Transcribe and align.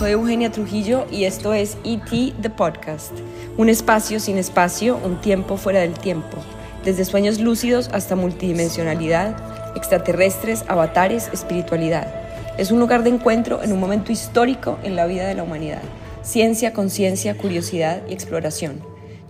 soy 0.00 0.12
Eugenia 0.12 0.50
Trujillo 0.50 1.06
y 1.10 1.24
esto 1.24 1.52
es 1.52 1.76
ET 1.84 2.32
The 2.40 2.48
Podcast, 2.48 3.12
un 3.58 3.68
espacio 3.68 4.18
sin 4.18 4.38
espacio, 4.38 4.98
un 5.04 5.20
tiempo 5.20 5.58
fuera 5.58 5.80
del 5.80 5.92
tiempo, 5.92 6.38
desde 6.86 7.04
sueños 7.04 7.38
lúcidos 7.38 7.90
hasta 7.92 8.16
multidimensionalidad, 8.16 9.36
extraterrestres, 9.76 10.64
avatares, 10.68 11.28
espiritualidad. 11.34 12.10
Es 12.56 12.70
un 12.70 12.80
lugar 12.80 13.02
de 13.02 13.10
encuentro 13.10 13.62
en 13.62 13.74
un 13.74 13.78
momento 13.78 14.10
histórico 14.10 14.78
en 14.84 14.96
la 14.96 15.04
vida 15.04 15.28
de 15.28 15.34
la 15.34 15.42
humanidad. 15.42 15.82
Ciencia, 16.22 16.72
conciencia, 16.72 17.36
curiosidad 17.36 18.00
y 18.08 18.14
exploración. 18.14 18.80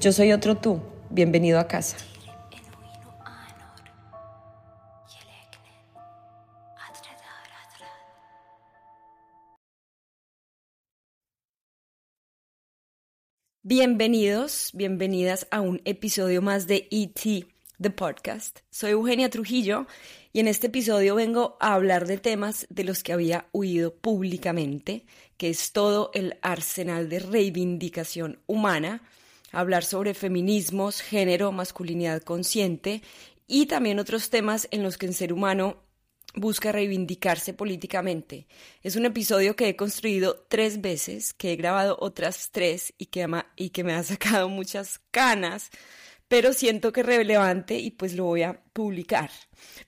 Yo 0.00 0.12
soy 0.12 0.30
otro 0.30 0.56
tú. 0.56 0.78
Bienvenido 1.10 1.59
a 1.59 1.66
casa. 1.66 1.96
Bienvenidos, 13.70 14.70
bienvenidas 14.74 15.47
a 15.52 15.60
un 15.60 15.80
episodio 15.84 16.42
más 16.42 16.66
de 16.66 16.88
ET, 16.91 17.47
The 17.80 17.91
Podcast. 17.91 18.59
Soy 18.69 18.91
Eugenia 18.91 19.30
Trujillo 19.30 19.87
y 20.33 20.41
en 20.41 20.48
este 20.48 20.66
episodio 20.66 21.15
vengo 21.15 21.56
a 21.60 21.74
hablar 21.74 22.09
de 22.09 22.19
temas 22.19 22.66
de 22.69 22.83
los 22.83 23.05
que 23.05 23.12
había 23.12 23.46
huido 23.52 23.95
públicamente, 23.95 25.05
que 25.37 25.51
es 25.51 25.70
todo 25.70 26.10
el 26.15 26.37
arsenal 26.43 27.09
de 27.09 27.20
reivindicación 27.20 28.41
humana, 28.48 29.02
hablar 29.52 29.84
sobre 29.84 30.15
feminismos, 30.15 31.01
género, 31.01 31.52
masculinidad 31.52 32.23
consciente 32.23 33.02
y 33.46 33.66
también 33.66 34.01
otros 34.01 34.30
temas 34.30 34.66
en 34.73 34.82
los 34.82 34.99
que 34.99 35.07
el 35.07 35.15
ser 35.15 35.32
humano 35.32 35.77
busca 36.34 36.73
reivindicarse 36.73 37.54
políticamente. 37.54 38.46
Es 38.82 38.96
un 38.96 39.04
episodio 39.04 39.56
que 39.56 39.68
he 39.68 39.76
construido 39.76 40.46
tres 40.48 40.80
veces, 40.80 41.34
que 41.34 41.52
he 41.52 41.56
grabado 41.56 41.96
otras 42.00 42.50
tres 42.52 42.95
y 42.98 43.06
que, 43.06 43.26
y 43.56 43.70
que 43.70 43.84
me 43.84 43.95
ha 43.95 44.02
sacado 44.04 44.48
muchas 44.48 45.00
canas, 45.10 45.70
pero 46.28 46.52
siento 46.52 46.92
que 46.92 47.00
es 47.00 47.06
relevante 47.06 47.78
y 47.78 47.90
pues 47.90 48.14
lo 48.14 48.24
voy 48.24 48.45
a 48.45 48.62
publicar. 48.72 49.30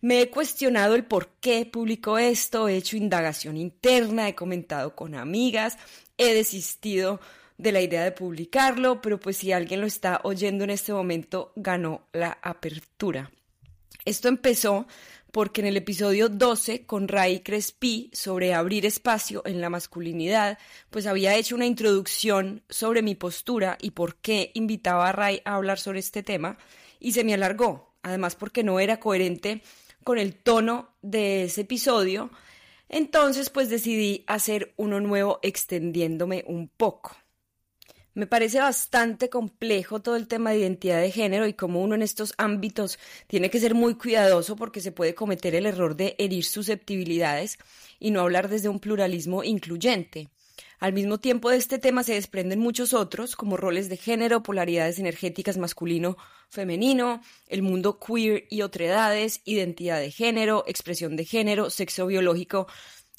Me 0.01 0.21
he 0.21 0.31
cuestionado 0.31 0.97
el 0.97 1.05
por 1.05 1.35
qué 1.41 1.65
publico 1.67 2.19
esto, 2.19 2.69
he 2.69 2.77
hecho 2.77 2.97
indagación 2.97 3.57
interna, 3.57 4.29
he 4.29 4.35
comentado 4.35 4.97
con 4.97 5.15
amigas, 5.15 5.79
he 6.19 6.35
desistido 6.35 7.21
de 7.59 7.71
la 7.71 7.81
idea 7.81 8.03
de 8.03 8.11
publicarlo, 8.11 9.01
pero 9.01 9.21
pues 9.21 9.37
si 9.37 9.53
alguien 9.53 9.81
lo 9.81 9.87
está 9.87 10.21
oyendo 10.25 10.65
en 10.65 10.71
este 10.71 10.93
momento, 10.93 11.53
ganó 11.55 12.09
la 12.13 12.39
apertura. 12.43 13.31
Esto 14.05 14.27
empezó 14.27 14.87
porque 15.33 15.63
en 15.63 15.67
el 15.67 15.79
episodio 15.79 16.29
12 16.29 16.85
con 16.85 17.09
Ray 17.09 17.41
Crespi 17.41 18.11
sobre 18.13 18.53
abrir 18.53 18.85
espacio 18.85 19.43
en 19.47 19.63
la 19.63 19.71
masculinidad, 19.71 20.59
pues 20.91 21.07
había 21.07 21.35
hecho 21.37 21.57
una 21.57 21.65
introducción 21.65 22.63
sobre 22.69 23.01
mi 23.01 23.15
postura 23.15 23.79
y 23.81 23.93
por 23.93 24.17
qué 24.17 24.51
invitaba 24.53 25.09
a 25.09 25.13
Ray 25.13 25.41
a 25.47 25.55
hablar 25.55 25.79
sobre 25.79 26.01
este 26.01 26.23
tema 26.23 26.59
y 27.01 27.13
se 27.13 27.25
me 27.25 27.33
alargó, 27.33 27.95
además 28.03 28.37
porque 28.37 28.63
no 28.63 28.79
era 28.79 29.01
coherente 29.01 29.63
con 30.05 30.19
el 30.19 30.35
tono 30.35 30.91
de 31.01 31.45
ese 31.45 31.63
episodio, 31.63 32.31
entonces 32.91 33.49
pues 33.49 33.71
decidí 33.71 34.25
hacer 34.27 34.75
uno 34.77 35.01
nuevo 35.01 35.39
extendiéndome 35.43 36.45
un 36.47 36.69
poco. 36.69 37.17
Me 38.15 38.27
parece 38.27 38.61
bastante 38.61 39.31
complejo 39.31 40.03
todo 40.03 40.17
el 40.17 40.29
tema 40.29 40.51
de 40.51 40.59
identidad 40.59 41.01
de 41.01 41.11
género 41.11 41.47
y 41.47 41.55
cómo 41.55 41.81
uno 41.81 41.95
en 41.95 42.03
estos 42.03 42.35
ámbitos 42.37 42.99
tiene 43.27 43.49
que 43.49 43.59
ser 43.59 43.75
muy 43.75 43.95
cuidadoso 43.95 44.55
porque 44.55 44.83
se 44.83 44.93
puede 44.93 45.15
cometer 45.15 45.55
el 45.55 45.65
error 45.65 45.97
de 45.97 46.15
herir 46.19 46.45
susceptibilidades 46.45 47.59
y 47.99 48.11
no 48.11 48.21
hablar 48.21 48.51
desde 48.51 48.69
un 48.69 48.81
pluralismo 48.81 49.45
incluyente. 49.45 50.29
Al 50.79 50.93
mismo 50.93 51.19
tiempo 51.19 51.49
de 51.49 51.57
este 51.57 51.79
tema 51.79 52.03
se 52.03 52.13
desprenden 52.13 52.59
muchos 52.59 52.93
otros, 52.93 53.35
como 53.35 53.57
roles 53.57 53.89
de 53.89 53.97
género, 53.97 54.43
polaridades 54.43 54.99
energéticas 54.99 55.57
masculino-femenino, 55.57 57.23
el 57.47 57.63
mundo 57.63 57.99
queer 57.99 58.45
y 58.51 58.61
otredades, 58.61 59.41
identidad 59.45 60.01
de 60.01 60.11
género, 60.11 60.65
expresión 60.67 61.17
de 61.17 61.25
género, 61.25 61.71
sexo 61.71 62.09
biológico 62.09 62.67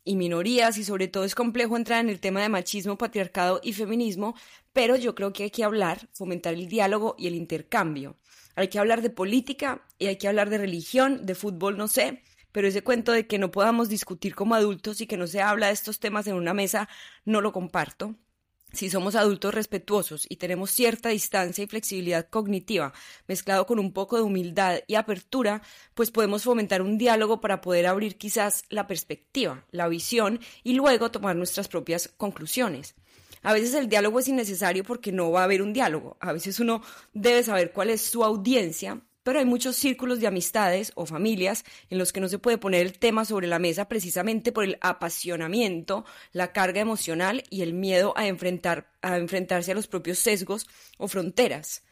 y 0.03 0.15
minorías 0.15 0.77
y 0.77 0.83
sobre 0.83 1.07
todo 1.07 1.23
es 1.23 1.35
complejo 1.35 1.77
entrar 1.77 2.01
en 2.01 2.09
el 2.09 2.19
tema 2.19 2.41
de 2.41 2.49
machismo, 2.49 2.97
patriarcado 2.97 3.59
y 3.63 3.73
feminismo, 3.73 4.35
pero 4.73 4.95
yo 4.95 5.15
creo 5.15 5.33
que 5.33 5.43
hay 5.43 5.51
que 5.51 5.63
hablar, 5.63 6.09
fomentar 6.13 6.53
el 6.53 6.67
diálogo 6.67 7.15
y 7.17 7.27
el 7.27 7.35
intercambio. 7.35 8.17
Hay 8.55 8.67
que 8.67 8.79
hablar 8.79 9.01
de 9.01 9.09
política 9.09 9.85
y 9.97 10.07
hay 10.07 10.17
que 10.17 10.27
hablar 10.27 10.49
de 10.49 10.59
religión, 10.59 11.25
de 11.25 11.35
fútbol, 11.35 11.77
no 11.77 11.87
sé, 11.87 12.23
pero 12.51 12.67
ese 12.67 12.83
cuento 12.83 13.11
de 13.11 13.27
que 13.27 13.39
no 13.39 13.51
podamos 13.51 13.89
discutir 13.89 14.35
como 14.35 14.55
adultos 14.55 15.01
y 15.01 15.07
que 15.07 15.17
no 15.17 15.27
se 15.27 15.41
habla 15.41 15.67
de 15.67 15.73
estos 15.73 15.99
temas 15.99 16.27
en 16.27 16.35
una 16.35 16.53
mesa, 16.53 16.89
no 17.25 17.41
lo 17.41 17.51
comparto 17.51 18.15
si 18.73 18.89
somos 18.89 19.15
adultos 19.15 19.53
respetuosos 19.53 20.25
y 20.27 20.37
tenemos 20.37 20.71
cierta 20.71 21.09
distancia 21.09 21.63
y 21.63 21.67
flexibilidad 21.67 22.27
cognitiva, 22.27 22.91
mezclado 23.27 23.65
con 23.65 23.79
un 23.79 23.93
poco 23.93 24.17
de 24.17 24.23
humildad 24.23 24.79
y 24.87 24.95
apertura, 24.95 25.61
pues 25.93 26.11
podemos 26.11 26.43
fomentar 26.43 26.81
un 26.81 26.97
diálogo 26.97 27.39
para 27.39 27.61
poder 27.61 27.85
abrir 27.85 28.17
quizás 28.17 28.63
la 28.69 28.87
perspectiva, 28.87 29.63
la 29.71 29.87
visión 29.87 30.39
y 30.63 30.73
luego 30.73 31.11
tomar 31.11 31.35
nuestras 31.35 31.67
propias 31.67 32.07
conclusiones. 32.17 32.95
A 33.43 33.53
veces 33.53 33.73
el 33.75 33.89
diálogo 33.89 34.19
es 34.19 34.27
innecesario 34.27 34.83
porque 34.83 35.11
no 35.11 35.31
va 35.31 35.41
a 35.41 35.43
haber 35.43 35.61
un 35.61 35.73
diálogo. 35.73 36.17
A 36.19 36.31
veces 36.31 36.59
uno 36.59 36.81
debe 37.13 37.43
saber 37.43 37.73
cuál 37.73 37.89
es 37.89 38.01
su 38.01 38.23
audiencia 38.23 39.01
pero 39.23 39.39
hay 39.39 39.45
muchos 39.45 39.75
círculos 39.75 40.19
de 40.19 40.27
amistades 40.27 40.91
o 40.95 41.05
familias 41.05 41.63
en 41.89 41.97
los 41.97 42.13
que 42.13 42.19
no 42.19 42.29
se 42.29 42.39
puede 42.39 42.57
poner 42.57 42.81
el 42.81 42.99
tema 42.99 43.25
sobre 43.25 43.47
la 43.47 43.59
mesa 43.59 43.87
precisamente 43.87 44.51
por 44.51 44.65
el 44.65 44.77
apasionamiento, 44.81 46.05
la 46.31 46.51
carga 46.51 46.81
emocional 46.81 47.43
y 47.49 47.61
el 47.61 47.73
miedo 47.73 48.13
a, 48.15 48.27
enfrentar, 48.27 48.91
a 49.01 49.17
enfrentarse 49.17 49.71
a 49.71 49.75
los 49.75 49.87
propios 49.87 50.19
sesgos 50.19 50.67
o 50.97 51.07
fronteras. 51.07 51.83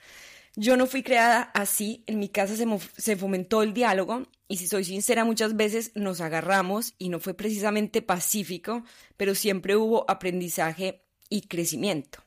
Yo 0.55 0.75
no 0.75 0.85
fui 0.85 1.01
creada 1.01 1.43
así, 1.53 2.03
en 2.07 2.19
mi 2.19 2.27
casa 2.27 2.57
se, 2.57 2.67
se, 2.97 3.15
fomentó 3.15 3.63
el 3.63 3.73
diálogo 3.73 4.27
y 4.49 4.57
si 4.57 4.67
soy 4.67 4.83
sincera 4.83 5.23
muchas 5.23 5.55
veces 5.55 5.93
nos 5.95 6.19
agarramos 6.19 6.93
y 6.97 7.07
no 7.07 7.21
fue 7.21 7.33
precisamente 7.33 8.01
pacífico, 8.01 8.83
pero 9.15 9.33
siempre 9.33 9.77
hubo 9.77 10.03
aprendizaje 10.09 11.05
y 11.29 11.43
crecimiento. 11.43 12.21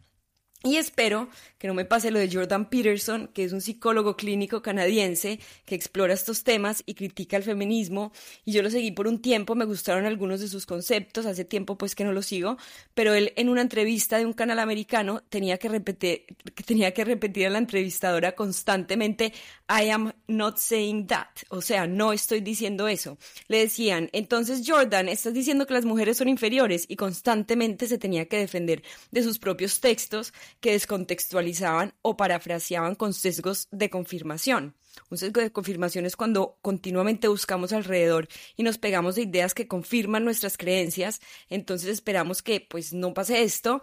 Y 0.66 0.76
espero 0.76 1.28
que 1.58 1.68
no 1.68 1.74
me 1.74 1.84
pase 1.84 2.10
lo 2.10 2.18
de 2.18 2.30
Jordan 2.32 2.70
Peterson, 2.70 3.28
que 3.34 3.44
es 3.44 3.52
un 3.52 3.60
psicólogo 3.60 4.16
clínico 4.16 4.62
canadiense 4.62 5.38
que 5.66 5.74
explora 5.74 6.14
estos 6.14 6.42
temas 6.42 6.82
y 6.86 6.94
critica 6.94 7.36
el 7.36 7.42
feminismo. 7.42 8.12
Y 8.46 8.52
yo 8.52 8.62
lo 8.62 8.70
seguí 8.70 8.90
por 8.90 9.06
un 9.06 9.20
tiempo, 9.20 9.54
me 9.54 9.66
gustaron 9.66 10.06
algunos 10.06 10.40
de 10.40 10.48
sus 10.48 10.64
conceptos, 10.64 11.26
hace 11.26 11.44
tiempo 11.44 11.76
pues 11.76 11.94
que 11.94 12.04
no 12.04 12.12
lo 12.12 12.22
sigo, 12.22 12.56
pero 12.94 13.12
él 13.12 13.34
en 13.36 13.50
una 13.50 13.60
entrevista 13.60 14.16
de 14.16 14.24
un 14.24 14.32
canal 14.32 14.58
americano 14.58 15.22
tenía 15.28 15.58
que 15.58 15.68
repetir, 15.68 16.24
tenía 16.64 16.94
que 16.94 17.04
repetir 17.04 17.46
a 17.46 17.50
la 17.50 17.58
entrevistadora 17.58 18.34
constantemente, 18.34 19.34
I 19.68 19.90
am 19.90 20.14
not 20.28 20.56
saying 20.56 21.08
that, 21.08 21.28
o 21.50 21.60
sea, 21.60 21.86
no 21.86 22.14
estoy 22.14 22.40
diciendo 22.40 22.88
eso. 22.88 23.18
Le 23.48 23.58
decían, 23.58 24.08
entonces 24.14 24.62
Jordan, 24.66 25.10
estás 25.10 25.34
diciendo 25.34 25.66
que 25.66 25.74
las 25.74 25.84
mujeres 25.84 26.16
son 26.16 26.30
inferiores 26.30 26.86
y 26.88 26.96
constantemente 26.96 27.86
se 27.86 27.98
tenía 27.98 28.28
que 28.28 28.38
defender 28.38 28.82
de 29.10 29.22
sus 29.22 29.38
propios 29.38 29.80
textos 29.80 30.32
que 30.60 30.72
descontextualizaban 30.72 31.94
o 32.02 32.16
parafraseaban 32.16 32.94
con 32.94 33.12
sesgos 33.12 33.68
de 33.70 33.90
confirmación. 33.90 34.74
Un 35.10 35.18
sesgo 35.18 35.40
de 35.40 35.50
confirmación 35.50 36.06
es 36.06 36.16
cuando 36.16 36.58
continuamente 36.62 37.28
buscamos 37.28 37.72
alrededor 37.72 38.28
y 38.56 38.62
nos 38.62 38.78
pegamos 38.78 39.16
de 39.16 39.22
ideas 39.22 39.54
que 39.54 39.68
confirman 39.68 40.24
nuestras 40.24 40.56
creencias, 40.56 41.20
entonces 41.48 41.88
esperamos 41.88 42.42
que 42.42 42.60
pues 42.60 42.92
no 42.92 43.14
pase 43.14 43.42
esto 43.42 43.82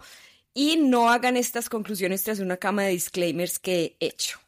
y 0.54 0.76
no 0.76 1.10
hagan 1.10 1.36
estas 1.36 1.68
conclusiones 1.68 2.24
tras 2.24 2.40
una 2.40 2.56
cama 2.56 2.84
de 2.84 2.90
disclaimers 2.90 3.58
que 3.58 3.96
he 4.00 4.06
hecho. 4.06 4.38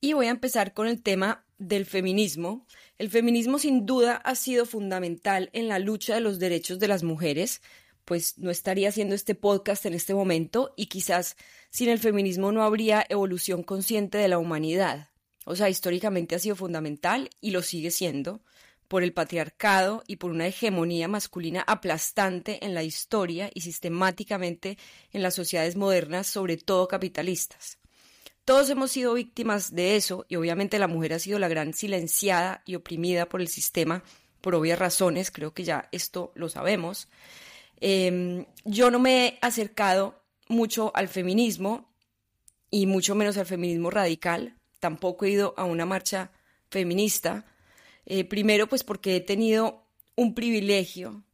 Y 0.00 0.12
voy 0.12 0.26
a 0.26 0.30
empezar 0.30 0.74
con 0.74 0.86
el 0.86 1.02
tema 1.02 1.44
del 1.58 1.86
feminismo. 1.86 2.66
El 2.98 3.10
feminismo 3.10 3.58
sin 3.58 3.86
duda 3.86 4.16
ha 4.16 4.34
sido 4.34 4.66
fundamental 4.66 5.50
en 5.52 5.68
la 5.68 5.78
lucha 5.78 6.14
de 6.14 6.20
los 6.20 6.38
derechos 6.38 6.78
de 6.78 6.88
las 6.88 7.02
mujeres, 7.02 7.62
pues 8.04 8.38
no 8.38 8.50
estaría 8.50 8.88
haciendo 8.88 9.14
este 9.14 9.34
podcast 9.34 9.86
en 9.86 9.94
este 9.94 10.14
momento 10.14 10.74
y 10.76 10.86
quizás 10.86 11.36
sin 11.70 11.88
el 11.88 11.98
feminismo 11.98 12.52
no 12.52 12.62
habría 12.62 13.04
evolución 13.08 13.62
consciente 13.62 14.18
de 14.18 14.28
la 14.28 14.38
humanidad. 14.38 15.10
O 15.44 15.56
sea, 15.56 15.68
históricamente 15.68 16.34
ha 16.34 16.38
sido 16.38 16.56
fundamental 16.56 17.30
y 17.40 17.50
lo 17.50 17.62
sigue 17.62 17.90
siendo 17.90 18.42
por 18.88 19.02
el 19.02 19.12
patriarcado 19.12 20.04
y 20.06 20.16
por 20.16 20.30
una 20.30 20.46
hegemonía 20.46 21.08
masculina 21.08 21.64
aplastante 21.66 22.64
en 22.64 22.74
la 22.74 22.82
historia 22.82 23.50
y 23.54 23.62
sistemáticamente 23.62 24.78
en 25.12 25.22
las 25.22 25.34
sociedades 25.34 25.76
modernas, 25.76 26.26
sobre 26.26 26.56
todo 26.56 26.88
capitalistas. 26.88 27.78
Todos 28.44 28.68
hemos 28.68 28.90
sido 28.90 29.14
víctimas 29.14 29.74
de 29.74 29.96
eso 29.96 30.26
y 30.28 30.36
obviamente 30.36 30.78
la 30.78 30.86
mujer 30.86 31.14
ha 31.14 31.18
sido 31.18 31.38
la 31.38 31.48
gran 31.48 31.72
silenciada 31.72 32.62
y 32.66 32.74
oprimida 32.74 33.26
por 33.26 33.40
el 33.40 33.48
sistema 33.48 34.04
por 34.42 34.54
obvias 34.54 34.78
razones, 34.78 35.30
creo 35.30 35.54
que 35.54 35.64
ya 35.64 35.88
esto 35.90 36.30
lo 36.34 36.50
sabemos. 36.50 37.08
Em, 37.80 38.46
yo 38.64 38.90
no 38.90 38.98
me 38.98 39.26
he 39.26 39.38
acercado 39.40 40.22
mucho 40.48 40.92
al 40.94 41.08
feminismo 41.08 41.92
y 42.70 42.86
mucho 42.86 43.14
menos 43.14 43.36
al 43.36 43.46
feminismo 43.46 43.90
radical. 43.90 44.56
Tampoco 44.80 45.24
he 45.24 45.30
ido 45.30 45.54
a 45.56 45.64
una 45.64 45.86
marcha 45.86 46.30
feminista. 46.70 47.46
Eh, 48.06 48.24
primero, 48.24 48.68
pues 48.68 48.84
porque 48.84 49.16
he 49.16 49.20
tenido 49.20 49.86
un 50.16 50.34
privilegio 50.34 51.24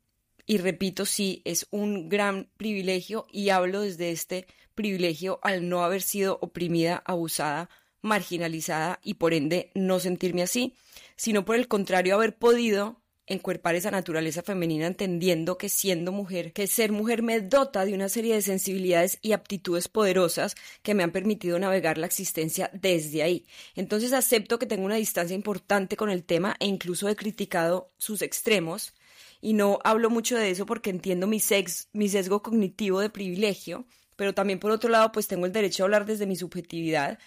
y 0.51 0.59
repito, 0.59 1.07
sí, 1.07 1.43
es 1.45 1.69
un 1.71 2.09
gran 2.09 2.51
privilegio 2.57 3.27
y 3.31 3.51
hablo 3.51 3.83
desde 3.83 4.11
este 4.11 4.47
privilegio 4.75 5.39
al 5.43 5.69
no 5.69 5.85
haber 5.85 6.03
sido 6.03 6.39
oprimida, 6.43 7.03
abusada, 7.07 7.71
marginalizada 8.03 8.99
y 9.03 9.15
por 9.15 9.33
ende 9.33 9.71
no 9.75 10.01
sentirme 10.01 10.43
así, 10.43 10.75
sino 11.15 11.45
por 11.45 11.55
el 11.55 11.69
contrario 11.69 12.17
haber 12.17 12.37
podido 12.37 13.00
encuerpar 13.31 13.77
esa 13.77 13.93
naturaleza 13.93 14.43
femenina 14.43 14.89
entendiendo 14.89 15.57
que 15.57 15.69
siendo 15.69 16.11
mujer, 16.11 16.53
que 16.53 16.67
ser 16.67 16.91
mujer 16.91 17.23
me 17.23 17.41
dota 17.41 17.85
de 17.85 17.95
una 17.95 18.09
serie 18.09 18.35
de 18.35 18.43
sensibilidades 18.43 19.19
y 19.23 19.33
aptitudes 19.33 19.87
poderosas 19.87 20.57
que 20.83 20.95
me 20.95 21.05
han 21.05 21.13
permitido 21.13 21.59
navegar 21.59 21.97
la 21.97 22.07
existencia 22.07 22.71
desde 22.73 23.23
ahí. 23.23 23.47
Entonces 23.77 24.13
acepto 24.13 24.59
que 24.59 24.67
tengo 24.67 24.85
una 24.85 24.97
distancia 24.97 25.37
importante 25.37 25.97
con 25.97 26.11
el 26.11 26.25
tema 26.25 26.57
e 26.59 26.67
incluso 26.67 27.09
he 27.09 27.15
criticado 27.15 27.93
sus 27.99 28.21
extremos 28.21 28.95
y 29.41 29.53
no 29.53 29.79
hablo 29.85 30.11
mucho 30.11 30.37
de 30.37 30.51
eso 30.51 30.67
porque 30.67 30.91
entiendo 30.91 31.29
mi, 31.29 31.39
sex, 31.39 31.89
mi 31.93 32.09
sesgo 32.09 32.43
cognitivo 32.43 33.01
de 33.01 33.11
privilegio, 33.11 33.87
pero 34.17 34.35
también 34.35 34.59
por 34.59 34.73
otro 34.73 34.91
lado 34.91 35.13
pues 35.13 35.29
tengo 35.29 35.47
el 35.47 35.53
derecho 35.53 35.83
a 35.83 35.87
hablar 35.87 36.05
desde 36.05 36.27
mi 36.27 36.35
subjetividad. 36.35 37.19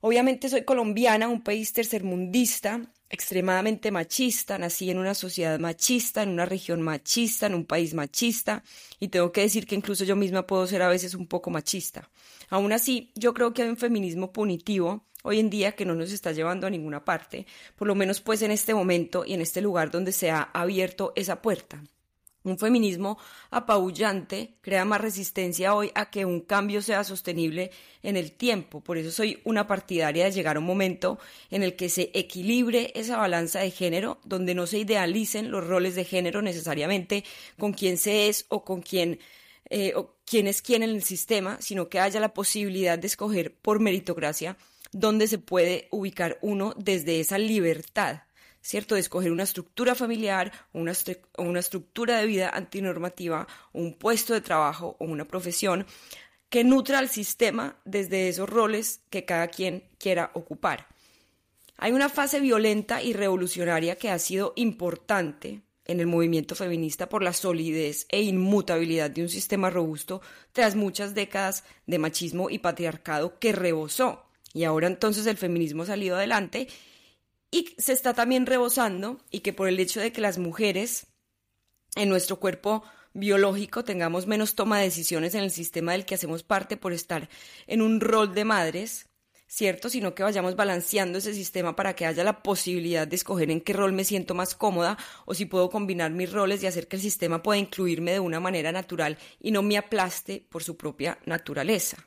Obviamente 0.00 0.48
soy 0.48 0.64
colombiana, 0.64 1.28
un 1.28 1.44
país 1.44 1.74
tercermundista, 1.74 2.90
extremadamente 3.12 3.90
machista, 3.90 4.58
nací 4.58 4.90
en 4.90 4.98
una 4.98 5.14
sociedad 5.14 5.60
machista, 5.60 6.22
en 6.22 6.30
una 6.30 6.46
región 6.46 6.80
machista, 6.80 7.46
en 7.46 7.54
un 7.54 7.66
país 7.66 7.92
machista, 7.94 8.64
y 8.98 9.08
tengo 9.08 9.30
que 9.32 9.42
decir 9.42 9.66
que 9.66 9.74
incluso 9.74 10.04
yo 10.04 10.16
misma 10.16 10.46
puedo 10.46 10.66
ser 10.66 10.82
a 10.82 10.88
veces 10.88 11.14
un 11.14 11.26
poco 11.26 11.50
machista. 11.50 12.08
Aún 12.48 12.72
así, 12.72 13.12
yo 13.14 13.34
creo 13.34 13.52
que 13.52 13.62
hay 13.62 13.68
un 13.68 13.76
feminismo 13.76 14.32
punitivo 14.32 15.04
hoy 15.22 15.38
en 15.40 15.50
día 15.50 15.72
que 15.72 15.84
no 15.84 15.94
nos 15.94 16.10
está 16.10 16.32
llevando 16.32 16.66
a 16.66 16.70
ninguna 16.70 17.04
parte, 17.04 17.46
por 17.76 17.86
lo 17.86 17.94
menos 17.94 18.20
pues 18.20 18.40
en 18.42 18.50
este 18.50 18.74
momento 18.74 19.24
y 19.26 19.34
en 19.34 19.42
este 19.42 19.60
lugar 19.60 19.90
donde 19.90 20.12
se 20.12 20.30
ha 20.30 20.42
abierto 20.42 21.12
esa 21.14 21.42
puerta. 21.42 21.82
Un 22.44 22.58
feminismo 22.58 23.18
apabullante 23.50 24.54
crea 24.60 24.84
más 24.84 25.00
resistencia 25.00 25.74
hoy 25.74 25.92
a 25.94 26.10
que 26.10 26.24
un 26.24 26.40
cambio 26.40 26.82
sea 26.82 27.04
sostenible 27.04 27.70
en 28.02 28.16
el 28.16 28.32
tiempo. 28.32 28.80
Por 28.80 28.98
eso 28.98 29.12
soy 29.12 29.40
una 29.44 29.68
partidaria 29.68 30.24
de 30.24 30.32
llegar 30.32 30.56
a 30.56 30.58
un 30.58 30.66
momento 30.66 31.20
en 31.50 31.62
el 31.62 31.76
que 31.76 31.88
se 31.88 32.10
equilibre 32.14 32.90
esa 32.96 33.16
balanza 33.16 33.60
de 33.60 33.70
género, 33.70 34.18
donde 34.24 34.54
no 34.54 34.66
se 34.66 34.78
idealicen 34.78 35.52
los 35.52 35.64
roles 35.64 35.94
de 35.94 36.04
género 36.04 36.42
necesariamente 36.42 37.24
con 37.58 37.72
quién 37.72 37.96
se 37.96 38.28
es 38.28 38.44
o 38.48 38.64
con 38.64 38.82
quién, 38.82 39.20
eh, 39.70 39.92
o 39.94 40.16
quién 40.24 40.48
es 40.48 40.62
quién 40.62 40.82
en 40.82 40.90
el 40.90 41.04
sistema, 41.04 41.58
sino 41.60 41.88
que 41.88 42.00
haya 42.00 42.18
la 42.18 42.34
posibilidad 42.34 42.98
de 42.98 43.06
escoger 43.06 43.54
por 43.54 43.78
meritocracia 43.78 44.56
dónde 44.90 45.28
se 45.28 45.38
puede 45.38 45.86
ubicar 45.90 46.38
uno 46.42 46.74
desde 46.76 47.20
esa 47.20 47.38
libertad 47.38 48.22
¿cierto? 48.62 48.94
De 48.94 49.00
escoger 49.00 49.32
una 49.32 49.42
estructura 49.42 49.94
familiar, 49.94 50.52
una, 50.72 50.92
una 51.36 51.60
estructura 51.60 52.18
de 52.18 52.26
vida 52.26 52.48
antinormativa, 52.48 53.46
un 53.72 53.98
puesto 53.98 54.32
de 54.32 54.40
trabajo 54.40 54.96
o 54.98 55.04
una 55.04 55.26
profesión 55.26 55.84
que 56.48 56.64
nutra 56.64 56.98
al 56.98 57.08
sistema 57.08 57.76
desde 57.84 58.28
esos 58.28 58.48
roles 58.48 59.00
que 59.10 59.24
cada 59.24 59.48
quien 59.48 59.84
quiera 59.98 60.30
ocupar. 60.34 60.86
Hay 61.76 61.92
una 61.92 62.08
fase 62.08 62.40
violenta 62.40 63.02
y 63.02 63.12
revolucionaria 63.12 63.96
que 63.96 64.10
ha 64.10 64.18
sido 64.18 64.52
importante 64.56 65.62
en 65.84 66.00
el 66.00 66.06
movimiento 66.06 66.54
feminista 66.54 67.08
por 67.08 67.22
la 67.22 67.32
solidez 67.32 68.06
e 68.10 68.22
inmutabilidad 68.22 69.10
de 69.10 69.22
un 69.22 69.28
sistema 69.28 69.70
robusto 69.70 70.20
tras 70.52 70.76
muchas 70.76 71.14
décadas 71.14 71.64
de 71.86 71.98
machismo 71.98 72.50
y 72.50 72.58
patriarcado 72.58 73.38
que 73.38 73.52
rebosó. 73.52 74.26
Y 74.54 74.64
ahora 74.64 74.86
entonces 74.86 75.26
el 75.26 75.38
feminismo 75.38 75.84
salido 75.84 76.16
adelante 76.16 76.68
y 77.52 77.76
se 77.78 77.92
está 77.92 78.14
también 78.14 78.46
rebosando 78.46 79.20
y 79.30 79.40
que 79.40 79.52
por 79.52 79.68
el 79.68 79.78
hecho 79.78 80.00
de 80.00 80.10
que 80.10 80.22
las 80.22 80.38
mujeres 80.38 81.06
en 81.94 82.08
nuestro 82.08 82.40
cuerpo 82.40 82.82
biológico 83.12 83.84
tengamos 83.84 84.26
menos 84.26 84.54
toma 84.54 84.78
de 84.78 84.84
decisiones 84.84 85.34
en 85.34 85.44
el 85.44 85.50
sistema 85.50 85.92
del 85.92 86.06
que 86.06 86.14
hacemos 86.14 86.42
parte 86.42 86.78
por 86.78 86.94
estar 86.94 87.28
en 87.66 87.82
un 87.82 88.00
rol 88.00 88.34
de 88.34 88.46
madres, 88.46 89.06
¿cierto? 89.46 89.90
Sino 89.90 90.14
que 90.14 90.22
vayamos 90.22 90.56
balanceando 90.56 91.18
ese 91.18 91.34
sistema 91.34 91.76
para 91.76 91.94
que 91.94 92.06
haya 92.06 92.24
la 92.24 92.42
posibilidad 92.42 93.06
de 93.06 93.16
escoger 93.16 93.50
en 93.50 93.60
qué 93.60 93.74
rol 93.74 93.92
me 93.92 94.04
siento 94.04 94.34
más 94.34 94.54
cómoda 94.54 94.96
o 95.26 95.34
si 95.34 95.44
puedo 95.44 95.68
combinar 95.68 96.10
mis 96.10 96.32
roles 96.32 96.62
y 96.62 96.66
hacer 96.66 96.88
que 96.88 96.96
el 96.96 97.02
sistema 97.02 97.42
pueda 97.42 97.58
incluirme 97.58 98.12
de 98.12 98.20
una 98.20 98.40
manera 98.40 98.72
natural 98.72 99.18
y 99.40 99.50
no 99.50 99.60
me 99.60 99.76
aplaste 99.76 100.46
por 100.48 100.64
su 100.64 100.78
propia 100.78 101.18
naturaleza. 101.26 101.98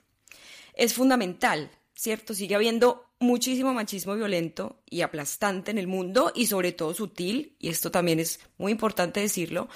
Es 0.74 0.96
fundamental 0.96 1.70
¿cierto? 1.96 2.34
Sigue 2.34 2.56
habiendo 2.56 3.06
muchísimo 3.20 3.74
machismo 3.74 4.16
violento 4.16 4.82
y 4.90 5.02
aplastante 5.02 5.72
en 5.72 5.78
el 5.78 5.88
mundo 5.88 6.32
y 6.36 6.48
sobre 6.48 6.72
todo 6.72 6.94
sutil, 6.94 7.56
y 7.60 7.70
esto 7.70 7.90
también 7.90 8.20
es 8.20 8.40
muy 8.58 8.72
importante 8.72 9.22
decirlo, 9.22 9.70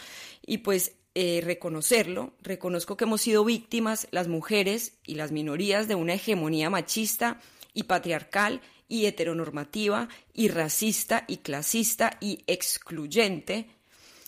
y 0.46 0.60
pues 0.60 0.94
eh, 1.16 1.42
reconocerlo, 1.44 2.34
reconozco 2.42 2.98
que 2.98 3.06
hemos 3.06 3.22
sido 3.22 3.44
víctimas 3.44 4.08
las 4.12 4.28
mujeres 4.28 5.00
y 5.06 5.16
las 5.16 5.32
minorías 5.32 5.88
de 5.88 5.96
una 5.96 6.14
hegemonía 6.14 6.70
machista 6.70 7.40
y 7.74 7.84
patriarcal 7.84 8.62
y 8.88 9.06
heteronormativa 9.06 10.10
y 10.34 10.50
racista 10.50 11.26
y 11.28 11.38
clasista 11.38 12.18
y 12.20 12.44
excluyente. 12.48 13.68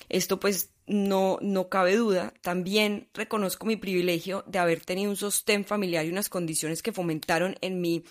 Esto 0.09 0.39
pues 0.39 0.69
no, 0.91 1.39
no 1.41 1.69
cabe 1.69 1.95
duda. 1.95 2.33
También 2.41 3.07
reconozco 3.13 3.65
mi 3.65 3.77
privilegio 3.77 4.43
de 4.45 4.59
haber 4.59 4.81
tenido 4.81 5.09
un 5.09 5.15
sostén 5.15 5.63
familiar 5.63 6.05
y 6.05 6.09
unas 6.09 6.27
condiciones 6.27 6.83
que 6.83 6.91
fomentaron 6.91 7.55
en 7.61 7.79
mi, 7.79 8.03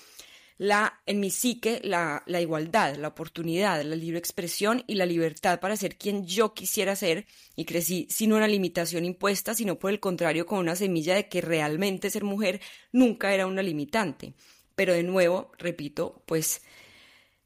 la, 0.57 1.01
en 1.05 1.21
mi 1.21 1.31
psique 1.31 1.81
la, 1.85 2.23
la 2.25 2.41
igualdad, 2.41 2.97
la 2.97 3.09
oportunidad, 3.09 3.83
la 3.83 3.97
libre 3.97 4.19
expresión 4.19 4.83
y 4.87 4.95
la 4.95 5.05
libertad 5.05 5.61
para 5.61 5.77
ser 5.77 5.97
quien 5.97 6.27
yo 6.27 6.55
quisiera 6.55 6.97
ser 6.97 7.27
y 7.55 7.67
crecí 7.67 8.07
sin 8.09 8.33
una 8.33 8.49
limitación 8.49 9.05
impuesta, 9.05 9.55
sino 9.55 9.79
por 9.79 9.91
el 9.91 10.01
contrario 10.01 10.47
con 10.47 10.59
una 10.59 10.75
semilla 10.75 11.15
de 11.15 11.29
que 11.29 11.43
realmente 11.43 12.09
ser 12.09 12.25
mujer 12.25 12.63
nunca 12.93 13.35
era 13.35 13.47
una 13.47 13.63
limitante. 13.63 14.33
Pero 14.75 14.95
de 14.95 15.03
nuevo, 15.03 15.53
repito, 15.59 16.23
pues 16.25 16.63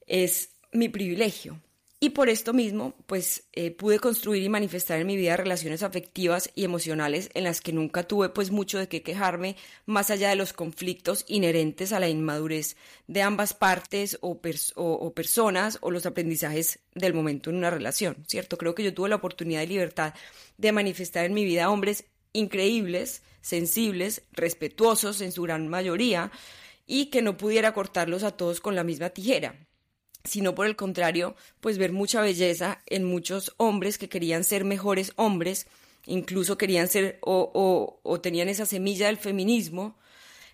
es 0.07 0.51
mi 0.71 0.89
privilegio. 0.89 1.61
Y 2.05 2.11
por 2.11 2.29
esto 2.29 2.53
mismo, 2.53 2.93
pues 3.06 3.45
eh, 3.55 3.71
pude 3.71 3.99
construir 3.99 4.43
y 4.43 4.51
manifestar 4.51 5.01
en 5.01 5.06
mi 5.06 5.17
vida 5.17 5.39
relaciones 5.39 5.83
afectivas 5.83 6.51
y 6.55 6.65
emocionales 6.65 7.31
en 7.33 7.45
las 7.45 7.62
que 7.62 7.73
nunca 7.73 8.03
tuve 8.03 8.29
pues 8.29 8.51
mucho 8.51 8.79
de 8.79 8.89
qué 8.89 9.03
quejarme, 9.03 9.56
más 9.87 10.11
allá 10.11 10.29
de 10.29 10.37
los 10.37 10.53
conflictos 10.53 11.25
inherentes 11.29 11.95
a 11.95 12.01
la 12.01 12.11
inmadurez 12.11 12.77
de 13.06 13.23
ambas 13.23 13.55
partes 13.55 14.19
o, 14.20 14.39
o 14.77 15.15
personas 15.15 15.79
o 15.81 15.91
los 15.91 16.05
aprendizajes 16.05 16.81
del 16.94 17.15
momento 17.15 17.49
en 17.49 17.56
una 17.56 17.70
relación, 17.70 18.23
¿cierto? 18.29 18.58
Creo 18.58 18.75
que 18.75 18.84
yo 18.84 18.93
tuve 18.93 19.08
la 19.08 19.17
oportunidad 19.17 19.63
y 19.63 19.69
libertad 19.69 20.13
de 20.58 20.73
manifestar 20.73 21.25
en 21.25 21.32
mi 21.32 21.46
vida 21.46 21.70
hombres 21.70 22.05
increíbles, 22.34 23.23
sensibles, 23.41 24.25
respetuosos 24.32 25.23
en 25.23 25.32
su 25.32 25.41
gran 25.41 25.69
mayoría, 25.69 26.31
y 26.87 27.06
que 27.06 27.23
no 27.23 27.39
pudiera 27.39 27.73
cortarlos 27.73 28.25
a 28.25 28.32
todos 28.32 28.61
con 28.61 28.75
la 28.75 28.84
misma 28.84 29.08
tijera 29.08 29.64
sino 30.25 30.55
por 30.55 30.67
el 30.67 30.75
contrario, 30.75 31.37
pues 31.61 31.79
ver 31.79 31.93
mucha 31.93 32.23
belleza 32.23 32.81
en 32.87 33.05
muchos 33.05 33.55
hombres 33.59 33.99
que 33.99 34.09
querían 34.09 34.43
ser 34.43 34.65
mejores 34.65 35.13
hombres, 35.17 35.67
incluso 36.07 36.57
querían 36.57 36.89
ser 36.89 37.19
o, 37.21 38.01
o, 38.03 38.21
tenían 38.21 38.49
esa 38.49 38.67
semilla 38.67 39.07
del 39.07 39.19
feminismo, 39.19 39.99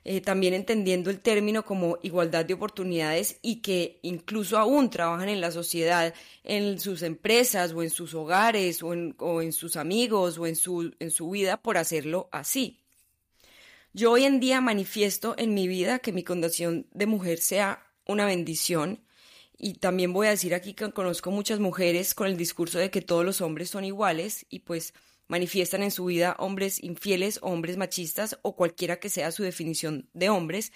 eh, 0.05 0.21
también 0.21 0.55
entendiendo 0.55 1.11
el 1.11 1.21
término 1.21 1.65
como 1.65 1.99
igualdad 2.03 2.45
de 2.45 2.55
oportunidades 2.55 3.39
y 3.43 3.57
que 3.57 4.01
incluso 4.03 4.59
aún 4.59 4.91
trabajan 4.91 5.29
en 5.29 5.41
la 5.41 5.53
sociedad, 5.53 6.15
en 6.43 6.81
sus 6.81 7.03
empresas 7.03 7.73
o 7.73 7.83
en 7.83 7.91
sus 7.91 8.15
hogares 8.15 8.83
o 8.83 8.93
en, 8.93 9.15
o 9.19 9.43
en 9.43 9.53
sus 9.53 9.77
amigos 9.77 10.39
o 10.39 10.47
en 10.47 10.57
su, 10.57 10.95
en 10.99 11.11
su 11.11 11.31
vida 11.31 11.59
por 11.59 11.77
hacerlo 11.77 12.29
así. 12.33 12.81
Yo 13.93 14.13
hoy 14.13 14.25
en 14.25 14.41
día 14.41 14.61
manifiesto 14.61 15.35
en 15.37 15.53
mi 15.53 15.69
vida 15.69 15.99
que 15.99 16.13
mi 16.13 16.25
condición 16.25 16.87
de 16.93 17.07
mujer 17.07 17.39
sea 17.39 17.87
una 18.07 18.25
bendición, 18.25 19.01
y 19.61 19.75
también 19.75 20.13
voy 20.13 20.27
a 20.27 20.31
decir 20.31 20.55
aquí 20.55 20.75
que 20.75 20.91
conozco 20.91 21.31
muchas 21.31 21.61
mujeres 21.61 22.15
con 22.15 22.27
el 22.27 22.37
discurso 22.37 22.79
de 22.79 22.91
que 22.91 23.03
todos 23.03 23.25
los 23.25 23.41
hombres 23.43 23.69
son 23.69 23.85
iguales 23.85 24.47
y 24.49 24.61
pues 24.61 24.95
manifiestan 25.29 25.83
en 25.83 25.91
su 25.91 26.07
vida 26.07 26.35
hombres 26.39 26.83
infieles 26.83 27.39
hombres 27.43 27.77
machistas 27.77 28.39
o 28.43 28.57
cualquiera 28.57 28.99
que 28.99 29.11
sea 29.11 29.31
su 29.31 29.43
definición 29.43 30.09
de 30.15 30.31
hombres 30.31 30.73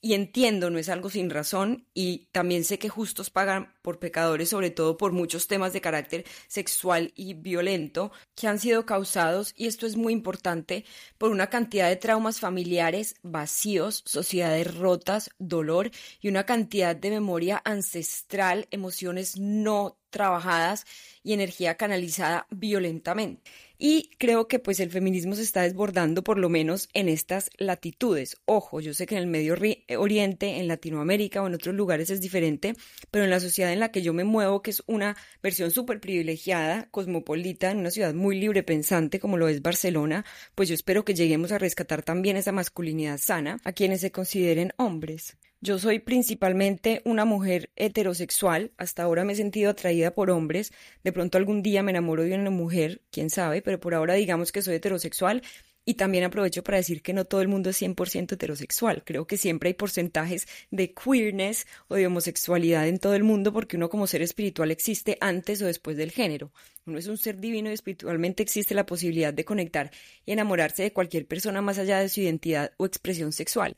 y 0.00 0.14
entiendo, 0.14 0.70
no 0.70 0.78
es 0.78 0.88
algo 0.88 1.10
sin 1.10 1.30
razón, 1.30 1.86
y 1.94 2.28
también 2.32 2.64
sé 2.64 2.78
que 2.78 2.88
justos 2.88 3.30
pagan 3.30 3.74
por 3.82 3.98
pecadores, 3.98 4.50
sobre 4.50 4.70
todo 4.70 4.96
por 4.96 5.12
muchos 5.12 5.46
temas 5.48 5.72
de 5.72 5.80
carácter 5.80 6.24
sexual 6.48 7.12
y 7.16 7.34
violento 7.34 8.12
que 8.34 8.46
han 8.46 8.58
sido 8.58 8.86
causados, 8.86 9.52
y 9.56 9.66
esto 9.66 9.86
es 9.86 9.96
muy 9.96 10.12
importante, 10.12 10.84
por 11.18 11.30
una 11.30 11.48
cantidad 11.48 11.88
de 11.88 11.96
traumas 11.96 12.40
familiares 12.40 13.16
vacíos, 13.22 14.02
sociedades 14.06 14.76
rotas, 14.76 15.30
dolor 15.38 15.90
y 16.20 16.28
una 16.28 16.44
cantidad 16.44 16.94
de 16.94 17.10
memoria 17.10 17.60
ancestral, 17.64 18.68
emociones 18.70 19.38
no 19.38 19.98
trabajadas 20.16 20.86
y 21.22 21.34
energía 21.34 21.76
canalizada 21.76 22.46
violentamente. 22.50 23.42
Y 23.78 24.10
creo 24.16 24.48
que 24.48 24.58
pues 24.58 24.80
el 24.80 24.90
feminismo 24.90 25.34
se 25.34 25.42
está 25.42 25.62
desbordando 25.62 26.24
por 26.24 26.38
lo 26.38 26.48
menos 26.48 26.88
en 26.94 27.10
estas 27.10 27.50
latitudes. 27.58 28.38
Ojo, 28.46 28.80
yo 28.80 28.94
sé 28.94 29.06
que 29.06 29.16
en 29.16 29.22
el 29.22 29.26
Medio 29.26 29.54
Oriente, 29.98 30.58
en 30.58 30.68
Latinoamérica 30.68 31.42
o 31.42 31.46
en 31.46 31.54
otros 31.54 31.74
lugares 31.74 32.08
es 32.08 32.22
diferente, 32.22 32.74
pero 33.10 33.24
en 33.24 33.30
la 33.30 33.40
sociedad 33.40 33.72
en 33.72 33.80
la 33.80 33.90
que 33.92 34.00
yo 34.00 34.14
me 34.14 34.24
muevo, 34.24 34.62
que 34.62 34.70
es 34.70 34.82
una 34.86 35.14
versión 35.42 35.70
súper 35.70 36.00
privilegiada, 36.00 36.88
cosmopolita, 36.90 37.70
en 37.70 37.78
una 37.78 37.90
ciudad 37.90 38.14
muy 38.14 38.38
libre 38.40 38.62
pensante 38.62 39.20
como 39.20 39.36
lo 39.36 39.48
es 39.48 39.60
Barcelona, 39.60 40.24
pues 40.54 40.70
yo 40.70 40.74
espero 40.74 41.04
que 41.04 41.14
lleguemos 41.14 41.52
a 41.52 41.58
rescatar 41.58 42.02
también 42.02 42.38
esa 42.38 42.52
masculinidad 42.52 43.18
sana 43.18 43.58
a 43.64 43.72
quienes 43.72 44.00
se 44.00 44.10
consideren 44.10 44.72
hombres. 44.78 45.36
Yo 45.62 45.78
soy 45.78 46.00
principalmente 46.00 47.00
una 47.04 47.24
mujer 47.24 47.70
heterosexual, 47.76 48.72
hasta 48.76 49.02
ahora 49.02 49.24
me 49.24 49.32
he 49.32 49.36
sentido 49.36 49.70
atraída 49.70 50.12
por 50.12 50.30
hombres, 50.30 50.72
de 51.02 51.12
pronto 51.12 51.38
algún 51.38 51.62
día 51.62 51.82
me 51.82 51.92
enamoro 51.92 52.24
de 52.24 52.34
una 52.34 52.50
mujer, 52.50 53.00
quién 53.10 53.30
sabe, 53.30 53.62
pero 53.62 53.80
por 53.80 53.94
ahora 53.94 54.14
digamos 54.14 54.52
que 54.52 54.60
soy 54.60 54.74
heterosexual 54.74 55.42
y 55.86 55.94
también 55.94 56.24
aprovecho 56.24 56.62
para 56.62 56.76
decir 56.76 57.00
que 57.00 57.14
no 57.14 57.24
todo 57.24 57.40
el 57.40 57.48
mundo 57.48 57.70
es 57.70 57.80
100% 57.80 58.32
heterosexual. 58.32 59.02
Creo 59.04 59.26
que 59.26 59.38
siempre 59.38 59.68
hay 59.68 59.74
porcentajes 59.74 60.46
de 60.70 60.92
queerness 60.92 61.66
o 61.88 61.94
de 61.94 62.06
homosexualidad 62.06 62.86
en 62.88 62.98
todo 62.98 63.14
el 63.14 63.22
mundo 63.22 63.52
porque 63.52 63.76
uno 63.76 63.88
como 63.88 64.06
ser 64.06 64.20
espiritual 64.20 64.70
existe 64.72 65.16
antes 65.20 65.62
o 65.62 65.66
después 65.66 65.96
del 65.96 66.10
género. 66.10 66.52
Uno 66.86 66.98
es 66.98 67.06
un 67.06 67.16
ser 67.16 67.38
divino 67.38 67.70
y 67.70 67.74
espiritualmente 67.74 68.42
existe 68.42 68.74
la 68.74 68.84
posibilidad 68.84 69.32
de 69.32 69.44
conectar 69.44 69.90
y 70.26 70.32
enamorarse 70.32 70.82
de 70.82 70.92
cualquier 70.92 71.26
persona 71.26 71.62
más 71.62 71.78
allá 71.78 72.00
de 72.00 72.08
su 72.08 72.20
identidad 72.20 72.72
o 72.76 72.84
expresión 72.84 73.32
sexual. 73.32 73.76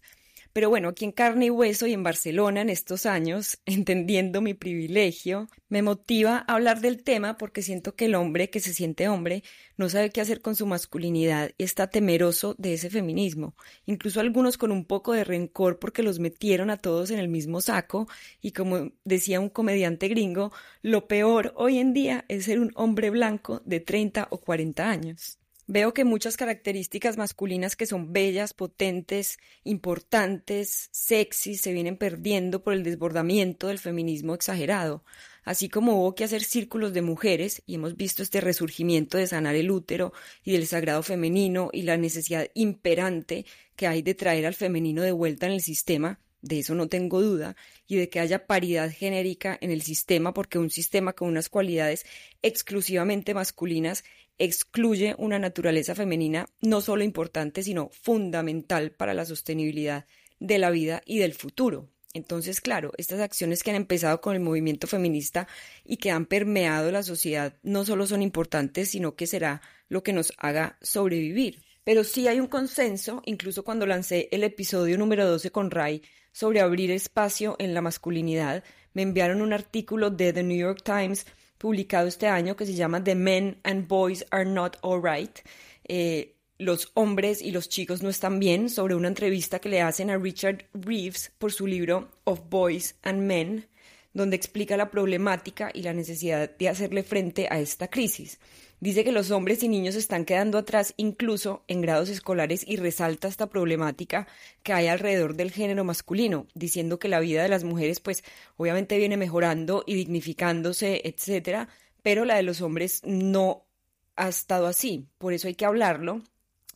Pero 0.53 0.71
bueno, 0.71 0.89
aquí 0.89 1.05
en 1.05 1.13
carne 1.13 1.47
y 1.47 1.51
hueso 1.51 1.87
y 1.87 1.93
en 1.93 2.03
Barcelona 2.03 2.63
en 2.63 2.71
estos 2.71 3.07
años, 3.07 3.61
entendiendo 3.67 4.41
mi 4.41 4.55
privilegio, 4.55 5.49
me 5.69 5.83
motiva 5.83 6.45
a 6.47 6.55
hablar 6.55 6.81
del 6.81 7.03
tema 7.03 7.37
porque 7.37 7.63
siento 7.63 7.95
que 7.95 8.07
el 8.07 8.15
hombre 8.15 8.51
que 8.51 8.61
se 8.61 8.75
siente 8.75 9.09
hombre 9.09 9.43
no 9.77 9.89
sabe 9.89 10.11
qué 10.11 10.21
hacer 10.21 10.41
con 10.41 10.57
su 10.57 10.67
masculinidad 10.67 11.51
y 11.59 11.65
está 11.65 11.89
temeroso 11.89 12.55
de 12.59 12.75
ese 12.75 12.91
feminismo, 12.91 13.55
incluso 13.87 14.21
algunos 14.21 14.59
con 14.59 14.73
un 14.73 14.85
poco 14.85 15.13
de 15.13 15.25
rencor 15.25 15.79
porque 15.79 16.03
los 16.03 16.19
metieron 16.19 16.71
a 16.71 16.79
todos 16.79 17.11
en 17.11 17.19
el 17.19 17.29
mismo 17.29 17.61
saco 17.61 18.09
y 18.41 18.53
como 18.53 18.91
decía 19.05 19.41
un 19.41 19.51
comediante 19.51 20.09
gringo, 20.09 20.53
lo 20.83 21.07
peor 21.09 21.53
hoy 21.57 21.79
en 21.79 21.93
día 21.93 22.25
es 22.29 22.45
ser 22.47 22.61
un 22.61 22.73
hombre 22.75 23.11
blanco 23.11 23.63
de 23.65 23.81
30 23.81 24.29
o 24.31 24.39
40 24.39 24.89
años. 24.89 25.39
Veo 25.71 25.93
que 25.93 26.05
muchas 26.05 26.39
características 26.39 27.19
masculinas 27.19 27.77
que 27.77 27.85
son 27.85 28.11
bellas, 28.11 28.55
potentes, 28.55 29.37
importantes, 29.65 30.89
sexy, 30.93 31.57
se 31.57 31.75
vienen 31.75 31.99
perdiendo 31.99 32.63
por 32.65 32.73
el 32.73 32.83
desbordamiento 32.83 33.67
del 33.67 33.79
feminismo 33.79 34.35
exagerado, 34.35 35.05
así 35.45 35.69
como 35.69 36.01
hubo 36.01 36.15
que 36.15 36.25
hacer 36.25 36.43
círculos 36.43 36.95
de 36.95 37.03
mujeres, 37.03 37.63
y 37.67 37.75
hemos 37.75 37.99
visto 37.99 38.23
este 38.23 38.41
resurgimiento 38.41 39.19
de 39.19 39.27
sanar 39.27 39.57
el 39.57 39.71
útero 39.71 40.15
y 40.43 40.53
del 40.53 40.67
sagrado 40.67 41.03
femenino 41.03 41.69
y 41.71 41.83
la 41.83 41.99
necesidad 41.99 42.49
imperante 42.55 43.45
que 43.77 43.87
hay 43.87 44.01
de 44.01 44.15
traer 44.15 44.47
al 44.47 44.55
femenino 44.55 45.03
de 45.03 45.13
vuelta 45.13 45.45
en 45.45 45.53
el 45.53 45.61
sistema, 45.61 46.19
de 46.41 46.61
eso 46.61 46.75
no 46.75 46.89
tengo 46.89 47.21
duda, 47.21 47.57
y 47.87 47.97
de 47.97 48.09
que 48.09 48.21
haya 48.21 48.47
paridad 48.47 48.91
genérica 48.91 49.59
en 49.61 49.71
el 49.71 49.83
sistema, 49.83 50.33
porque 50.33 50.59
un 50.59 50.71
sistema 50.71 51.13
con 51.13 51.29
unas 51.29 51.51
cualidades 51.51 52.07
exclusivamente 52.41 53.35
masculinas 53.35 54.03
excluye 54.39 55.15
una 55.19 55.39
naturaleza 55.39 55.95
femenina 55.95 56.47
no 56.61 56.81
solo 56.81 57.05
importante, 57.05 57.63
sino 57.63 57.91
fundamental 57.91 58.93
para 58.93 59.15
la 59.15 59.25
sostenibilidad 59.25 60.07
de 60.39 60.59
la 60.59 60.71
vida 60.71 61.03
y 61.05 61.19
del 61.19 61.35
futuro. 61.35 61.89
Entonces, 62.15 62.61
claro, 62.61 62.93
estas 62.97 63.21
acciones 63.21 63.63
que 63.63 63.71
han 63.71 63.77
empezado 63.77 64.21
con 64.21 64.35
el 64.35 64.41
movimiento 64.41 64.87
feminista 64.87 65.47
y 65.85 65.99
que 65.99 66.11
han 66.11 66.27
permeado 66.27 66.91
la 66.91 67.03
sociedad 67.03 67.55
no 67.63 67.85
solo 67.85 68.07
son 68.07 68.23
importantes, 68.23 68.91
sino 68.91 69.15
que 69.15 69.27
será 69.27 69.61
lo 69.89 70.03
que 70.03 70.13
nos 70.13 70.33
haga 70.39 70.79
sobrevivir. 70.81 71.63
Pero 71.85 72.05
sí 72.05 72.29
hay 72.29 72.41
un 72.41 72.47
consenso, 72.47 73.23
incluso 73.25 73.65
cuando 73.65 73.87
lancé 73.87 74.29
el 74.33 74.45
episodio 74.45 74.99
número 74.99 75.27
12 75.29 75.51
con 75.51 75.71
Ray 75.71 76.03
sobre 76.33 76.61
abrir 76.61 76.91
espacio 76.91 77.57
en 77.59 77.75
la 77.75 77.83
masculinidad, 77.83 78.65
me 78.95 79.03
enviaron 79.03 79.43
un 79.43 79.53
artículo 79.53 80.11
de 80.11 80.33
The 80.33 80.43
New 80.43 80.59
York 80.59 80.83
Times 80.85 81.27
publicado 81.59 82.09
este 82.09 82.29
año 82.29 82.57
que 82.57 82.67
se 82.67 82.75
llama 82.75 83.03
The 83.03 83.15
Men 83.15 83.59
and 83.65 83.87
Boys 83.87 84.25
Are 84.31 84.45
Not 84.45 84.79
Alright. 84.83 85.41
Eh, 85.85 86.35
los 86.59 86.91
hombres 86.95 87.41
y 87.43 87.51
los 87.51 87.69
chicos 87.69 88.03
no 88.03 88.09
están 88.09 88.41
bien, 88.41 88.69
sobre 88.69 88.95
una 88.95 89.09
entrevista 89.09 89.61
que 89.61 89.69
le 89.69 89.81
hacen 89.81 90.11
a 90.11 90.19
Richard 90.19 90.67
Reeves 90.75 91.33
por 91.39 91.53
su 91.53 91.67
libro 91.67 92.11
Of 92.25 92.41
Boys 92.49 92.97
and 93.03 93.23
Men, 93.23 93.67
donde 94.13 94.37
explica 94.37 94.77
la 94.77 94.91
problemática 94.91 95.71
y 95.73 95.83
la 95.83 95.93
necesidad 95.93 96.51
de 96.57 96.69
hacerle 96.69 97.03
frente 97.03 97.47
a 97.51 97.61
esta 97.61 97.89
crisis. 97.89 98.39
Dice 98.81 99.03
que 99.03 99.11
los 99.11 99.33
hombres 99.33 99.63
y 99.65 99.69
niños 99.69 99.97
están 99.97 100.25
quedando 100.25 100.57
atrás 100.57 100.95
incluso 100.97 101.65
en 101.67 101.81
grados 101.81 102.09
escolares 102.11 102.65
y 102.65 102.77
resalta 102.77 103.27
esta 103.27 103.49
problemática 103.49 104.29
que 104.63 104.73
hay 104.73 104.87
alrededor 104.87 105.35
del 105.35 105.51
género 105.51 105.83
masculino, 105.83 106.47
diciendo 106.55 107.01
que 107.01 107.09
la 107.09 107.19
vida 107.19 107.43
de 107.43 107.49
las 107.49 107.65
mujeres 107.65 107.99
pues 107.99 108.23
obviamente 108.57 108.97
viene 108.97 109.17
mejorando 109.17 109.83
y 109.85 109.95
dignificándose, 109.95 111.01
etcétera, 111.05 111.69
pero 112.03 112.25
la 112.25 112.37
de 112.37 112.45
los 112.45 112.61
hombres 112.61 113.03
no 113.05 113.67
ha 114.15 114.29
estado 114.29 114.69
así. 114.69 115.09
Por 115.19 115.33
eso 115.33 115.49
hay 115.49 115.55
que 115.55 115.67
hablarlo 115.67 116.23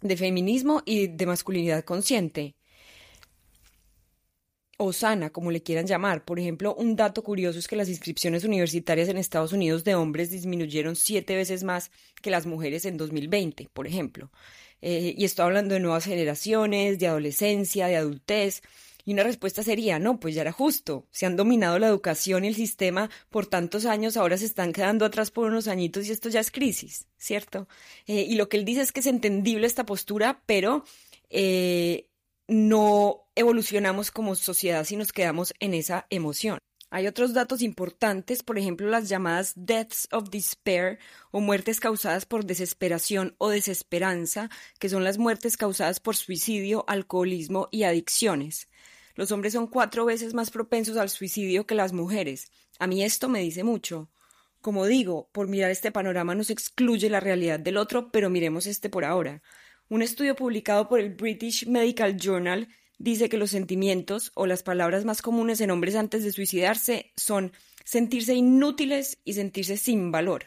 de 0.00 0.16
feminismo 0.16 0.82
y 0.84 1.06
de 1.06 1.26
masculinidad 1.26 1.84
consciente 1.84 2.56
o 4.84 4.92
sana, 4.92 5.30
como 5.30 5.50
le 5.50 5.62
quieran 5.62 5.86
llamar. 5.86 6.24
Por 6.24 6.38
ejemplo, 6.38 6.74
un 6.74 6.96
dato 6.96 7.22
curioso 7.22 7.58
es 7.58 7.68
que 7.68 7.76
las 7.76 7.88
inscripciones 7.88 8.44
universitarias 8.44 9.08
en 9.08 9.18
Estados 9.18 9.52
Unidos 9.52 9.84
de 9.84 9.94
hombres 9.94 10.30
disminuyeron 10.30 10.96
siete 10.96 11.36
veces 11.36 11.64
más 11.64 11.90
que 12.20 12.30
las 12.30 12.46
mujeres 12.46 12.84
en 12.84 12.96
2020, 12.96 13.68
por 13.72 13.86
ejemplo. 13.86 14.30
Eh, 14.80 15.14
y 15.16 15.24
estoy 15.24 15.44
hablando 15.44 15.74
de 15.74 15.80
nuevas 15.80 16.04
generaciones, 16.04 16.98
de 16.98 17.06
adolescencia, 17.06 17.86
de 17.86 17.96
adultez. 17.96 18.62
Y 19.04 19.12
una 19.12 19.24
respuesta 19.24 19.62
sería, 19.62 19.98
no, 19.98 20.20
pues 20.20 20.34
ya 20.34 20.42
era 20.42 20.52
justo. 20.52 21.06
Se 21.10 21.26
han 21.26 21.36
dominado 21.36 21.78
la 21.78 21.88
educación 21.88 22.44
y 22.44 22.48
el 22.48 22.54
sistema 22.54 23.10
por 23.30 23.46
tantos 23.46 23.84
años, 23.84 24.16
ahora 24.16 24.36
se 24.36 24.44
están 24.44 24.72
quedando 24.72 25.04
atrás 25.04 25.30
por 25.30 25.46
unos 25.46 25.66
añitos 25.66 26.06
y 26.06 26.12
esto 26.12 26.28
ya 26.28 26.40
es 26.40 26.50
crisis, 26.50 27.06
¿cierto? 27.16 27.68
Eh, 28.06 28.26
y 28.28 28.36
lo 28.36 28.48
que 28.48 28.56
él 28.58 28.64
dice 28.64 28.82
es 28.82 28.92
que 28.92 29.00
es 29.00 29.06
entendible 29.06 29.66
esta 29.66 29.84
postura, 29.84 30.42
pero 30.46 30.84
eh, 31.30 32.08
no 32.48 33.28
evolucionamos 33.34 34.10
como 34.10 34.34
sociedad 34.34 34.84
si 34.84 34.96
nos 34.96 35.12
quedamos 35.12 35.54
en 35.60 35.74
esa 35.74 36.06
emoción. 36.10 36.58
Hay 36.94 37.06
otros 37.06 37.32
datos 37.32 37.62
importantes, 37.62 38.42
por 38.42 38.58
ejemplo, 38.58 38.86
las 38.86 39.08
llamadas 39.08 39.54
deaths 39.56 40.08
of 40.12 40.28
despair 40.28 40.98
o 41.30 41.40
muertes 41.40 41.80
causadas 41.80 42.26
por 42.26 42.44
desesperación 42.44 43.34
o 43.38 43.48
desesperanza, 43.48 44.50
que 44.78 44.90
son 44.90 45.02
las 45.02 45.16
muertes 45.16 45.56
causadas 45.56 46.00
por 46.00 46.16
suicidio, 46.16 46.84
alcoholismo 46.86 47.68
y 47.70 47.84
adicciones. 47.84 48.68
Los 49.14 49.32
hombres 49.32 49.54
son 49.54 49.68
cuatro 49.68 50.04
veces 50.04 50.34
más 50.34 50.50
propensos 50.50 50.98
al 50.98 51.08
suicidio 51.08 51.66
que 51.66 51.74
las 51.74 51.94
mujeres. 51.94 52.52
A 52.78 52.86
mí 52.86 53.02
esto 53.02 53.30
me 53.30 53.40
dice 53.40 53.64
mucho. 53.64 54.10
Como 54.60 54.84
digo, 54.84 55.30
por 55.32 55.48
mirar 55.48 55.70
este 55.70 55.92
panorama 55.92 56.34
nos 56.34 56.50
excluye 56.50 57.08
la 57.08 57.20
realidad 57.20 57.58
del 57.58 57.78
otro, 57.78 58.12
pero 58.12 58.28
miremos 58.28 58.66
este 58.66 58.90
por 58.90 59.06
ahora. 59.06 59.42
Un 59.92 60.00
estudio 60.00 60.34
publicado 60.34 60.88
por 60.88 61.00
el 61.00 61.10
British 61.10 61.66
Medical 61.66 62.16
Journal 62.16 62.66
dice 62.96 63.28
que 63.28 63.36
los 63.36 63.50
sentimientos 63.50 64.32
o 64.34 64.46
las 64.46 64.62
palabras 64.62 65.04
más 65.04 65.20
comunes 65.20 65.60
en 65.60 65.70
hombres 65.70 65.96
antes 65.96 66.24
de 66.24 66.32
suicidarse 66.32 67.12
son 67.14 67.52
sentirse 67.84 68.32
inútiles 68.32 69.18
y 69.22 69.34
sentirse 69.34 69.76
sin 69.76 70.10
valor. 70.10 70.46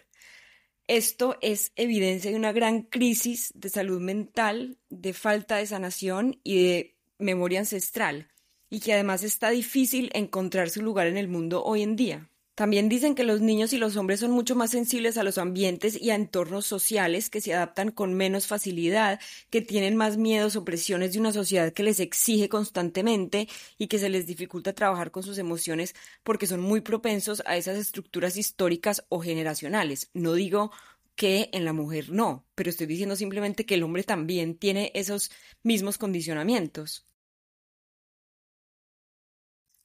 Esto 0.88 1.38
es 1.42 1.74
evidencia 1.76 2.32
de 2.32 2.38
una 2.38 2.54
gran 2.54 2.82
crisis 2.82 3.52
de 3.54 3.70
salud 3.70 4.02
mental, 4.02 4.80
de 4.90 5.14
falta 5.14 5.58
de 5.58 5.68
sanación 5.68 6.40
y 6.44 6.64
de 6.64 6.96
memoria 7.20 7.60
ancestral, 7.60 8.32
y 8.72 8.80
que 8.80 8.94
además 8.94 9.22
está 9.22 9.52
difícil 9.52 10.10
encontrar 10.16 10.72
su 10.72 10.82
lugar 10.82 11.06
en 11.06 11.18
el 11.18 11.28
mundo 11.28 11.64
hoy 11.64 11.84
en 11.84 11.96
día. 11.96 12.32
También 12.56 12.88
dicen 12.88 13.16
que 13.16 13.26
los 13.26 13.42
niños 13.42 13.74
y 13.74 13.78
los 13.78 13.98
hombres 13.98 14.22
son 14.22 14.32
mucho 14.32 14.56
más 14.56 14.72
sensibles 14.72 15.18
a 15.18 15.24
los 15.24 15.38
ambientes 15.38 16.02
y 16.02 16.12
a 16.12 16.16
entornos 16.16 16.66
sociales 16.66 17.30
que 17.30 17.42
se 17.42 17.54
adaptan 17.54 17.92
con 17.92 18.14
menos 18.14 18.48
facilidad, 18.48 19.20
que 19.50 19.62
tienen 19.62 19.98
más 19.98 20.16
miedos 20.16 20.56
o 20.56 20.64
presiones 20.64 21.12
de 21.14 21.20
una 21.20 21.34
sociedad 21.34 21.74
que 21.74 21.84
les 21.84 22.00
exige 22.00 22.48
constantemente 22.48 23.50
y 23.78 23.88
que 23.88 24.00
se 24.00 24.08
les 24.08 24.26
dificulta 24.26 24.72
trabajar 24.72 25.12
con 25.12 25.22
sus 25.24 25.38
emociones 25.38 25.96
porque 26.24 26.48
son 26.48 26.62
muy 26.62 26.80
propensos 26.80 27.44
a 27.46 27.58
esas 27.58 27.78
estructuras 27.78 28.38
históricas 28.38 29.06
o 29.10 29.20
generacionales. 29.20 30.10
No 30.14 30.34
digo 30.34 30.72
que 31.16 31.50
en 31.52 31.66
la 31.66 31.74
mujer 31.74 32.10
no, 32.12 32.46
pero 32.56 32.70
estoy 32.70 32.88
diciendo 32.88 33.18
simplemente 33.18 33.66
que 33.66 33.76
el 33.76 33.84
hombre 33.84 34.04
también 34.04 34.58
tiene 34.58 34.92
esos 34.96 35.30
mismos 35.62 35.98
condicionamientos. 35.98 37.06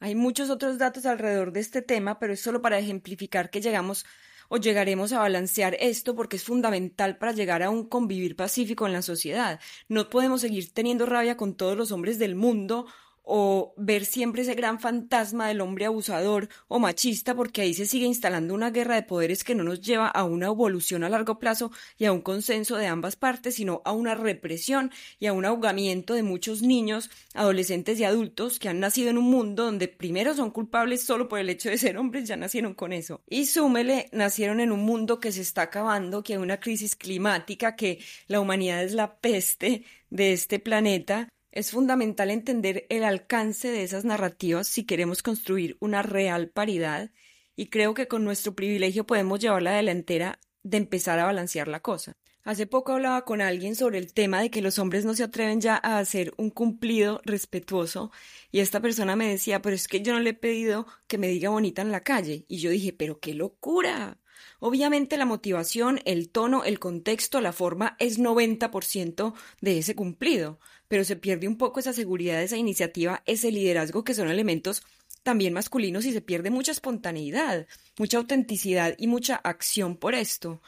Hay 0.01 0.15
muchos 0.15 0.49
otros 0.49 0.79
datos 0.79 1.05
alrededor 1.05 1.53
de 1.53 1.61
este 1.61 1.83
tema, 1.83 2.19
pero 2.19 2.33
es 2.33 2.41
solo 2.41 2.63
para 2.63 2.79
ejemplificar 2.79 3.51
que 3.51 3.61
llegamos 3.61 4.07
o 4.49 4.57
llegaremos 4.57 5.13
a 5.13 5.19
balancear 5.21 5.77
esto 5.79 6.17
porque 6.17 6.37
es 6.37 6.43
fundamental 6.45 7.19
para 7.19 7.33
llegar 7.33 7.63
a 7.63 7.71
un 7.71 7.87
convivir 7.87 8.35
pacífico 8.35 8.87
en 8.87 8.95
la 8.95 9.03
sociedad. 9.03 9.61
No 9.89 10.09
podemos 10.09 10.41
seguir 10.41 10.73
teniendo 10.73 11.05
rabia 11.05 11.37
con 11.37 11.55
todos 11.55 11.77
los 11.77 11.93
hombres 11.93 12.19
del 12.19 12.35
mundo 12.35 12.87
o 13.23 13.75
ver 13.77 14.05
siempre 14.05 14.43
ese 14.43 14.55
gran 14.55 14.81
fantasma 14.81 15.49
del 15.49 15.61
hombre 15.61 15.87
abusador 15.87 16.49
o 16.69 16.79
machista, 16.79 17.35
porque 17.35 17.63
ahí 17.63 17.75
se 17.75 17.87
sigue 17.87 18.07
instalando 18.07 18.55
una 18.55 18.71
guerra 18.71 18.95
de 18.95 19.03
poderes 19.03 19.45
que 19.45 19.55
no 19.55 19.65
nos 19.65 19.81
lleva 19.81 20.09
a 20.09 20.25
una 20.25 20.47
evolución 20.47 21.05
a 21.05 21.09
largo 21.09 21.39
plazo 21.39 21.71
y 21.99 22.07
a 22.07 22.13
un 22.13 22.23
consenso 22.23 22.77
de 22.77 22.87
ambas 22.87 23.17
partes, 23.17 23.55
sino 23.57 23.83
a 23.85 23.93
una 23.93 24.15
represión 24.15 24.91
y 25.19 25.27
a 25.27 25.33
un 25.33 25.45
ahogamiento 25.45 26.15
de 26.15 26.23
muchos 26.23 26.63
niños, 26.63 27.11
adolescentes 27.35 27.99
y 28.01 28.05
adultos 28.05 28.59
que 28.59 28.69
han 28.69 28.81
nacido 28.81 29.11
en 29.11 29.19
un 29.19 29.31
mundo 29.31 29.65
donde 29.65 29.89
primero 29.89 30.35
son 30.35 30.51
culpables 30.51 31.03
solo 31.03 31.29
por 31.29 31.39
el 31.39 31.51
hecho 31.51 31.71
de 31.71 31.79
ser 31.79 31.99
hombres, 31.99 32.29
ya 32.29 32.37
nacieron 32.37 32.75
con 32.75 32.93
eso. 32.93 33.23
Y 33.29 33.47
súmele, 33.47 34.09
nacieron 34.13 34.61
en 34.61 34.73
un 34.73 34.81
mundo 34.81 35.21
que 35.21 35.33
se 35.33 35.43
está 35.43 35.63
acabando, 35.63 36.23
que 36.23 36.35
hay 36.35 36.39
una 36.39 36.61
crisis 36.61 36.97
climática, 36.97 37.77
que 37.77 38.01
la 38.27 38.41
humanidad 38.41 38.83
es 38.83 38.93
la 38.95 39.17
peste 39.19 39.85
de 40.11 40.33
este 40.33 40.59
planeta 40.59 41.29
es 41.53 41.71
fundamental 41.73 42.31
entender 42.31 42.87
el 42.91 43.05
alcance 43.05 43.69
de 43.69 43.83
esas 43.83 44.05
narrativas 44.05 44.69
si 44.69 44.85
queremos 44.85 45.23
construir 45.23 45.77
una 45.81 46.03
real 46.03 46.49
paridad 46.49 47.11
y 47.57 47.67
creo 47.67 47.95
que 47.95 48.09
con 48.09 48.25
nuestro 48.25 48.55
privilegio 48.55 49.07
podemos 49.07 49.41
llevar 49.41 49.63
la 49.63 49.73
delantera 49.73 50.39
de 50.63 50.77
empezar 50.77 51.19
a 51.19 51.27
balancear 51.27 51.69
la 51.69 51.81
cosa. 51.81 52.17
Hace 52.43 52.67
poco 52.67 52.93
hablaba 52.93 53.25
con 53.25 53.43
alguien 53.43 53.77
sobre 53.77 53.99
el 53.99 54.15
tema 54.15 54.41
de 54.41 54.51
que 54.51 54.63
los 54.63 54.79
hombres 54.79 55.05
no 55.05 55.15
se 55.15 55.25
atreven 55.25 55.61
ya 55.61 55.79
a 55.83 55.99
hacer 55.99 56.33
un 56.39 56.51
cumplido 56.51 57.21
respetuoso 57.25 58.13
y 58.51 58.61
esta 58.61 58.81
persona 58.81 59.15
me 59.15 59.29
decía, 59.29 59.61
pero 59.61 59.77
es 59.77 59.89
que 59.89 60.01
yo 60.01 60.15
no 60.15 60.21
le 60.21 60.31
he 60.31 60.35
pedido 60.35 60.87
que 61.07 61.19
me 61.19 61.29
diga 61.29 61.51
bonita 61.51 61.83
en 61.83 61.91
la 61.91 62.01
calle 62.01 62.47
y 62.49 62.59
yo 62.59 62.71
dije, 62.71 62.95
pero 62.95 63.21
qué 63.21 63.35
locura. 63.35 64.20
Obviamente 64.61 65.17
la 65.17 65.25
motivación, 65.25 66.01
el 66.05 66.29
tono, 66.29 66.65
el 66.65 66.79
contexto, 66.79 67.41
la 67.41 67.53
forma 67.53 67.97
es 67.99 68.19
90% 68.19 69.35
de 69.61 69.79
ese 69.79 69.95
cumplido, 69.95 70.61
pero 70.87 71.05
se 71.05 71.17
pierde 71.17 71.49
un 71.49 71.57
poco 71.57 71.81
esa 71.81 71.93
seguridad, 71.93 72.43
esa 72.43 72.59
iniciativa, 72.59 73.23
ese 73.27 73.51
liderazgo 73.51 74.05
que 74.05 74.15
son 74.15 74.29
elementos 74.29 74.83
también 75.23 75.53
masculinos 75.53 76.05
y 76.05 76.13
se 76.13 76.21
pierde 76.21 76.51
mucha 76.51 76.73
espontaneidad, 76.73 77.67
mucha 77.99 78.19
autenticidad 78.19 78.95
y 78.99 79.07
mucha 79.07 79.37
acción 79.37 79.97
por 79.97 80.15
esto. 80.15 80.61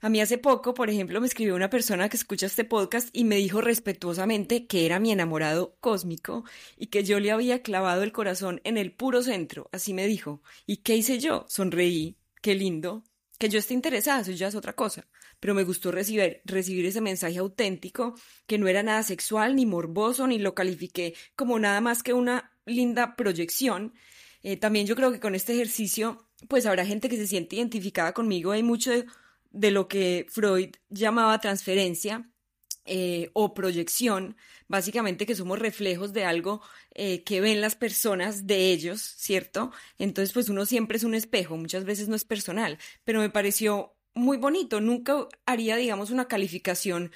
A 0.00 0.08
mí 0.08 0.20
hace 0.20 0.36
poco, 0.36 0.74
por 0.74 0.90
ejemplo, 0.90 1.20
me 1.20 1.28
escribió 1.28 1.54
una 1.54 1.70
persona 1.70 2.08
que 2.08 2.16
escucha 2.16 2.46
este 2.46 2.64
podcast 2.64 3.08
y 3.12 3.22
me 3.22 3.36
dijo 3.36 3.60
respetuosamente 3.60 4.66
que 4.66 4.84
era 4.84 4.98
mi 4.98 5.12
enamorado 5.12 5.76
cósmico 5.80 6.44
y 6.76 6.86
que 6.88 7.04
yo 7.04 7.20
le 7.20 7.30
había 7.30 7.62
clavado 7.62 8.02
el 8.02 8.10
corazón 8.12 8.60
en 8.64 8.78
el 8.78 8.92
puro 8.92 9.22
centro, 9.22 9.68
así 9.72 9.94
me 9.94 10.08
dijo. 10.08 10.42
¿Y 10.66 10.78
qué 10.78 10.96
hice 10.96 11.20
yo? 11.20 11.44
Sonreí. 11.48 12.16
Qué 12.40 12.56
lindo. 12.56 13.04
Que 13.42 13.48
yo 13.48 13.58
esté 13.58 13.74
interesada, 13.74 14.20
eso 14.20 14.30
ya 14.30 14.46
es 14.46 14.54
otra 14.54 14.72
cosa 14.72 15.04
pero 15.42 15.54
me 15.54 15.64
gustó 15.64 15.90
recibir, 15.90 16.40
recibir 16.44 16.86
ese 16.86 17.00
mensaje 17.00 17.38
auténtico, 17.38 18.14
que 18.46 18.58
no 18.58 18.68
era 18.68 18.84
nada 18.84 19.02
sexual 19.02 19.56
ni 19.56 19.66
morboso, 19.66 20.28
ni 20.28 20.38
lo 20.38 20.54
califiqué 20.54 21.16
como 21.34 21.58
nada 21.58 21.80
más 21.80 22.04
que 22.04 22.12
una 22.12 22.52
linda 22.64 23.16
proyección. 23.16 23.92
Eh, 24.44 24.56
también 24.56 24.86
yo 24.86 24.94
creo 24.94 25.10
que 25.10 25.18
con 25.18 25.34
este 25.34 25.54
ejercicio, 25.54 26.28
pues 26.46 26.64
habrá 26.64 26.86
gente 26.86 27.08
que 27.08 27.16
se 27.16 27.26
siente 27.26 27.56
identificada 27.56 28.12
conmigo. 28.12 28.52
Hay 28.52 28.62
mucho 28.62 28.92
de, 29.50 29.70
lo 29.72 29.88
que 29.88 30.26
Freud 30.30 30.76
llamaba 30.90 31.40
transferencia, 31.40 32.30
eh, 32.84 33.30
o 33.32 33.54
proyección, 33.54 34.36
básicamente 34.68 35.26
que 35.26 35.36
somos 35.36 35.58
reflejos 35.58 36.12
de 36.12 36.24
algo 36.24 36.60
eh, 36.94 37.22
que 37.22 37.40
ven 37.40 37.60
las 37.60 37.76
personas 37.76 38.46
de 38.46 38.72
ellos, 38.72 39.00
¿cierto? 39.00 39.70
Entonces, 39.98 40.32
pues 40.32 40.48
uno 40.48 40.66
siempre 40.66 40.96
es 40.96 41.04
un 41.04 41.14
espejo, 41.14 41.56
muchas 41.56 41.84
veces 41.84 42.08
no 42.08 42.16
es 42.16 42.24
personal, 42.24 42.78
pero 43.04 43.20
me 43.20 43.30
pareció 43.30 43.94
muy 44.14 44.36
bonito. 44.36 44.80
Nunca 44.80 45.28
haría, 45.46 45.76
digamos, 45.76 46.10
una 46.10 46.28
calificación 46.28 47.12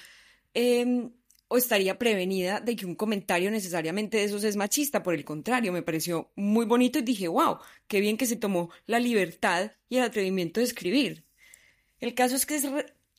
em, 0.53 1.11
o 1.47 1.57
estaría 1.57 1.97
prevenida 1.99 2.59
de 2.61 2.75
que 2.75 2.85
un 2.85 2.95
comentario 2.95 3.51
necesariamente 3.51 4.17
de 4.17 4.25
esos 4.25 4.43
es 4.43 4.55
machista. 4.55 5.03
Por 5.03 5.13
el 5.13 5.25
contrario, 5.25 5.71
me 5.73 5.83
pareció 5.83 6.31
muy 6.35 6.65
bonito 6.65 6.99
y 6.99 7.03
dije, 7.03 7.27
wow, 7.27 7.59
qué 7.87 7.99
bien 8.01 8.17
que 8.17 8.25
se 8.25 8.35
tomó 8.35 8.69
la 8.85 8.99
libertad 8.99 9.71
y 9.89 9.97
el 9.97 10.03
atrevimiento 10.03 10.59
de 10.59 10.65
escribir. 10.65 11.25
El 11.99 12.13
caso 12.13 12.35
es 12.35 12.45
que 12.45 12.55
es 12.55 12.67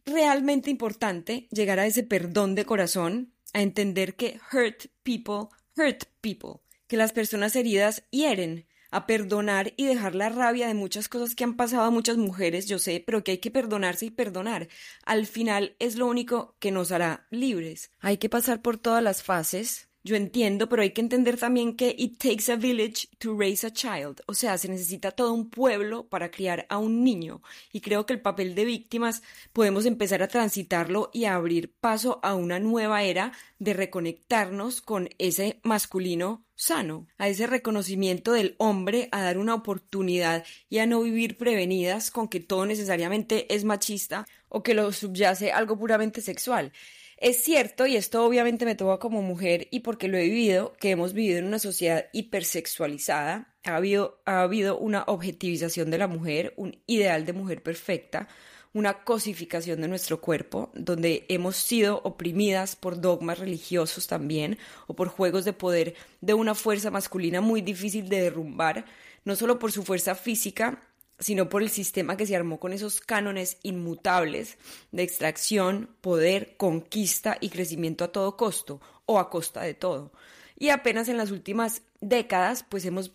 realmente 0.08 0.70
importante 0.70 1.48
llegar 1.50 1.78
a 1.78 1.86
ese 1.86 2.02
perdón 2.02 2.54
de 2.54 2.64
corazón, 2.64 3.32
a 3.52 3.62
entender 3.62 4.16
que 4.16 4.40
hurt 4.52 4.86
people 5.02 5.48
hurt 5.78 6.04
people, 6.20 6.60
que 6.86 6.96
las 6.96 7.12
personas 7.12 7.54
heridas 7.56 8.02
hieren 8.10 8.66
a 8.90 9.06
perdonar 9.06 9.74
y 9.76 9.84
dejar 9.84 10.14
la 10.14 10.30
rabia 10.30 10.66
de 10.66 10.75
muchas 10.75 11.08
cosas 11.08 11.34
que 11.34 11.44
han 11.44 11.56
pasado 11.56 11.84
a 11.84 11.90
muchas 11.90 12.16
mujeres, 12.16 12.66
yo 12.66 12.78
sé, 12.78 13.02
pero 13.04 13.23
que 13.23 13.32
hay 13.32 13.38
que 13.38 13.50
perdonarse 13.50 14.06
y 14.06 14.10
perdonar. 14.10 14.68
Al 15.04 15.26
final 15.26 15.76
es 15.78 15.97
lo 15.97 16.06
único 16.06 16.56
que 16.58 16.71
nos 16.71 16.90
hará 16.90 17.26
libres. 17.30 17.90
Hay 18.00 18.16
que 18.16 18.30
pasar 18.30 18.62
por 18.62 18.78
todas 18.78 19.02
las 19.02 19.23
fases, 19.23 19.87
yo 20.08 20.16
entiendo, 20.16 20.71
pero 20.71 20.80
hay 20.80 20.92
que 20.92 21.02
entender 21.02 21.36
también 21.36 21.76
que 21.76 21.94
it 21.97 22.16
takes 22.18 22.50
a 22.50 22.56
village 22.56 23.08
to 23.18 23.36
raise 23.38 23.66
a 23.66 23.71
child, 23.71 24.23
o 24.26 24.32
sea, 24.32 24.56
se 24.56 24.68
necesita 24.68 25.10
todo 25.10 25.34
un 25.34 25.50
pueblo 25.50 26.08
para 26.08 26.30
criar 26.30 26.66
a 26.71 26.78
un 26.78 27.04
niño, 27.04 27.42
y 27.73 27.82
creo 27.82 28.06
que 28.06 28.14
el 28.14 28.23
papel 28.23 28.54
de 28.54 28.64
víctimas 28.64 29.23
podemos 29.52 29.84
empezar 29.84 30.23
a 30.23 30.28
transitarlo 30.28 31.10
y 31.12 31.26
a 31.26 31.34
abrir 31.34 31.75
paso 31.78 32.21
a 32.23 32.34
una 32.34 32.58
nueva 32.58 33.02
era 33.02 33.32
de 33.58 33.75
reconectarnos 33.75 34.80
con 34.80 35.10
ese 35.18 35.60
masculino 35.62 36.47
sano, 36.54 37.06
a 37.18 37.28
ese 37.28 37.47
reconocimiento 37.47 38.32
del 38.32 38.56
hombre, 38.58 39.08
a 39.12 39.23
dar 39.23 39.36
una 39.36 39.54
oportunidad 39.54 40.44
y 40.71 40.78
a 40.78 40.86
no 40.86 41.02
vivir 41.02 41.36
prevenidas 41.36 42.10
con 42.10 42.28
que 42.28 42.40
todo 42.40 42.64
necesariamente 42.64 43.54
es 43.54 43.64
machista 43.64 44.26
o 44.49 44.62
que 44.62 44.75
lo 44.75 44.90
subyace 44.92 45.52
algo 45.52 45.78
puramente 45.78 46.23
sexual. 46.23 46.73
Es 47.21 47.43
cierto, 47.43 47.85
y 47.87 47.97
esto 47.97 48.25
obviamente 48.25 48.65
me 48.65 48.76
toca 48.76 49.00
como 49.00 49.23
mujer 49.23 49.67
y 49.73 49.81
porque 49.81 50.07
lo 50.07 50.17
he 50.19 50.23
vivido, 50.23 50.75
que 50.78 50.91
hemos 50.91 51.15
vivido 51.15 51.39
en 51.39 51.47
una 51.47 51.59
sociedad 51.59 52.07
hipersexualizada, 52.13 53.57
ha 53.65 53.75
habido, 53.75 54.23
ha 54.25 54.43
habido 54.43 54.78
una 54.78 55.02
objetivización 55.02 55.91
de 55.91 55.99
la 55.99 56.07
mujer, 56.07 56.54
un 56.57 56.81
ideal 56.87 57.26
de 57.26 57.33
mujer 57.33 57.61
perfecta, 57.61 58.28
una 58.73 59.02
cosificación 59.02 59.81
de 59.81 59.89
nuestro 59.89 60.21
cuerpo, 60.21 60.71
donde 60.75 61.26
hemos 61.28 61.57
sido 61.57 62.00
oprimidas 62.04 62.76
por 62.76 63.00
dogmas 63.00 63.41
religiosos 63.41 64.07
también, 64.07 64.57
o 64.87 64.95
por 64.95 65.09
juegos 65.09 65.45
de 65.45 65.52
poder 65.52 65.95
de 66.21 66.35
una 66.35 66.54
fuerza 66.54 66.93
masculina 66.93 67.41
muy 67.41 67.63
difícil 67.63 68.09
de 68.09 68.23
derrumbar, 68.23 68.85
no 69.25 69.35
solo 69.35 69.59
por 69.59 69.73
su 69.73 69.83
fuerza 69.83 70.15
física, 70.15 70.87
sino 71.19 71.49
por 71.49 71.63
el 71.63 71.71
sistema 71.71 72.17
que 72.17 72.26
se 72.26 72.37
armó 72.37 72.61
con 72.61 72.73
esos 72.73 73.00
cánones 73.00 73.59
inmutables 73.63 74.59
de 74.93 75.02
extracción, 75.02 75.91
poder, 76.00 76.57
conquista 76.57 77.37
y 77.41 77.49
crecimiento 77.49 78.04
a 78.04 78.13
todo 78.13 78.37
costo 78.37 78.81
o 79.07 79.19
a 79.19 79.31
costa 79.31 79.63
de 79.63 79.75
todo. 79.75 80.13
Y 80.57 80.71
apenas 80.71 81.09
en 81.09 81.17
las 81.17 81.31
últimas 81.31 81.83
décadas, 82.00 82.65
pues 82.69 82.85
hemos 82.85 83.13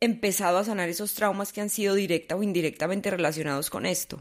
empezado 0.00 0.58
a 0.58 0.64
sanar 0.64 0.88
esos 0.88 1.14
traumas 1.14 1.52
que 1.52 1.60
han 1.60 1.70
sido 1.70 1.94
directa 1.94 2.36
o 2.36 2.42
indirectamente 2.42 3.10
relacionados 3.10 3.70
con 3.70 3.86
esto. 3.86 4.20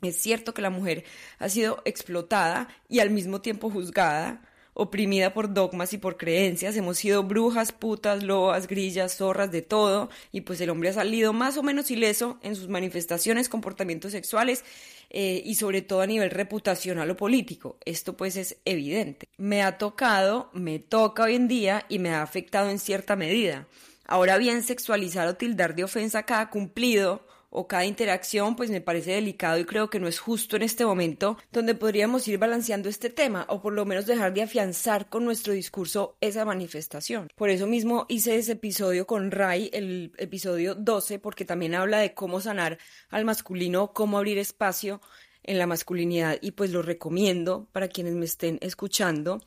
Es 0.00 0.16
cierto 0.16 0.54
que 0.54 0.62
la 0.62 0.70
mujer 0.70 1.04
ha 1.38 1.48
sido 1.48 1.82
explotada 1.84 2.68
y 2.88 3.00
al 3.00 3.10
mismo 3.10 3.40
tiempo 3.40 3.70
juzgada, 3.70 4.47
oprimida 4.78 5.34
por 5.34 5.52
dogmas 5.52 5.92
y 5.92 5.98
por 5.98 6.16
creencias, 6.16 6.76
hemos 6.76 6.98
sido 6.98 7.24
brujas, 7.24 7.72
putas, 7.72 8.22
lobas, 8.22 8.68
grillas, 8.68 9.16
zorras, 9.16 9.50
de 9.50 9.60
todo, 9.60 10.08
y 10.30 10.42
pues 10.42 10.60
el 10.60 10.70
hombre 10.70 10.90
ha 10.90 10.92
salido 10.92 11.32
más 11.32 11.56
o 11.56 11.64
menos 11.64 11.90
ileso 11.90 12.38
en 12.42 12.54
sus 12.54 12.68
manifestaciones, 12.68 13.48
comportamientos 13.48 14.12
sexuales 14.12 14.64
eh, 15.10 15.42
y 15.44 15.56
sobre 15.56 15.82
todo 15.82 16.00
a 16.00 16.06
nivel 16.06 16.30
reputacional 16.30 17.10
o 17.10 17.16
político. 17.16 17.76
Esto 17.84 18.16
pues 18.16 18.36
es 18.36 18.58
evidente. 18.64 19.26
Me 19.36 19.64
ha 19.64 19.78
tocado, 19.78 20.48
me 20.52 20.78
toca 20.78 21.24
hoy 21.24 21.34
en 21.34 21.48
día 21.48 21.84
y 21.88 21.98
me 21.98 22.10
ha 22.10 22.22
afectado 22.22 22.70
en 22.70 22.78
cierta 22.78 23.16
medida. 23.16 23.66
Ahora 24.06 24.38
bien, 24.38 24.62
sexualizar 24.62 25.26
o 25.26 25.34
tildar 25.34 25.74
de 25.74 25.82
ofensa 25.82 26.22
cada 26.22 26.50
cumplido 26.50 27.26
o 27.50 27.66
cada 27.66 27.86
interacción, 27.86 28.56
pues 28.56 28.70
me 28.70 28.80
parece 28.80 29.12
delicado 29.12 29.58
y 29.58 29.64
creo 29.64 29.88
que 29.88 30.00
no 30.00 30.08
es 30.08 30.18
justo 30.18 30.56
en 30.56 30.62
este 30.62 30.84
momento 30.84 31.38
donde 31.50 31.74
podríamos 31.74 32.26
ir 32.28 32.38
balanceando 32.38 32.88
este 32.88 33.10
tema 33.10 33.46
o 33.48 33.62
por 33.62 33.72
lo 33.72 33.86
menos 33.86 34.06
dejar 34.06 34.34
de 34.34 34.42
afianzar 34.42 35.08
con 35.08 35.24
nuestro 35.24 35.52
discurso 35.52 36.16
esa 36.20 36.44
manifestación. 36.44 37.28
Por 37.34 37.50
eso 37.50 37.66
mismo 37.66 38.06
hice 38.08 38.36
ese 38.36 38.52
episodio 38.52 39.06
con 39.06 39.30
Ray, 39.30 39.70
el 39.72 40.12
episodio 40.18 40.74
12, 40.74 41.18
porque 41.18 41.44
también 41.44 41.74
habla 41.74 41.98
de 41.98 42.14
cómo 42.14 42.40
sanar 42.40 42.78
al 43.08 43.24
masculino, 43.24 43.92
cómo 43.92 44.18
abrir 44.18 44.38
espacio 44.38 45.00
en 45.42 45.58
la 45.58 45.66
masculinidad 45.66 46.38
y 46.42 46.50
pues 46.50 46.70
lo 46.70 46.82
recomiendo 46.82 47.68
para 47.72 47.88
quienes 47.88 48.14
me 48.14 48.26
estén 48.26 48.58
escuchando. 48.60 49.40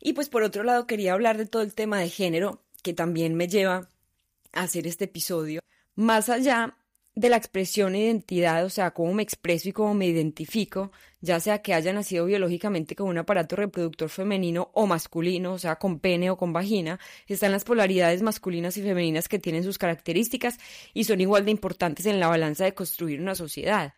Y 0.00 0.12
pues 0.12 0.28
por 0.28 0.42
otro 0.42 0.62
lado 0.62 0.86
quería 0.86 1.14
hablar 1.14 1.38
de 1.38 1.46
todo 1.46 1.62
el 1.62 1.74
tema 1.74 1.98
de 1.98 2.10
género 2.10 2.62
que 2.82 2.92
también 2.92 3.34
me 3.34 3.48
lleva 3.48 3.88
a 4.52 4.62
hacer 4.62 4.86
este 4.86 5.04
episodio. 5.04 5.60
Más 5.94 6.28
allá 6.28 6.76
de 7.16 7.30
la 7.30 7.38
expresión 7.38 7.96
identidad, 7.96 8.64
o 8.66 8.70
sea, 8.70 8.90
cómo 8.92 9.14
me 9.14 9.22
expreso 9.22 9.70
y 9.70 9.72
cómo 9.72 9.94
me 9.94 10.06
identifico, 10.06 10.92
ya 11.22 11.40
sea 11.40 11.62
que 11.62 11.72
haya 11.72 11.92
nacido 11.94 12.26
biológicamente 12.26 12.94
con 12.94 13.08
un 13.08 13.16
aparato 13.16 13.56
reproductor 13.56 14.10
femenino 14.10 14.70
o 14.74 14.86
masculino, 14.86 15.54
o 15.54 15.58
sea, 15.58 15.76
con 15.76 15.98
pene 15.98 16.30
o 16.30 16.36
con 16.36 16.52
vagina, 16.52 17.00
están 17.26 17.52
las 17.52 17.64
polaridades 17.64 18.20
masculinas 18.20 18.76
y 18.76 18.82
femeninas 18.82 19.28
que 19.28 19.38
tienen 19.38 19.64
sus 19.64 19.78
características 19.78 20.58
y 20.92 21.04
son 21.04 21.22
igual 21.22 21.46
de 21.46 21.52
importantes 21.52 22.04
en 22.04 22.20
la 22.20 22.28
balanza 22.28 22.64
de 22.64 22.74
construir 22.74 23.20
una 23.20 23.34
sociedad. 23.34 23.94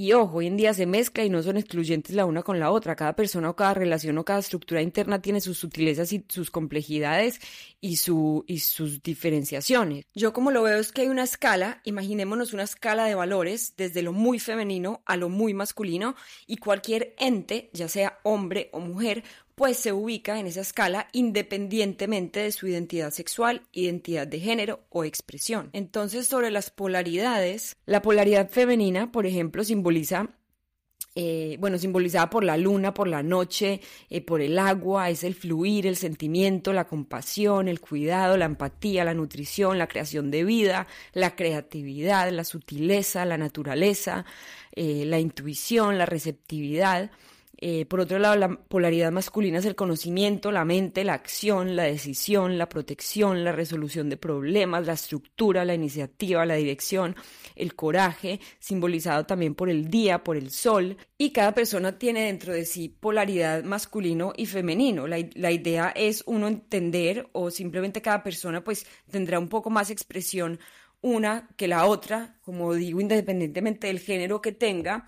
Y 0.00 0.14
ojo, 0.14 0.38
hoy 0.38 0.46
en 0.46 0.56
día 0.56 0.72
se 0.72 0.86
mezcla 0.86 1.24
y 1.24 1.28
no 1.28 1.42
son 1.42 1.58
excluyentes 1.58 2.16
la 2.16 2.24
una 2.24 2.42
con 2.42 2.58
la 2.58 2.70
otra. 2.70 2.96
Cada 2.96 3.14
persona 3.14 3.50
o 3.50 3.54
cada 3.54 3.74
relación 3.74 4.16
o 4.16 4.24
cada 4.24 4.38
estructura 4.38 4.80
interna 4.80 5.20
tiene 5.20 5.42
sus 5.42 5.58
sutilezas 5.58 6.10
y 6.14 6.24
sus 6.26 6.50
complejidades 6.50 7.38
y, 7.82 7.96
su, 7.96 8.42
y 8.46 8.60
sus 8.60 9.02
diferenciaciones. 9.02 10.06
Yo 10.14 10.32
como 10.32 10.52
lo 10.52 10.62
veo 10.62 10.78
es 10.78 10.92
que 10.92 11.02
hay 11.02 11.08
una 11.08 11.24
escala, 11.24 11.82
imaginémonos 11.84 12.54
una 12.54 12.62
escala 12.62 13.04
de 13.04 13.14
valores 13.14 13.74
desde 13.76 14.00
lo 14.00 14.14
muy 14.14 14.38
femenino 14.38 15.02
a 15.04 15.18
lo 15.18 15.28
muy 15.28 15.52
masculino 15.52 16.14
y 16.46 16.56
cualquier 16.56 17.14
ente, 17.18 17.68
ya 17.74 17.86
sea 17.86 18.20
hombre 18.22 18.70
o 18.72 18.80
mujer, 18.80 19.22
pues 19.60 19.76
se 19.76 19.92
ubica 19.92 20.40
en 20.40 20.46
esa 20.46 20.62
escala 20.62 21.08
independientemente 21.12 22.40
de 22.40 22.50
su 22.50 22.66
identidad 22.66 23.10
sexual, 23.10 23.60
identidad 23.72 24.26
de 24.26 24.40
género 24.40 24.80
o 24.88 25.04
expresión. 25.04 25.68
Entonces, 25.74 26.26
sobre 26.26 26.50
las 26.50 26.70
polaridades, 26.70 27.76
la 27.84 28.00
polaridad 28.00 28.48
femenina, 28.48 29.12
por 29.12 29.26
ejemplo, 29.26 29.62
simboliza 29.62 30.30
eh, 31.14 31.58
bueno, 31.60 31.76
simbolizada 31.76 32.30
por 32.30 32.42
la 32.42 32.56
luna, 32.56 32.94
por 32.94 33.06
la 33.06 33.22
noche, 33.22 33.82
eh, 34.08 34.22
por 34.22 34.40
el 34.40 34.58
agua, 34.58 35.10
es 35.10 35.24
el 35.24 35.34
fluir, 35.34 35.86
el 35.86 35.96
sentimiento, 35.96 36.72
la 36.72 36.86
compasión, 36.86 37.68
el 37.68 37.80
cuidado, 37.80 38.38
la 38.38 38.46
empatía, 38.46 39.04
la 39.04 39.12
nutrición, 39.12 39.76
la 39.76 39.88
creación 39.88 40.30
de 40.30 40.42
vida, 40.42 40.86
la 41.12 41.36
creatividad, 41.36 42.30
la 42.30 42.44
sutileza, 42.44 43.26
la 43.26 43.36
naturaleza, 43.36 44.24
eh, 44.72 45.04
la 45.04 45.18
intuición, 45.18 45.98
la 45.98 46.06
receptividad. 46.06 47.10
Eh, 47.62 47.84
por 47.84 48.00
otro 48.00 48.18
lado, 48.18 48.36
la 48.36 48.48
polaridad 48.48 49.12
masculina 49.12 49.58
es 49.58 49.66
el 49.66 49.74
conocimiento, 49.74 50.50
la 50.50 50.64
mente, 50.64 51.04
la 51.04 51.12
acción, 51.12 51.76
la 51.76 51.82
decisión, 51.82 52.56
la 52.56 52.70
protección, 52.70 53.44
la 53.44 53.52
resolución 53.52 54.08
de 54.08 54.16
problemas, 54.16 54.86
la 54.86 54.94
estructura, 54.94 55.66
la 55.66 55.74
iniciativa, 55.74 56.46
la 56.46 56.54
dirección, 56.54 57.14
el 57.56 57.74
coraje, 57.74 58.40
simbolizado 58.58 59.26
también 59.26 59.54
por 59.54 59.68
el 59.68 59.88
día, 59.88 60.24
por 60.24 60.38
el 60.38 60.50
sol. 60.50 60.96
Y 61.18 61.32
cada 61.32 61.52
persona 61.52 61.98
tiene 61.98 62.24
dentro 62.24 62.54
de 62.54 62.64
sí 62.64 62.88
polaridad 62.88 63.62
masculino 63.62 64.32
y 64.34 64.46
femenino. 64.46 65.06
La, 65.06 65.18
la 65.34 65.50
idea 65.50 65.92
es 65.94 66.22
uno 66.26 66.48
entender 66.48 67.28
o 67.32 67.50
simplemente 67.50 68.00
cada 68.00 68.22
persona 68.22 68.64
pues 68.64 68.86
tendrá 69.10 69.38
un 69.38 69.48
poco 69.48 69.68
más 69.68 69.90
expresión 69.90 70.58
una 71.02 71.48
que 71.56 71.68
la 71.68 71.86
otra, 71.86 72.38
como 72.42 72.72
digo, 72.74 73.00
independientemente 73.00 73.86
del 73.86 74.00
género 74.00 74.40
que 74.40 74.52
tenga 74.52 75.06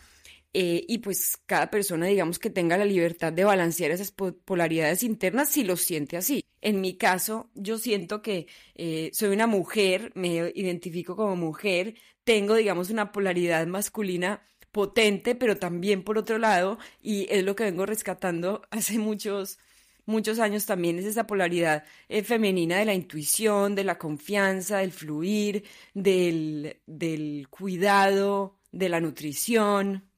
eh, 0.55 0.85
y 0.87 0.99
pues 0.99 1.39
cada 1.47 1.71
persona, 1.71 2.07
digamos, 2.07 2.39
que 2.39 2.51
tenga 2.51 2.77
la 2.77 2.85
libertad 2.85 3.33
de 3.33 3.45
balancear 3.45 3.91
esas 3.91 4.13
polaridades 4.13 5.03
internas 5.03 5.49
si 5.51 5.65
lo 5.65 5.77
siente 5.77 6.17
así. 6.17 6.45
En 6.61 6.81
mi 6.81 6.97
caso, 6.97 7.51
yo 7.55 7.79
siento 7.79 8.23
que 8.23 8.47
eh, 8.75 9.11
soy 9.15 9.31
una 9.31 9.47
mujer, 9.47 10.13
me 10.15 10.53
identifico 10.55 11.17
como 11.17 11.37
mujer, 11.37 11.95
tengo, 12.25 12.55
digamos, 12.55 12.91
una 12.91 13.13
polaridad 13.13 13.67
masculina 13.67 14.43
potente, 14.73 15.35
pero 15.35 15.57
también 15.59 16.03
por 16.05 16.19
otro 16.19 16.39
lado, 16.39 16.79
y 17.01 17.27
es 17.31 17.45
lo 17.45 17.57
que 17.57 17.65
vengo 17.65 17.87
rescatando 17.87 18.63
hace 18.71 18.99
muchos 18.99 19.59
muchos 20.05 20.39
años 20.41 20.67
también 20.67 20.99
es 20.99 21.05
esa 21.05 21.27
polaridad 21.27 21.85
eh, 22.09 22.23
femenina 22.25 22.79
de 22.79 22.85
la 22.85 22.95
intuición, 22.95 23.75
de 23.75 23.85
la 23.85 23.99
confianza, 23.99 24.79
del 24.79 24.93
fluir, 24.93 25.65
del, 25.95 26.81
del 26.87 27.49
cuidado, 27.49 28.59
de 28.73 28.89
la 28.89 29.01
nutrición. 29.01 30.12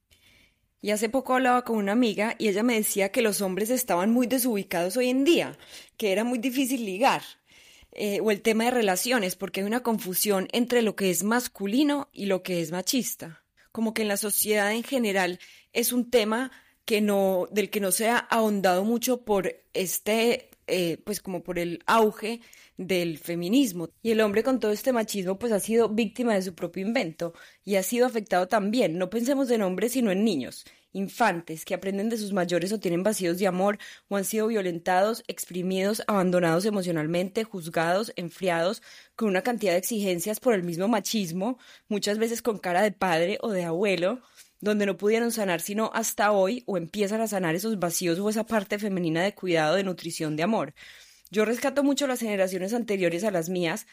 Y 0.85 0.91
hace 0.91 1.09
poco 1.09 1.33
hablaba 1.33 1.63
con 1.63 1.77
una 1.77 1.93
amiga 1.93 2.35
y 2.37 2.47
ella 2.47 2.61
me 2.61 2.75
decía 2.75 3.09
que 3.09 3.23
los 3.23 3.41
hombres 3.41 3.71
estaban 3.71 4.11
muy 4.11 4.27
desubicados 4.27 4.95
hoy 4.97 5.09
en 5.09 5.23
día, 5.23 5.57
que 5.97 6.11
era 6.11 6.23
muy 6.23 6.37
difícil 6.37 6.85
ligar. 6.85 7.23
Eh, 7.91 8.19
o 8.21 8.29
el 8.29 8.43
tema 8.43 8.65
de 8.65 8.69
relaciones, 8.69 9.35
porque 9.35 9.61
hay 9.61 9.65
una 9.65 9.81
confusión 9.81 10.47
entre 10.51 10.83
lo 10.83 10.95
que 10.95 11.09
es 11.09 11.23
masculino 11.23 12.07
y 12.13 12.27
lo 12.27 12.43
que 12.43 12.61
es 12.61 12.71
machista. 12.71 13.43
Como 13.71 13.95
que 13.95 14.03
en 14.03 14.09
la 14.09 14.17
sociedad 14.17 14.71
en 14.73 14.83
general 14.83 15.39
es 15.73 15.91
un 15.91 16.11
tema 16.11 16.51
que 16.85 17.01
no, 17.01 17.47
del 17.49 17.71
que 17.71 17.79
no 17.79 17.91
se 17.91 18.09
ha 18.09 18.19
ahondado 18.19 18.83
mucho 18.83 19.25
por 19.25 19.55
este, 19.73 20.51
eh, 20.67 20.97
pues 21.05 21.21
como 21.21 21.43
por 21.43 21.59
el 21.59 21.79
auge 21.85 22.41
del 22.77 23.17
feminismo. 23.17 23.89
Y 24.01 24.11
el 24.11 24.21
hombre 24.21 24.43
con 24.43 24.59
todo 24.59 24.71
este 24.71 24.93
machismo 24.93 25.37
pues 25.37 25.51
ha 25.51 25.59
sido 25.59 25.89
víctima 25.89 26.33
de 26.33 26.41
su 26.41 26.55
propio 26.55 26.85
invento 26.85 27.33
y 27.63 27.75
ha 27.75 27.83
sido 27.83 28.05
afectado 28.05 28.47
también. 28.47 28.97
No 28.97 29.09
pensemos 29.09 29.49
en 29.51 29.61
hombres 29.61 29.93
sino 29.93 30.11
en 30.11 30.23
niños, 30.23 30.65
infantes 30.95 31.65
que 31.65 31.73
aprenden 31.73 32.09
de 32.09 32.17
sus 32.17 32.33
mayores 32.33 32.71
o 32.71 32.79
tienen 32.79 33.03
vacíos 33.03 33.37
de 33.37 33.47
amor 33.47 33.77
o 34.07 34.15
han 34.15 34.25
sido 34.25 34.47
violentados, 34.47 35.23
exprimidos, 35.27 36.01
abandonados 36.07 36.65
emocionalmente, 36.65 37.43
juzgados, 37.43 38.13
enfriados, 38.15 38.81
con 39.15 39.29
una 39.29 39.41
cantidad 39.41 39.73
de 39.73 39.79
exigencias 39.79 40.39
por 40.39 40.53
el 40.53 40.63
mismo 40.63 40.87
machismo, 40.87 41.59
muchas 41.89 42.17
veces 42.17 42.41
con 42.41 42.57
cara 42.57 42.81
de 42.81 42.91
padre 42.91 43.37
o 43.41 43.51
de 43.51 43.65
abuelo, 43.65 44.21
donde 44.61 44.85
no 44.85 44.97
pudieron 44.97 45.31
sanar 45.31 45.61
sino 45.61 45.91
hasta 45.93 46.31
hoy 46.31 46.63
o 46.65 46.77
empiezan 46.77 47.21
a 47.21 47.27
sanar 47.27 47.55
esos 47.55 47.79
vacíos 47.79 48.19
o 48.19 48.29
esa 48.29 48.45
parte 48.45 48.79
femenina 48.79 49.23
de 49.23 49.35
cuidado, 49.35 49.75
de 49.75 49.83
nutrición, 49.83 50.35
de 50.35 50.43
amor. 50.43 50.73
Yo 51.31 51.45
rescato 51.45 51.83
mucho 51.83 52.07
las 52.07 52.19
generaciones 52.19 52.73
anteriores 52.73 53.23
a 53.23 53.31
las 53.31 53.49
mías 53.49 53.87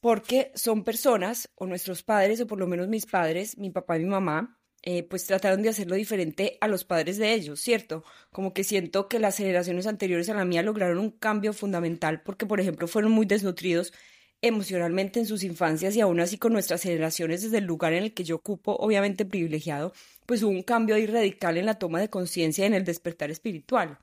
porque 0.00 0.50
son 0.56 0.82
personas, 0.82 1.48
o 1.54 1.66
nuestros 1.66 2.02
padres, 2.02 2.40
o 2.40 2.46
por 2.48 2.58
lo 2.58 2.66
menos 2.66 2.88
mis 2.88 3.06
padres, 3.06 3.56
mi 3.56 3.70
papá 3.70 3.96
y 3.96 4.00
mi 4.00 4.10
mamá, 4.10 4.58
eh, 4.82 5.04
pues 5.04 5.26
trataron 5.26 5.62
de 5.62 5.68
hacerlo 5.68 5.94
diferente 5.94 6.58
a 6.60 6.66
los 6.66 6.82
padres 6.84 7.18
de 7.18 7.32
ellos, 7.34 7.60
¿cierto? 7.60 8.02
Como 8.32 8.52
que 8.52 8.64
siento 8.64 9.08
que 9.08 9.20
las 9.20 9.36
generaciones 9.36 9.86
anteriores 9.86 10.28
a 10.28 10.34
la 10.34 10.44
mía 10.44 10.64
lograron 10.64 10.98
un 10.98 11.12
cambio 11.12 11.52
fundamental 11.52 12.20
porque, 12.24 12.46
por 12.46 12.58
ejemplo, 12.58 12.88
fueron 12.88 13.12
muy 13.12 13.26
desnutridos 13.26 13.92
emocionalmente 14.42 15.20
en 15.20 15.26
sus 15.26 15.44
infancias 15.44 15.96
y 15.96 16.00
aún 16.00 16.20
así 16.20 16.36
con 16.36 16.52
nuestras 16.52 16.82
generaciones 16.82 17.42
desde 17.42 17.58
el 17.58 17.64
lugar 17.64 17.92
en 17.92 18.02
el 18.02 18.12
que 18.12 18.24
yo 18.24 18.36
ocupo, 18.36 18.76
obviamente 18.76 19.24
privilegiado, 19.24 19.92
pues 20.26 20.42
hubo 20.42 20.50
un 20.50 20.62
cambio 20.64 20.96
ahí 20.96 21.06
radical 21.06 21.56
en 21.56 21.66
la 21.66 21.78
toma 21.78 22.00
de 22.00 22.10
conciencia 22.10 22.64
y 22.64 22.66
en 22.66 22.74
el 22.74 22.84
despertar 22.84 23.30
espiritual. 23.30 23.98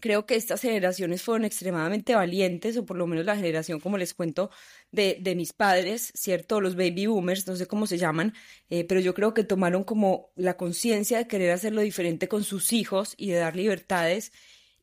Creo 0.00 0.26
que 0.26 0.34
estas 0.34 0.60
generaciones 0.60 1.22
fueron 1.22 1.44
extremadamente 1.46 2.14
valientes, 2.14 2.76
o 2.76 2.84
por 2.84 2.98
lo 2.98 3.06
menos 3.06 3.24
la 3.24 3.36
generación, 3.36 3.80
como 3.80 3.96
les 3.96 4.12
cuento, 4.12 4.50
de, 4.90 5.16
de 5.20 5.34
mis 5.34 5.52
padres, 5.54 6.12
¿cierto? 6.14 6.60
Los 6.60 6.76
baby 6.76 7.06
boomers, 7.06 7.46
no 7.46 7.56
sé 7.56 7.66
cómo 7.66 7.86
se 7.86 7.96
llaman, 7.96 8.34
eh, 8.68 8.84
pero 8.84 9.00
yo 9.00 9.14
creo 9.14 9.32
que 9.32 9.44
tomaron 9.44 9.84
como 9.84 10.30
la 10.34 10.58
conciencia 10.58 11.16
de 11.16 11.26
querer 11.26 11.52
hacerlo 11.52 11.80
diferente 11.80 12.28
con 12.28 12.44
sus 12.44 12.72
hijos 12.74 13.14
y 13.16 13.30
de 13.30 13.38
dar 13.38 13.56
libertades 13.56 14.32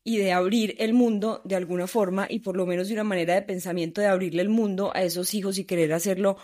y 0.04 0.18
de 0.18 0.32
abrir 0.32 0.74
el 0.78 0.94
mundo 0.94 1.40
de 1.44 1.56
alguna 1.56 1.86
forma 1.86 2.26
y 2.28 2.40
por 2.40 2.56
lo 2.56 2.66
menos 2.66 2.88
de 2.88 2.94
una 2.94 3.04
manera 3.04 3.34
de 3.34 3.42
pensamiento 3.42 4.00
de 4.00 4.08
abrirle 4.08 4.42
el 4.42 4.48
mundo 4.48 4.90
a 4.94 5.02
esos 5.02 5.34
hijos 5.34 5.58
y 5.58 5.64
querer 5.64 5.92
hacerlo 5.92 6.36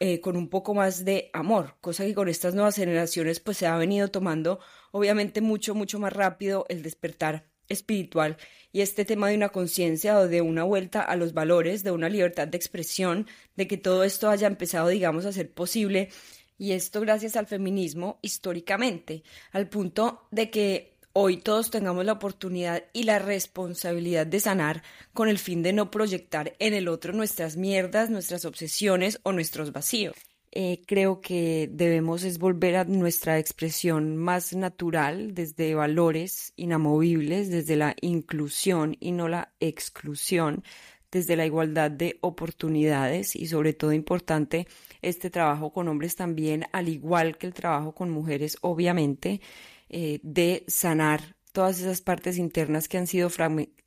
eh, 0.00 0.20
con 0.20 0.36
un 0.36 0.48
poco 0.48 0.74
más 0.74 1.04
de 1.04 1.30
amor, 1.32 1.76
cosa 1.80 2.04
que 2.04 2.14
con 2.14 2.28
estas 2.28 2.54
nuevas 2.54 2.76
generaciones 2.76 3.40
pues 3.40 3.56
se 3.56 3.66
ha 3.66 3.76
venido 3.78 4.08
tomando 4.08 4.60
obviamente 4.90 5.40
mucho, 5.40 5.74
mucho 5.74 5.98
más 5.98 6.12
rápido 6.12 6.66
el 6.68 6.82
despertar 6.82 7.48
espiritual 7.68 8.36
y 8.72 8.82
este 8.82 9.04
tema 9.04 9.28
de 9.28 9.36
una 9.36 9.48
conciencia 9.48 10.18
o 10.18 10.28
de 10.28 10.42
una 10.42 10.64
vuelta 10.64 11.00
a 11.00 11.16
los 11.16 11.32
valores, 11.32 11.82
de 11.82 11.92
una 11.92 12.08
libertad 12.10 12.46
de 12.46 12.58
expresión, 12.58 13.26
de 13.56 13.66
que 13.66 13.78
todo 13.78 14.04
esto 14.04 14.28
haya 14.28 14.46
empezado, 14.46 14.88
digamos, 14.88 15.24
a 15.24 15.32
ser 15.32 15.50
posible. 15.50 16.10
Y 16.58 16.72
esto 16.72 17.00
gracias 17.00 17.36
al 17.36 17.46
feminismo 17.46 18.18
históricamente, 18.22 19.22
al 19.52 19.68
punto 19.68 20.26
de 20.30 20.50
que 20.50 20.95
hoy 21.18 21.38
todos 21.38 21.70
tengamos 21.70 22.04
la 22.04 22.12
oportunidad 22.12 22.84
y 22.92 23.04
la 23.04 23.18
responsabilidad 23.18 24.26
de 24.26 24.38
sanar 24.38 24.82
con 25.14 25.30
el 25.30 25.38
fin 25.38 25.62
de 25.62 25.72
no 25.72 25.90
proyectar 25.90 26.54
en 26.58 26.74
el 26.74 26.88
otro 26.88 27.14
nuestras 27.14 27.56
mierdas, 27.56 28.10
nuestras 28.10 28.44
obsesiones 28.44 29.18
o 29.22 29.32
nuestros 29.32 29.72
vacíos. 29.72 30.14
Eh, 30.52 30.82
creo 30.86 31.22
que 31.22 31.70
debemos 31.72 32.22
es 32.22 32.38
volver 32.38 32.76
a 32.76 32.84
nuestra 32.84 33.38
expresión 33.38 34.18
más 34.18 34.54
natural 34.54 35.32
desde 35.32 35.74
valores 35.74 36.52
inamovibles, 36.54 37.48
desde 37.48 37.76
la 37.76 37.96
inclusión 38.02 38.94
y 39.00 39.12
no 39.12 39.26
la 39.26 39.54
exclusión, 39.58 40.64
desde 41.10 41.36
la 41.36 41.46
igualdad 41.46 41.90
de 41.90 42.18
oportunidades 42.20 43.36
y 43.36 43.46
sobre 43.46 43.72
todo 43.72 43.94
importante 43.94 44.68
este 45.00 45.30
trabajo 45.30 45.72
con 45.72 45.88
hombres 45.88 46.14
también, 46.14 46.66
al 46.72 46.90
igual 46.90 47.38
que 47.38 47.46
el 47.46 47.54
trabajo 47.54 47.94
con 47.94 48.10
mujeres, 48.10 48.58
obviamente, 48.60 49.40
eh, 49.88 50.20
de 50.22 50.64
sanar 50.68 51.36
todas 51.52 51.80
esas 51.80 52.00
partes 52.00 52.38
internas 52.38 52.88
que 52.88 52.98
han 52.98 53.06
sido 53.06 53.30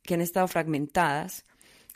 que 0.02 0.14
han 0.14 0.20
estado 0.20 0.48
fragmentadas 0.48 1.44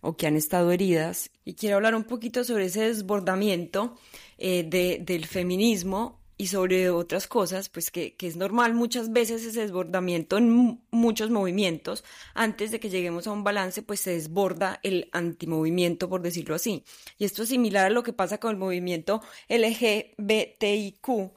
o 0.03 0.17
que 0.17 0.27
han 0.27 0.37
estado 0.37 0.71
heridas. 0.71 1.31
Y 1.45 1.55
quiero 1.55 1.77
hablar 1.77 1.95
un 1.95 2.05
poquito 2.05 2.45
sobre 2.45 2.67
ese 2.67 2.83
desbordamiento 2.83 3.97
eh, 4.38 4.64
de, 4.64 5.01
del 5.01 5.27
feminismo 5.27 6.21
y 6.37 6.49
sobre 6.49 6.90
otras 6.90 7.27
cosas, 7.27 7.69
pues 7.69 7.90
que, 7.90 8.17
que, 8.17 8.27
es 8.27 8.37
normal 8.37 8.75
muchas 8.75 9.12
veces 9.12 9.45
ese 9.45 9.61
desbordamiento 9.61 10.37
en 10.37 10.83
muchos 10.90 11.31
movimientos, 11.31 12.05
antes 12.35 12.71
de 12.71 12.81
que 12.81 12.90
lleguemos 12.90 13.27
a 13.27 13.33
un 13.33 13.45
balance, 13.45 13.83
pues 13.83 14.01
se 14.01 14.11
desborda 14.11 14.81
el 14.83 15.09
antimovimiento, 15.12 16.09
por 16.09 16.23
decirlo 16.23 16.57
así. 16.57 16.85
Y 17.19 17.25
esto 17.25 17.45
es 17.45 17.49
similar 17.51 17.87
a 17.87 17.90
lo 17.90 18.03
que 18.03 18.12
pasa 18.12 18.38
con 18.38 18.51
el 18.51 18.57
movimiento 18.57 19.23
LGBTIQ 19.49 21.33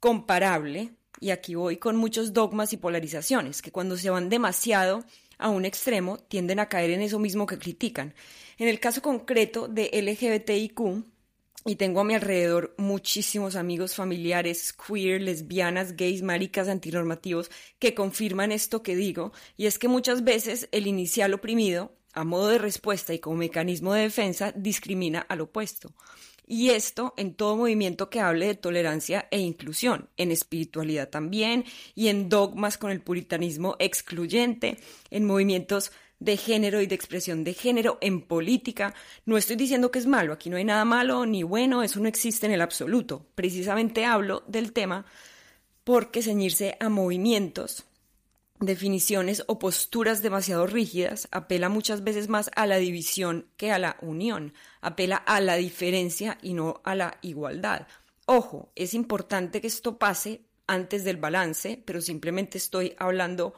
comparable, 0.00 0.92
y 1.22 1.30
aquí 1.30 1.54
voy 1.54 1.76
con 1.76 1.96
muchos 1.96 2.32
dogmas 2.32 2.72
y 2.72 2.76
polarizaciones, 2.76 3.62
que 3.62 3.70
cuando 3.70 3.96
se 3.96 4.10
van 4.10 4.28
demasiado 4.28 5.04
a 5.38 5.50
un 5.50 5.64
extremo 5.64 6.18
tienden 6.18 6.58
a 6.58 6.68
caer 6.68 6.90
en 6.90 7.00
eso 7.00 7.20
mismo 7.20 7.46
que 7.46 7.58
critican. 7.58 8.12
En 8.58 8.66
el 8.66 8.80
caso 8.80 9.02
concreto 9.02 9.68
de 9.68 9.88
LGBTIQ, 9.92 11.04
y 11.64 11.76
tengo 11.76 12.00
a 12.00 12.04
mi 12.04 12.14
alrededor 12.14 12.74
muchísimos 12.76 13.54
amigos 13.54 13.94
familiares, 13.94 14.72
queer, 14.72 15.22
lesbianas, 15.22 15.96
gays, 15.96 16.22
maricas, 16.22 16.66
antinormativos, 16.66 17.52
que 17.78 17.94
confirman 17.94 18.50
esto 18.50 18.82
que 18.82 18.96
digo, 18.96 19.32
y 19.56 19.66
es 19.66 19.78
que 19.78 19.86
muchas 19.86 20.24
veces 20.24 20.68
el 20.72 20.88
inicial 20.88 21.34
oprimido, 21.34 21.92
a 22.14 22.24
modo 22.24 22.48
de 22.48 22.58
respuesta 22.58 23.14
y 23.14 23.20
como 23.20 23.36
mecanismo 23.36 23.94
de 23.94 24.02
defensa, 24.02 24.52
discrimina 24.56 25.20
al 25.20 25.42
opuesto. 25.42 25.94
Y 26.52 26.68
esto 26.68 27.14
en 27.16 27.32
todo 27.32 27.56
movimiento 27.56 28.10
que 28.10 28.20
hable 28.20 28.46
de 28.46 28.54
tolerancia 28.54 29.26
e 29.30 29.38
inclusión, 29.38 30.10
en 30.18 30.30
espiritualidad 30.30 31.08
también, 31.08 31.64
y 31.94 32.08
en 32.08 32.28
dogmas 32.28 32.76
con 32.76 32.90
el 32.90 33.00
puritanismo 33.00 33.74
excluyente, 33.78 34.76
en 35.08 35.24
movimientos 35.24 35.92
de 36.18 36.36
género 36.36 36.82
y 36.82 36.86
de 36.86 36.94
expresión 36.94 37.42
de 37.42 37.54
género 37.54 37.96
en 38.02 38.20
política. 38.20 38.92
No 39.24 39.38
estoy 39.38 39.56
diciendo 39.56 39.90
que 39.90 39.98
es 39.98 40.06
malo, 40.06 40.34
aquí 40.34 40.50
no 40.50 40.58
hay 40.58 40.64
nada 40.64 40.84
malo 40.84 41.24
ni 41.24 41.42
bueno, 41.42 41.82
eso 41.82 42.00
no 42.00 42.08
existe 42.08 42.44
en 42.44 42.52
el 42.52 42.60
absoluto. 42.60 43.24
Precisamente 43.34 44.04
hablo 44.04 44.42
del 44.46 44.74
tema 44.74 45.06
porque 45.84 46.20
ceñirse 46.20 46.76
a 46.80 46.90
movimientos, 46.90 47.86
definiciones 48.64 49.44
o 49.46 49.58
posturas 49.58 50.22
demasiado 50.22 50.66
rígidas 50.66 51.28
apela 51.30 51.68
muchas 51.68 52.04
veces 52.04 52.28
más 52.28 52.50
a 52.56 52.66
la 52.66 52.76
división 52.76 53.46
que 53.56 53.72
a 53.72 53.78
la 53.78 53.96
unión, 54.00 54.54
apela 54.80 55.16
a 55.16 55.40
la 55.40 55.56
diferencia 55.56 56.38
y 56.42 56.54
no 56.54 56.80
a 56.84 56.94
la 56.94 57.18
igualdad. 57.22 57.86
Ojo, 58.26 58.72
es 58.76 58.94
importante 58.94 59.60
que 59.60 59.66
esto 59.66 59.98
pase 59.98 60.42
antes 60.66 61.04
del 61.04 61.16
balance, 61.16 61.82
pero 61.84 62.00
simplemente 62.00 62.58
estoy 62.58 62.94
hablando 62.98 63.54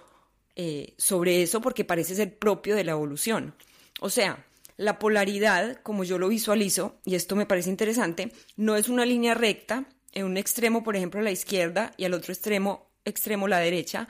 eh, 0.56 0.94
sobre 0.98 1.42
eso 1.42 1.60
porque 1.60 1.84
parece 1.84 2.14
ser 2.14 2.38
propio 2.38 2.74
de 2.74 2.84
la 2.84 2.92
evolución. 2.92 3.54
O 4.00 4.10
sea, 4.10 4.46
la 4.76 4.98
polaridad, 4.98 5.76
como 5.82 6.04
yo 6.04 6.18
lo 6.18 6.28
visualizo, 6.28 6.96
y 7.04 7.14
esto 7.14 7.36
me 7.36 7.46
parece 7.46 7.70
interesante, 7.70 8.32
no 8.56 8.76
es 8.76 8.88
una 8.88 9.04
línea 9.04 9.34
recta, 9.34 9.86
en 10.12 10.24
un 10.26 10.36
extremo, 10.36 10.82
por 10.84 10.96
ejemplo, 10.96 11.20
la 11.20 11.30
izquierda 11.30 11.92
y 11.96 12.04
al 12.04 12.14
otro 12.14 12.32
extremo, 12.32 12.90
extremo 13.04 13.48
la 13.48 13.58
derecha, 13.58 14.08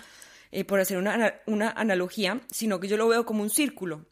eh, 0.55 0.65
por 0.65 0.79
hacer 0.79 0.99
una, 0.99 1.41
una 1.47 1.71
analogía, 1.71 2.41
sino 2.49 2.79
que 2.79 2.87
yo 2.87 2.97
lo 2.97 3.09
veo 3.09 3.27
como 3.27 3.43
un 3.43 3.51
círculo 3.51 4.07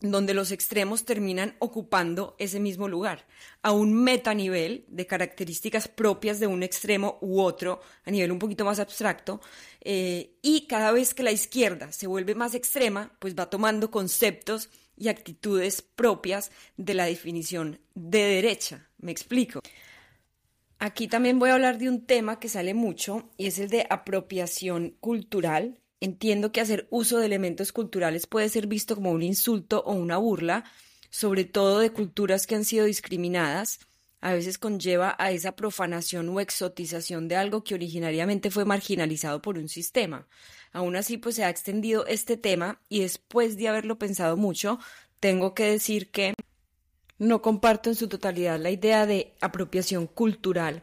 donde 0.00 0.34
los 0.34 0.50
extremos 0.50 1.04
terminan 1.04 1.54
ocupando 1.60 2.34
ese 2.38 2.58
mismo 2.58 2.88
lugar, 2.88 3.26
a 3.62 3.70
un 3.70 3.94
metanivel 3.94 4.84
de 4.88 5.06
características 5.06 5.86
propias 5.86 6.40
de 6.40 6.48
un 6.48 6.64
extremo 6.64 7.18
u 7.20 7.40
otro, 7.40 7.80
a 8.04 8.10
nivel 8.10 8.32
un 8.32 8.40
poquito 8.40 8.64
más 8.64 8.80
abstracto, 8.80 9.40
eh, 9.80 10.36
y 10.42 10.66
cada 10.66 10.90
vez 10.90 11.14
que 11.14 11.22
la 11.22 11.32
izquierda 11.32 11.92
se 11.92 12.08
vuelve 12.08 12.34
más 12.34 12.54
extrema, 12.54 13.12
pues 13.20 13.34
va 13.34 13.48
tomando 13.48 13.90
conceptos 13.90 14.70
y 14.96 15.08
actitudes 15.08 15.80
propias 15.80 16.50
de 16.76 16.94
la 16.94 17.06
definición 17.06 17.78
de 17.94 18.18
derecha. 18.18 18.88
Me 18.98 19.12
explico. 19.12 19.60
Aquí 20.78 21.08
también 21.08 21.38
voy 21.38 21.50
a 21.50 21.54
hablar 21.54 21.78
de 21.78 21.88
un 21.88 22.04
tema 22.04 22.38
que 22.38 22.48
sale 22.48 22.74
mucho 22.74 23.30
y 23.38 23.46
es 23.46 23.58
el 23.58 23.70
de 23.70 23.86
apropiación 23.88 24.96
cultural, 25.00 25.80
Entiendo 26.00 26.52
que 26.52 26.60
hacer 26.60 26.86
uso 26.90 27.18
de 27.18 27.26
elementos 27.26 27.72
culturales 27.72 28.26
puede 28.26 28.48
ser 28.48 28.66
visto 28.66 28.94
como 28.94 29.10
un 29.12 29.22
insulto 29.22 29.82
o 29.86 29.92
una 29.92 30.18
burla, 30.18 30.64
sobre 31.10 31.44
todo 31.44 31.78
de 31.78 31.90
culturas 31.90 32.46
que 32.46 32.54
han 32.54 32.64
sido 32.64 32.84
discriminadas. 32.84 33.80
A 34.20 34.32
veces 34.32 34.58
conlleva 34.58 35.14
a 35.18 35.30
esa 35.30 35.54
profanación 35.54 36.28
o 36.30 36.40
exotización 36.40 37.28
de 37.28 37.36
algo 37.36 37.62
que 37.62 37.74
originariamente 37.74 38.50
fue 38.50 38.64
marginalizado 38.64 39.42
por 39.42 39.58
un 39.58 39.68
sistema. 39.68 40.26
Aún 40.72 40.96
así, 40.96 41.18
pues 41.18 41.36
se 41.36 41.44
ha 41.44 41.50
extendido 41.50 42.06
este 42.06 42.36
tema 42.36 42.80
y 42.88 43.00
después 43.00 43.56
de 43.56 43.68
haberlo 43.68 43.98
pensado 43.98 44.36
mucho, 44.36 44.78
tengo 45.20 45.54
que 45.54 45.64
decir 45.64 46.10
que 46.10 46.34
no 47.18 47.42
comparto 47.42 47.90
en 47.90 47.96
su 47.96 48.08
totalidad 48.08 48.58
la 48.58 48.70
idea 48.70 49.06
de 49.06 49.34
apropiación 49.40 50.06
cultural, 50.06 50.82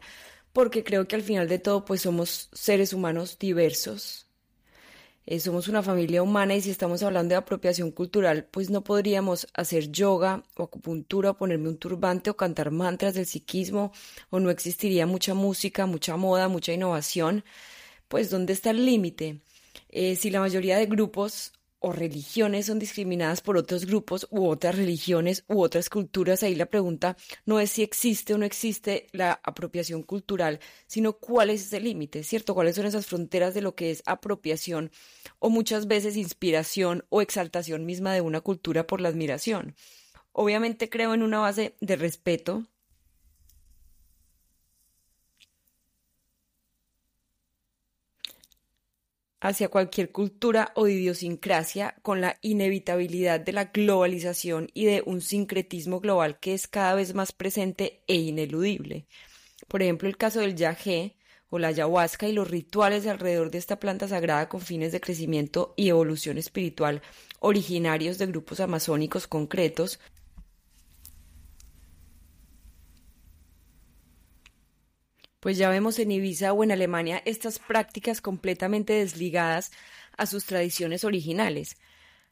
porque 0.52 0.84
creo 0.84 1.06
que 1.06 1.16
al 1.16 1.22
final 1.22 1.48
de 1.48 1.58
todo, 1.58 1.84
pues 1.84 2.02
somos 2.02 2.48
seres 2.52 2.92
humanos 2.92 3.38
diversos, 3.38 4.26
eh, 5.24 5.38
somos 5.38 5.68
una 5.68 5.82
familia 5.82 6.22
humana 6.22 6.54
y 6.54 6.60
si 6.60 6.70
estamos 6.70 7.02
hablando 7.02 7.32
de 7.32 7.36
apropiación 7.36 7.92
cultural, 7.92 8.48
pues 8.50 8.70
no 8.70 8.82
podríamos 8.82 9.46
hacer 9.54 9.90
yoga 9.92 10.42
o 10.56 10.64
acupuntura 10.64 11.30
o 11.30 11.36
ponerme 11.36 11.68
un 11.68 11.78
turbante 11.78 12.30
o 12.30 12.36
cantar 12.36 12.70
mantras 12.72 13.14
del 13.14 13.26
psiquismo 13.26 13.92
o 14.30 14.40
no 14.40 14.50
existiría 14.50 15.06
mucha 15.06 15.34
música, 15.34 15.86
mucha 15.86 16.16
moda, 16.16 16.48
mucha 16.48 16.72
innovación. 16.72 17.44
Pues 18.08 18.30
¿dónde 18.30 18.52
está 18.52 18.70
el 18.70 18.84
límite? 18.84 19.40
Eh, 19.88 20.16
si 20.16 20.30
la 20.30 20.40
mayoría 20.40 20.76
de 20.76 20.86
grupos 20.86 21.52
o 21.82 21.92
religiones 21.92 22.66
son 22.66 22.78
discriminadas 22.78 23.40
por 23.40 23.56
otros 23.56 23.84
grupos 23.84 24.26
u 24.30 24.46
otras 24.46 24.76
religiones 24.76 25.44
u 25.48 25.60
otras 25.60 25.90
culturas, 25.90 26.42
ahí 26.42 26.54
la 26.54 26.66
pregunta 26.66 27.16
no 27.44 27.60
es 27.60 27.70
si 27.70 27.82
existe 27.82 28.32
o 28.32 28.38
no 28.38 28.46
existe 28.46 29.08
la 29.12 29.40
apropiación 29.42 30.02
cultural, 30.02 30.60
sino 30.86 31.14
cuál 31.14 31.50
es 31.50 31.66
ese 31.66 31.80
límite, 31.80 32.22
¿cierto? 32.22 32.54
¿Cuáles 32.54 32.76
son 32.76 32.86
esas 32.86 33.06
fronteras 33.06 33.52
de 33.52 33.62
lo 33.62 33.74
que 33.74 33.90
es 33.90 34.02
apropiación 34.06 34.90
o 35.38 35.50
muchas 35.50 35.86
veces 35.86 36.16
inspiración 36.16 37.04
o 37.08 37.20
exaltación 37.20 37.84
misma 37.84 38.14
de 38.14 38.20
una 38.20 38.40
cultura 38.40 38.86
por 38.86 39.00
la 39.00 39.08
admiración? 39.08 39.74
Obviamente 40.32 40.88
creo 40.88 41.12
en 41.12 41.22
una 41.22 41.40
base 41.40 41.76
de 41.80 41.96
respeto 41.96 42.66
hacia 49.42 49.68
cualquier 49.68 50.12
cultura 50.12 50.72
o 50.76 50.86
idiosincrasia 50.86 51.96
con 52.02 52.20
la 52.20 52.38
inevitabilidad 52.42 53.40
de 53.40 53.52
la 53.52 53.64
globalización 53.66 54.68
y 54.72 54.84
de 54.84 55.02
un 55.04 55.20
sincretismo 55.20 55.98
global 55.98 56.38
que 56.38 56.54
es 56.54 56.68
cada 56.68 56.94
vez 56.94 57.12
más 57.12 57.32
presente 57.32 58.04
e 58.06 58.14
ineludible. 58.14 59.08
Por 59.66 59.82
ejemplo, 59.82 60.08
el 60.08 60.16
caso 60.16 60.40
del 60.40 60.54
yagé 60.54 61.16
o 61.50 61.58
la 61.58 61.68
ayahuasca 61.68 62.28
y 62.28 62.32
los 62.32 62.48
rituales 62.48 63.08
alrededor 63.08 63.50
de 63.50 63.58
esta 63.58 63.80
planta 63.80 64.06
sagrada 64.06 64.48
con 64.48 64.60
fines 64.60 64.92
de 64.92 65.00
crecimiento 65.00 65.74
y 65.76 65.88
evolución 65.88 66.38
espiritual 66.38 67.02
originarios 67.40 68.18
de 68.18 68.26
grupos 68.26 68.60
amazónicos 68.60 69.26
concretos 69.26 69.98
pues 75.42 75.58
ya 75.58 75.68
vemos 75.70 75.98
en 75.98 76.12
Ibiza 76.12 76.52
o 76.52 76.62
en 76.62 76.70
Alemania 76.70 77.20
estas 77.24 77.58
prácticas 77.58 78.20
completamente 78.20 78.92
desligadas 78.92 79.72
a 80.16 80.26
sus 80.26 80.44
tradiciones 80.44 81.02
originales. 81.02 81.78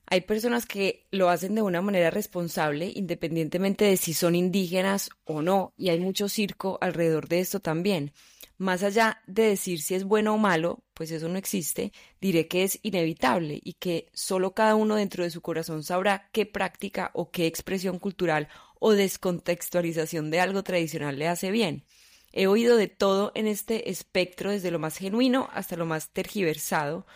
Hay 0.07 0.21
personas 0.21 0.65
que 0.65 1.09
lo 1.11 1.29
hacen 1.29 1.57
de 1.57 1.63
una 1.63 1.83
manera 1.83 2.11
responsable, 2.11 2.93
independientemente 2.95 3.85
de 3.85 3.97
si 3.97 4.15
son 4.15 4.37
indígenas 4.37 5.11
o 5.25 5.43
no, 5.43 5.75
y 5.77 5.89
hay 5.89 5.99
mucho 5.99 6.29
circo 6.29 6.79
alrededor 6.81 7.27
de 7.27 7.41
esto 7.41 7.59
también. 7.59 8.13
Más 8.59 8.85
allá 8.85 9.21
de 9.27 9.43
decir 9.43 9.83
si 9.83 9.97
es 9.97 10.05
bueno 10.05 10.35
o 10.35 10.39
malo, 10.39 10.85
pues 10.95 11.11
eso 11.11 11.29
no 11.29 11.37
existe, 11.37 11.93
diré 12.21 12.47
que 12.47 12.63
es 12.63 12.79
inevitable 12.83 13.61
y 13.61 13.73
que 13.73 14.07
solo 14.13 14.55
cada 14.55 14.77
uno 14.77 14.95
dentro 14.95 15.25
de 15.25 15.31
su 15.31 15.41
corazón 15.41 15.83
sabrá 15.83 16.29
qué 16.31 16.47
práctica 16.47 17.11
o 17.15 17.33
qué 17.33 17.49
expresión 17.49 17.99
cultural 17.99 18.47
o 18.79 18.93
descontextualización 18.93 20.31
de 20.31 20.39
algo 20.39 20.63
tradicional 20.63 21.19
le 21.19 21.27
hace 21.27 21.51
bien. 21.51 21.85
He 22.33 22.47
oído 22.47 22.77
de 22.77 22.89
todo 22.89 23.33
en 23.35 23.47
este 23.47 23.91
espectro, 23.91 24.51
desde 24.51 24.71
lo 24.71 24.79
más 24.79 24.97
genuino 24.97 25.49
hasta 25.53 25.77
lo 25.77 25.87
más 25.87 26.11
tergiversado, 26.11 27.07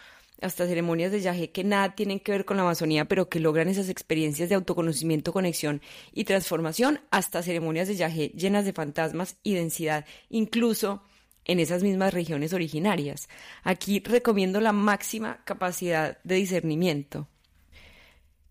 hasta 0.40 0.66
ceremonias 0.66 1.12
de 1.12 1.20
yaje 1.20 1.50
que 1.50 1.64
nada 1.64 1.94
tienen 1.94 2.20
que 2.20 2.33
ver 2.33 2.44
con 2.44 2.57
la 2.57 2.64
Amazonía, 2.64 3.07
pero 3.07 3.29
que 3.29 3.40
logran 3.40 3.68
esas 3.68 3.88
experiencias 3.88 4.48
de 4.48 4.55
autoconocimiento, 4.57 5.33
conexión 5.33 5.81
y 6.12 6.24
transformación, 6.24 7.00
hasta 7.11 7.42
ceremonias 7.42 7.88
de 7.88 7.96
yaje 7.96 8.29
llenas 8.31 8.64
de 8.64 8.72
fantasmas 8.72 9.37
y 9.42 9.55
densidad, 9.55 10.05
incluso 10.29 11.03
en 11.44 11.61
esas 11.61 11.83
mismas 11.83 12.12
regiones 12.12 12.53
originarias. 12.53 13.29
Aquí 13.62 14.00
recomiendo 14.00 14.61
la 14.61 14.72
máxima 14.72 15.44
capacidad 15.44 16.18
de 16.24 16.35
discernimiento. 16.37 17.29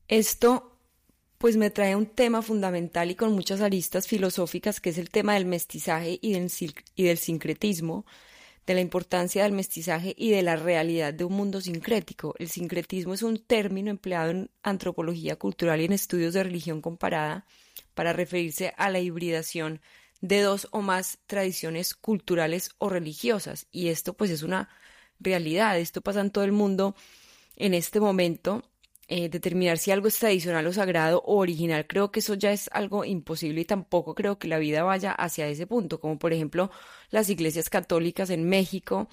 Esto 0.08 0.73
pues 1.44 1.58
me 1.58 1.70
trae 1.70 1.94
un 1.94 2.06
tema 2.06 2.42
fundamental 2.42 3.12
y 3.12 3.16
con 3.16 3.34
muchas 3.34 3.60
aristas 3.60 4.08
filosóficas, 4.08 4.80
que 4.80 4.92
es 4.92 4.98
el 4.98 5.10
tema 5.10 5.34
del 5.34 5.46
mestizaje 5.46 6.18
y 6.22 6.32
del, 6.32 6.50
y 6.96 7.04
del 7.04 7.18
sincretismo, 7.18 8.06
de 8.66 8.76
la 8.76 8.80
importancia 8.80 9.44
del 9.44 9.52
mestizaje 9.52 10.16
y 10.18 10.30
de 10.30 10.42
la 10.42 10.56
realidad 10.56 11.14
de 11.14 11.26
un 11.26 11.34
mundo 11.34 11.60
sincrético. 11.60 12.34
El 12.40 12.48
sincretismo 12.48 13.14
es 13.14 13.24
un 13.24 13.40
término 13.40 13.92
empleado 13.92 14.32
en 14.32 14.52
antropología 14.62 15.36
cultural 15.36 15.82
y 15.82 15.84
en 15.84 15.92
estudios 15.92 16.34
de 16.34 16.44
religión 16.44 16.80
comparada 16.80 17.46
para 17.94 18.14
referirse 18.14 18.74
a 18.78 18.90
la 18.90 19.02
hibridación 19.02 19.82
de 20.22 20.40
dos 20.40 20.70
o 20.72 20.82
más 20.82 21.20
tradiciones 21.28 21.94
culturales 21.94 22.70
o 22.78 22.88
religiosas. 22.88 23.68
Y 23.70 23.90
esto 23.90 24.14
pues 24.14 24.32
es 24.32 24.44
una 24.44 24.70
realidad, 25.20 25.78
esto 25.78 26.00
pasa 26.00 26.22
en 26.22 26.32
todo 26.32 26.46
el 26.46 26.54
mundo 26.54 26.96
en 27.58 27.74
este 27.74 28.00
momento 28.00 28.64
eh, 29.08 29.30
determinar 29.30 29.78
si 29.78 29.92
algo 29.92 30.08
es 30.08 30.18
tradicional 30.20 30.66
o 30.68 30.74
sagrado 30.74 31.22
o 31.26 31.38
original, 31.38 31.86
creo 31.88 32.12
que 32.12 32.20
eso 32.22 32.36
ya 32.36 32.52
es 32.52 32.70
algo 32.74 33.06
imposible 33.06 33.62
y 33.62 33.66
tampoco 33.66 34.16
creo 34.16 34.38
que 34.40 34.48
la 34.48 34.58
vida 34.60 34.84
vaya 34.84 35.12
hacia 35.12 35.48
ese 35.48 35.68
punto, 35.68 36.00
como 36.00 36.18
por 36.18 36.34
ejemplo 36.34 36.72
las 37.12 37.30
iglesias 37.30 37.70
católicas 37.70 38.30
en 38.30 38.48
México 38.50 39.08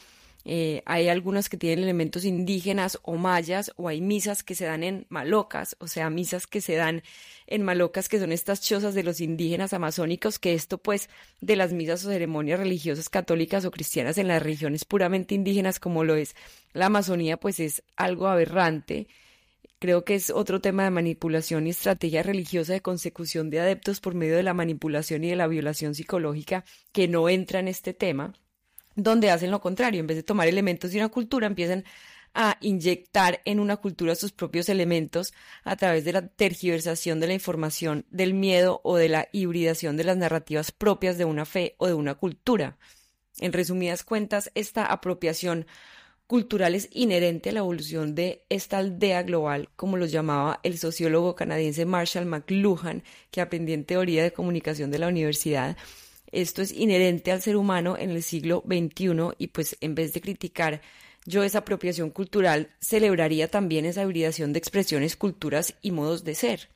Eh, 0.46 0.82
hay 0.86 1.08
algunas 1.08 1.50
que 1.50 1.58
tienen 1.58 1.84
elementos 1.84 2.24
indígenas 2.24 2.98
o 3.02 3.16
mayas, 3.16 3.72
o 3.76 3.88
hay 3.88 4.00
misas 4.00 4.42
que 4.42 4.54
se 4.54 4.64
dan 4.64 4.82
en 4.82 5.06
malocas, 5.10 5.76
o 5.80 5.86
sea, 5.86 6.08
misas 6.08 6.46
que 6.46 6.62
se 6.62 6.76
dan 6.76 7.02
en 7.46 7.62
malocas, 7.62 8.08
que 8.08 8.18
son 8.18 8.32
estas 8.32 8.62
chozas 8.62 8.94
de 8.94 9.02
los 9.02 9.20
indígenas 9.20 9.74
amazónicos, 9.74 10.38
que 10.38 10.54
esto 10.54 10.78
pues 10.78 11.10
de 11.42 11.56
las 11.56 11.72
misas 11.74 12.04
o 12.06 12.08
ceremonias 12.08 12.58
religiosas 12.58 13.10
católicas 13.10 13.64
o 13.66 13.70
cristianas 13.70 14.16
en 14.16 14.28
las 14.28 14.42
regiones 14.42 14.84
puramente 14.86 15.34
indígenas 15.34 15.78
como 15.78 16.04
lo 16.04 16.14
es 16.16 16.34
la 16.72 16.86
Amazonía, 16.86 17.36
pues 17.36 17.60
es 17.60 17.82
algo 17.96 18.26
aberrante. 18.28 19.08
Creo 19.80 20.04
que 20.04 20.14
es 20.14 20.30
otro 20.30 20.60
tema 20.60 20.84
de 20.84 20.90
manipulación 20.90 21.66
y 21.66 21.70
estrategia 21.70 22.22
religiosa 22.22 22.74
de 22.74 22.82
consecución 22.82 23.50
de 23.50 23.60
adeptos 23.60 24.00
por 24.00 24.14
medio 24.14 24.36
de 24.36 24.44
la 24.44 24.54
manipulación 24.54 25.24
y 25.24 25.30
de 25.30 25.36
la 25.36 25.48
violación 25.48 25.96
psicológica 25.96 26.64
que 26.92 27.08
no 27.08 27.28
entra 27.28 27.58
en 27.58 27.66
este 27.66 27.94
tema 27.94 28.34
donde 28.94 29.30
hacen 29.30 29.50
lo 29.50 29.60
contrario, 29.60 30.00
en 30.00 30.06
vez 30.06 30.16
de 30.16 30.22
tomar 30.22 30.48
elementos 30.48 30.90
de 30.90 30.98
una 30.98 31.08
cultura, 31.08 31.46
empiezan 31.46 31.84
a 32.34 32.56
inyectar 32.60 33.40
en 33.44 33.58
una 33.58 33.76
cultura 33.76 34.14
sus 34.14 34.32
propios 34.32 34.68
elementos 34.68 35.32
a 35.64 35.76
través 35.76 36.04
de 36.04 36.12
la 36.12 36.28
tergiversación 36.28 37.18
de 37.18 37.26
la 37.26 37.34
información, 37.34 38.06
del 38.10 38.34
miedo 38.34 38.80
o 38.84 38.96
de 38.96 39.08
la 39.08 39.28
hibridación 39.32 39.96
de 39.96 40.04
las 40.04 40.16
narrativas 40.16 40.70
propias 40.70 41.18
de 41.18 41.24
una 41.24 41.44
fe 41.44 41.74
o 41.78 41.86
de 41.86 41.94
una 41.94 42.14
cultura. 42.14 42.78
En 43.38 43.52
resumidas 43.52 44.04
cuentas, 44.04 44.50
esta 44.54 44.84
apropiación 44.86 45.66
cultural 46.30 46.76
es 46.76 46.88
inherente 46.92 47.50
a 47.50 47.52
la 47.52 47.58
evolución 47.58 48.14
de 48.14 48.44
esta 48.50 48.78
aldea 48.78 49.24
global, 49.24 49.68
como 49.74 49.96
lo 49.96 50.06
llamaba 50.06 50.60
el 50.62 50.78
sociólogo 50.78 51.34
canadiense 51.34 51.84
Marshall 51.84 52.24
McLuhan, 52.24 53.02
que 53.32 53.40
aprendí 53.40 53.72
en 53.72 53.84
teoría 53.84 54.22
de 54.22 54.32
comunicación 54.32 54.92
de 54.92 55.00
la 55.00 55.08
universidad, 55.08 55.76
esto 56.30 56.62
es 56.62 56.70
inherente 56.70 57.32
al 57.32 57.42
ser 57.42 57.56
humano 57.56 57.96
en 57.98 58.10
el 58.10 58.22
siglo 58.22 58.62
XXI 58.64 59.34
y 59.38 59.48
pues 59.48 59.76
en 59.80 59.96
vez 59.96 60.12
de 60.12 60.20
criticar 60.20 60.82
yo 61.26 61.42
esa 61.42 61.58
apropiación 61.58 62.10
cultural, 62.10 62.70
celebraría 62.78 63.48
también 63.48 63.84
esa 63.84 64.04
hibridación 64.04 64.52
de 64.52 64.60
expresiones, 64.60 65.16
culturas 65.16 65.74
y 65.82 65.90
modos 65.90 66.22
de 66.22 66.36
ser. 66.36 66.68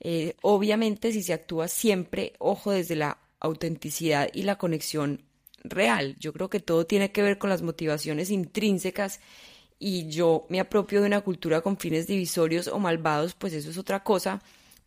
Eh, 0.00 0.34
obviamente 0.42 1.12
si 1.12 1.22
se 1.22 1.32
actúa 1.32 1.66
siempre, 1.66 2.34
ojo, 2.38 2.72
desde 2.72 2.94
la 2.94 3.20
autenticidad 3.38 4.28
y 4.34 4.42
la 4.42 4.58
conexión 4.58 5.22
real. 5.64 6.16
Yo 6.18 6.32
creo 6.32 6.50
que 6.50 6.60
todo 6.60 6.86
tiene 6.86 7.12
que 7.12 7.22
ver 7.22 7.38
con 7.38 7.50
las 7.50 7.62
motivaciones 7.62 8.30
intrínsecas 8.30 9.20
y 9.78 10.08
yo 10.08 10.46
me 10.48 10.60
apropio 10.60 11.00
de 11.00 11.06
una 11.06 11.22
cultura 11.22 11.60
con 11.60 11.78
fines 11.78 12.06
divisorios 12.06 12.68
o 12.68 12.78
malvados, 12.78 13.34
pues 13.34 13.52
eso 13.52 13.70
es 13.70 13.78
otra 13.78 14.02
cosa 14.02 14.40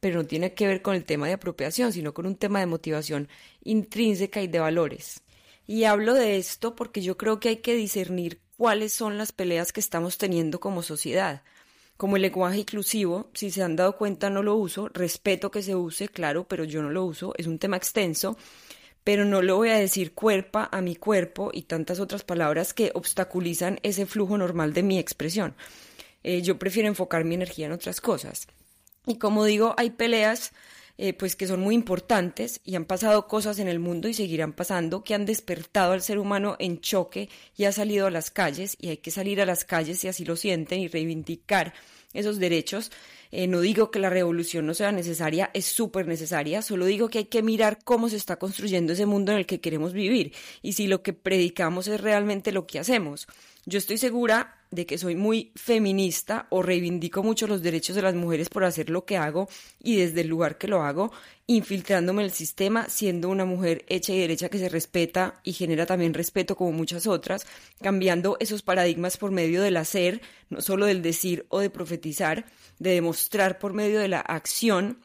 pero 0.04 0.18
no 0.22 0.28
tiene 0.28 0.54
que 0.54 0.68
ver 0.68 0.82
con 0.82 0.96
el 0.96 1.06
tema 1.06 1.28
de 1.28 1.34
apropiación, 1.34 1.94
sino 1.94 2.14
con 2.14 2.26
un 2.26 2.36
tema 2.36 2.60
de 2.60 2.66
motivación 2.66 3.30
intrínseca 3.64 4.42
y 4.42 4.48
de 4.48 4.60
valores. 4.60 5.22
Y 5.66 5.86
hablo 5.86 6.14
de 6.14 6.36
esto 6.36 6.76
porque 6.76 7.02
yo 7.02 7.16
creo 7.16 7.40
que 7.40 7.48
hay 7.48 7.58
que 7.58 7.74
discernir 7.74 8.42
cuáles 8.58 8.92
son 8.92 9.18
las 9.18 9.32
peleas 9.32 9.72
que 9.72 9.80
estamos 9.80 10.18
teniendo 10.18 10.60
como 10.60 10.84
sociedad. 10.84 11.44
Como 11.96 12.18
el 12.18 12.24
lenguaje 12.24 12.60
inclusivo, 12.60 13.30
si 13.34 13.50
se 13.50 13.64
han 13.64 13.78
dado 13.78 13.96
cuenta 13.96 14.30
no 14.30 14.44
lo 14.44 14.56
uso, 14.56 14.90
respeto 14.90 15.52
que 15.52 15.62
se 15.62 15.74
use, 15.74 16.10
claro, 16.10 16.46
pero 16.50 16.66
yo 16.66 16.82
no 16.82 16.90
lo 16.90 17.06
uso, 17.06 17.34
es 17.38 17.48
un 17.48 17.58
tema 17.58 17.78
extenso, 17.78 18.36
pero 19.04 19.26
no 19.26 19.42
lo 19.42 19.58
voy 19.58 19.70
a 19.70 19.78
decir 19.78 20.14
cuerpa 20.14 20.70
a 20.72 20.82
mi 20.82 20.96
cuerpo 20.96 21.52
y 21.54 21.64
tantas 21.64 22.00
otras 22.00 22.24
palabras 22.24 22.74
que 22.74 22.92
obstaculizan 22.94 23.80
ese 23.84 24.06
flujo 24.06 24.38
normal 24.38 24.74
de 24.74 24.84
mi 24.84 25.00
expresión. 25.00 25.56
Eh, 26.24 26.42
yo 26.42 26.58
prefiero 26.58 26.88
enfocar 26.88 27.26
mi 27.26 27.36
energía 27.36 27.66
en 27.66 27.74
otras 27.74 28.00
cosas. 28.00 28.48
Y 29.06 29.18
como 29.18 29.46
digo, 29.46 29.74
hay 29.78 29.90
peleas 29.90 30.54
eh, 30.98 31.14
pues 31.14 31.36
que 31.36 31.48
son 31.48 31.60
muy 31.60 31.74
importantes 31.74 32.62
y 32.64 32.76
han 32.76 32.86
pasado 32.86 33.28
cosas 33.28 33.58
en 33.58 33.68
el 33.68 33.80
mundo 33.80 34.08
y 34.08 34.14
seguirán 34.14 34.54
pasando 34.54 35.04
que 35.04 35.16
han 35.16 35.26
despertado 35.26 35.94
al 35.94 36.04
ser 36.04 36.20
humano 36.20 36.56
en 36.60 36.82
choque 36.82 37.30
y 37.58 37.66
ha 37.66 37.72
salido 37.72 38.06
a 38.06 38.12
las 38.12 38.30
calles 38.30 38.78
y 38.80 38.90
hay 38.90 38.98
que 38.98 39.10
salir 39.10 39.42
a 39.42 39.46
las 39.48 39.66
calles 39.66 40.00
si 40.00 40.08
así 40.08 40.24
lo 40.24 40.36
sienten 40.36 40.80
y 40.80 40.88
reivindicar 40.88 41.74
esos 42.14 42.38
derechos. 42.38 42.92
Eh, 43.36 43.48
no 43.48 43.62
digo 43.62 43.90
que 43.90 43.98
la 43.98 44.12
revolución 44.12 44.68
no 44.68 44.76
sea 44.76 44.92
necesaria, 44.92 45.50
es 45.56 45.66
súper 45.66 46.08
necesaria, 46.08 46.62
solo 46.62 46.86
digo 46.86 47.10
que 47.10 47.18
hay 47.18 47.26
que 47.26 47.42
mirar 47.42 47.80
cómo 47.84 48.08
se 48.08 48.16
está 48.16 48.38
construyendo 48.38 48.94
ese 48.94 49.08
mundo 49.08 49.32
en 49.32 49.40
el 49.40 49.48
que 49.48 49.60
queremos 49.60 49.92
vivir 49.92 50.34
y 50.62 50.74
si 50.74 50.86
lo 50.86 51.02
que 51.02 51.14
predicamos 51.14 51.88
es 51.88 52.00
realmente 52.00 52.52
lo 52.52 52.68
que 52.68 52.78
hacemos. 52.78 53.26
Yo 53.66 53.80
estoy 53.80 53.98
segura 53.98 54.63
de 54.74 54.88
que 54.88 54.98
soy 54.98 55.16
muy 55.16 55.52
feminista 55.56 56.48
o 56.50 56.64
reivindico 56.64 57.22
mucho 57.22 57.46
los 57.46 57.62
derechos 57.62 57.96
de 57.96 58.02
las 58.02 58.16
mujeres 58.16 58.50
por 58.50 58.64
hacer 58.64 58.90
lo 58.90 59.06
que 59.06 59.18
hago 59.18 59.48
y 59.80 59.98
desde 59.98 60.22
el 60.22 60.28
lugar 60.28 60.58
que 60.58 60.68
lo 60.68 60.82
hago, 60.82 61.12
infiltrándome 61.46 62.24
en 62.24 62.26
el 62.26 62.32
sistema, 62.32 62.90
siendo 62.90 63.30
una 63.30 63.46
mujer 63.46 63.86
hecha 63.88 64.14
y 64.14 64.20
derecha 64.20 64.50
que 64.50 64.58
se 64.58 64.70
respeta 64.70 65.40
y 65.44 65.54
genera 65.54 65.86
también 65.86 66.16
respeto 66.16 66.56
como 66.56 66.72
muchas 66.72 67.06
otras, 67.06 67.46
cambiando 67.82 68.38
esos 68.40 68.64
paradigmas 68.64 69.18
por 69.18 69.30
medio 69.30 69.62
del 69.62 69.78
hacer, 69.78 70.22
no 70.50 70.62
solo 70.62 70.88
del 70.88 71.04
decir 71.04 71.46
o 71.50 71.60
de 71.60 71.70
profetizar, 71.70 72.46
de 72.80 72.92
demostrar 72.92 73.60
por 73.60 73.74
medio 73.74 74.00
de 74.00 74.08
la 74.08 74.22
acción 74.22 75.03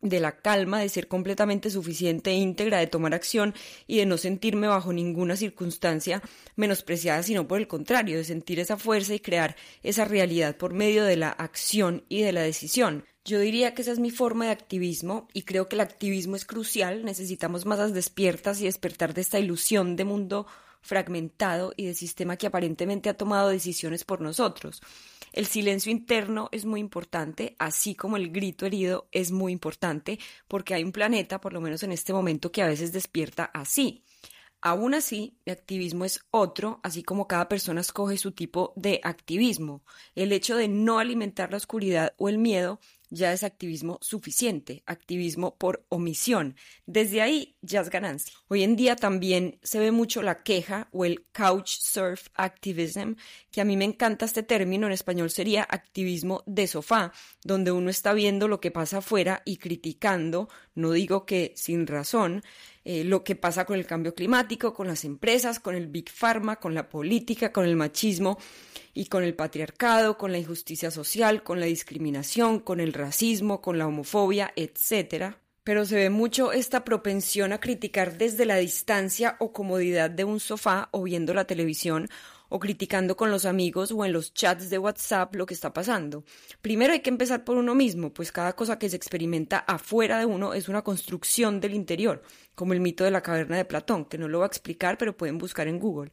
de 0.00 0.20
la 0.20 0.36
calma, 0.36 0.80
de 0.80 0.88
ser 0.88 1.08
completamente 1.08 1.70
suficiente 1.70 2.30
e 2.30 2.34
íntegra, 2.34 2.78
de 2.78 2.86
tomar 2.86 3.14
acción 3.14 3.54
y 3.86 3.98
de 3.98 4.06
no 4.06 4.16
sentirme 4.16 4.68
bajo 4.68 4.92
ninguna 4.92 5.36
circunstancia 5.36 6.22
menospreciada, 6.56 7.22
sino 7.22 7.48
por 7.48 7.58
el 7.58 7.68
contrario, 7.68 8.16
de 8.16 8.24
sentir 8.24 8.60
esa 8.60 8.76
fuerza 8.76 9.14
y 9.14 9.20
crear 9.20 9.56
esa 9.82 10.04
realidad 10.04 10.56
por 10.56 10.72
medio 10.72 11.04
de 11.04 11.16
la 11.16 11.30
acción 11.30 12.04
y 12.08 12.22
de 12.22 12.32
la 12.32 12.42
decisión. 12.42 13.04
Yo 13.24 13.40
diría 13.40 13.74
que 13.74 13.82
esa 13.82 13.92
es 13.92 13.98
mi 13.98 14.10
forma 14.10 14.46
de 14.46 14.52
activismo 14.52 15.28
y 15.34 15.42
creo 15.42 15.68
que 15.68 15.76
el 15.76 15.80
activismo 15.80 16.34
es 16.36 16.46
crucial, 16.46 17.04
necesitamos 17.04 17.66
masas 17.66 17.92
despiertas 17.92 18.60
y 18.60 18.64
despertar 18.64 19.12
de 19.12 19.20
esta 19.20 19.38
ilusión 19.38 19.96
de 19.96 20.04
mundo 20.04 20.46
fragmentado 20.80 21.74
y 21.76 21.86
de 21.86 21.94
sistema 21.94 22.36
que 22.36 22.46
aparentemente 22.46 23.10
ha 23.10 23.16
tomado 23.16 23.48
decisiones 23.48 24.04
por 24.04 24.20
nosotros. 24.20 24.80
El 25.32 25.46
silencio 25.46 25.92
interno 25.92 26.48
es 26.52 26.64
muy 26.64 26.80
importante, 26.80 27.56
así 27.58 27.94
como 27.94 28.16
el 28.16 28.30
grito 28.30 28.66
herido 28.66 29.08
es 29.12 29.30
muy 29.30 29.52
importante, 29.52 30.18
porque 30.46 30.74
hay 30.74 30.84
un 30.84 30.92
planeta, 30.92 31.40
por 31.40 31.52
lo 31.52 31.60
menos 31.60 31.82
en 31.82 31.92
este 31.92 32.12
momento, 32.12 32.52
que 32.52 32.62
a 32.62 32.68
veces 32.68 32.92
despierta 32.92 33.44
así. 33.44 34.04
Aún 34.60 34.94
así, 34.94 35.38
el 35.44 35.52
activismo 35.52 36.04
es 36.04 36.26
otro, 36.32 36.80
así 36.82 37.04
como 37.04 37.28
cada 37.28 37.48
persona 37.48 37.80
escoge 37.80 38.16
su 38.16 38.32
tipo 38.32 38.72
de 38.74 39.00
activismo. 39.04 39.84
El 40.16 40.32
hecho 40.32 40.56
de 40.56 40.66
no 40.66 40.98
alimentar 40.98 41.52
la 41.52 41.58
oscuridad 41.58 42.14
o 42.18 42.28
el 42.28 42.38
miedo 42.38 42.80
ya 43.10 43.32
es 43.32 43.42
activismo 43.42 43.98
suficiente, 44.02 44.82
activismo 44.86 45.56
por 45.56 45.84
omisión. 45.88 46.56
Desde 46.86 47.22
ahí 47.22 47.56
ya 47.62 47.80
es 47.80 47.90
ganancia. 47.90 48.34
Hoy 48.48 48.62
en 48.62 48.76
día 48.76 48.96
también 48.96 49.58
se 49.62 49.78
ve 49.78 49.92
mucho 49.92 50.22
la 50.22 50.42
queja 50.42 50.88
o 50.92 51.04
el 51.04 51.26
couch 51.32 51.78
surf 51.80 52.28
activism, 52.34 53.14
que 53.50 53.60
a 53.60 53.64
mí 53.64 53.76
me 53.76 53.84
encanta 53.84 54.24
este 54.24 54.42
término, 54.42 54.86
en 54.86 54.92
español 54.92 55.30
sería 55.30 55.66
activismo 55.68 56.42
de 56.46 56.66
sofá, 56.66 57.12
donde 57.42 57.72
uno 57.72 57.90
está 57.90 58.12
viendo 58.12 58.48
lo 58.48 58.60
que 58.60 58.70
pasa 58.70 58.98
afuera 58.98 59.42
y 59.44 59.56
criticando, 59.56 60.48
no 60.74 60.92
digo 60.92 61.26
que 61.26 61.52
sin 61.56 61.86
razón, 61.86 62.42
eh, 62.84 63.04
lo 63.04 63.22
que 63.22 63.36
pasa 63.36 63.66
con 63.66 63.78
el 63.78 63.86
cambio 63.86 64.14
climático, 64.14 64.72
con 64.72 64.86
las 64.86 65.04
empresas, 65.04 65.60
con 65.60 65.74
el 65.74 65.88
big 65.88 66.08
pharma, 66.10 66.56
con 66.56 66.74
la 66.74 66.88
política, 66.88 67.52
con 67.52 67.64
el 67.64 67.76
machismo 67.76 68.38
y 68.98 69.06
con 69.06 69.22
el 69.22 69.36
patriarcado, 69.36 70.18
con 70.18 70.32
la 70.32 70.38
injusticia 70.38 70.90
social, 70.90 71.44
con 71.44 71.60
la 71.60 71.66
discriminación, 71.66 72.58
con 72.58 72.80
el 72.80 72.92
racismo, 72.92 73.60
con 73.60 73.78
la 73.78 73.86
homofobia, 73.86 74.52
etc. 74.56 75.36
Pero 75.62 75.84
se 75.84 75.94
ve 75.94 76.10
mucho 76.10 76.50
esta 76.50 76.84
propensión 76.84 77.52
a 77.52 77.60
criticar 77.60 78.18
desde 78.18 78.44
la 78.44 78.56
distancia 78.56 79.36
o 79.38 79.52
comodidad 79.52 80.10
de 80.10 80.24
un 80.24 80.40
sofá 80.40 80.88
o 80.90 81.04
viendo 81.04 81.32
la 81.32 81.44
televisión 81.44 82.08
o 82.48 82.58
criticando 82.58 83.16
con 83.16 83.30
los 83.30 83.44
amigos 83.44 83.92
o 83.92 84.04
en 84.04 84.12
los 84.12 84.34
chats 84.34 84.68
de 84.68 84.78
WhatsApp 84.78 85.32
lo 85.36 85.46
que 85.46 85.54
está 85.54 85.72
pasando. 85.72 86.24
Primero 86.60 86.92
hay 86.92 87.00
que 87.00 87.10
empezar 87.10 87.44
por 87.44 87.56
uno 87.56 87.76
mismo, 87.76 88.12
pues 88.12 88.32
cada 88.32 88.56
cosa 88.56 88.80
que 88.80 88.88
se 88.88 88.96
experimenta 88.96 89.58
afuera 89.58 90.18
de 90.18 90.26
uno 90.26 90.54
es 90.54 90.68
una 90.68 90.82
construcción 90.82 91.60
del 91.60 91.74
interior, 91.74 92.20
como 92.56 92.72
el 92.72 92.80
mito 92.80 93.04
de 93.04 93.12
la 93.12 93.22
caverna 93.22 93.58
de 93.58 93.64
Platón, 93.64 94.06
que 94.06 94.18
no 94.18 94.26
lo 94.26 94.38
voy 94.38 94.46
a 94.46 94.48
explicar, 94.48 94.98
pero 94.98 95.16
pueden 95.16 95.38
buscar 95.38 95.68
en 95.68 95.78
Google. 95.78 96.10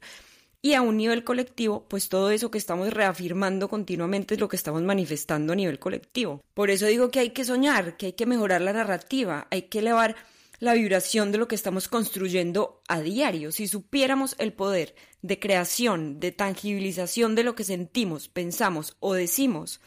Y 0.66 0.74
a 0.74 0.82
un 0.82 0.96
nivel 0.96 1.22
colectivo, 1.22 1.86
pues 1.88 2.08
todo 2.08 2.32
eso 2.32 2.50
que 2.50 2.58
estamos 2.58 2.92
reafirmando 2.92 3.68
continuamente 3.68 4.34
es 4.34 4.40
lo 4.40 4.48
que 4.48 4.56
estamos 4.56 4.82
manifestando 4.82 5.52
a 5.52 5.56
nivel 5.56 5.78
colectivo. 5.78 6.42
Por 6.54 6.70
eso 6.70 6.86
digo 6.86 7.08
que 7.08 7.20
hay 7.20 7.30
que 7.30 7.44
soñar, 7.44 7.96
que 7.96 8.06
hay 8.06 8.12
que 8.14 8.26
mejorar 8.26 8.62
la 8.62 8.72
narrativa, 8.72 9.46
hay 9.52 9.62
que 9.62 9.78
elevar 9.78 10.16
la 10.58 10.74
vibración 10.74 11.30
de 11.30 11.38
lo 11.38 11.46
que 11.46 11.54
estamos 11.54 11.86
construyendo 11.86 12.82
a 12.88 13.00
diario. 13.00 13.52
Si 13.52 13.68
supiéramos 13.68 14.34
el 14.40 14.54
poder 14.54 14.96
de 15.22 15.38
creación, 15.38 16.18
de 16.18 16.32
tangibilización 16.32 17.36
de 17.36 17.44
lo 17.44 17.54
que 17.54 17.62
sentimos, 17.62 18.28
pensamos 18.28 18.96
o 18.98 19.14
decimos, 19.14 19.80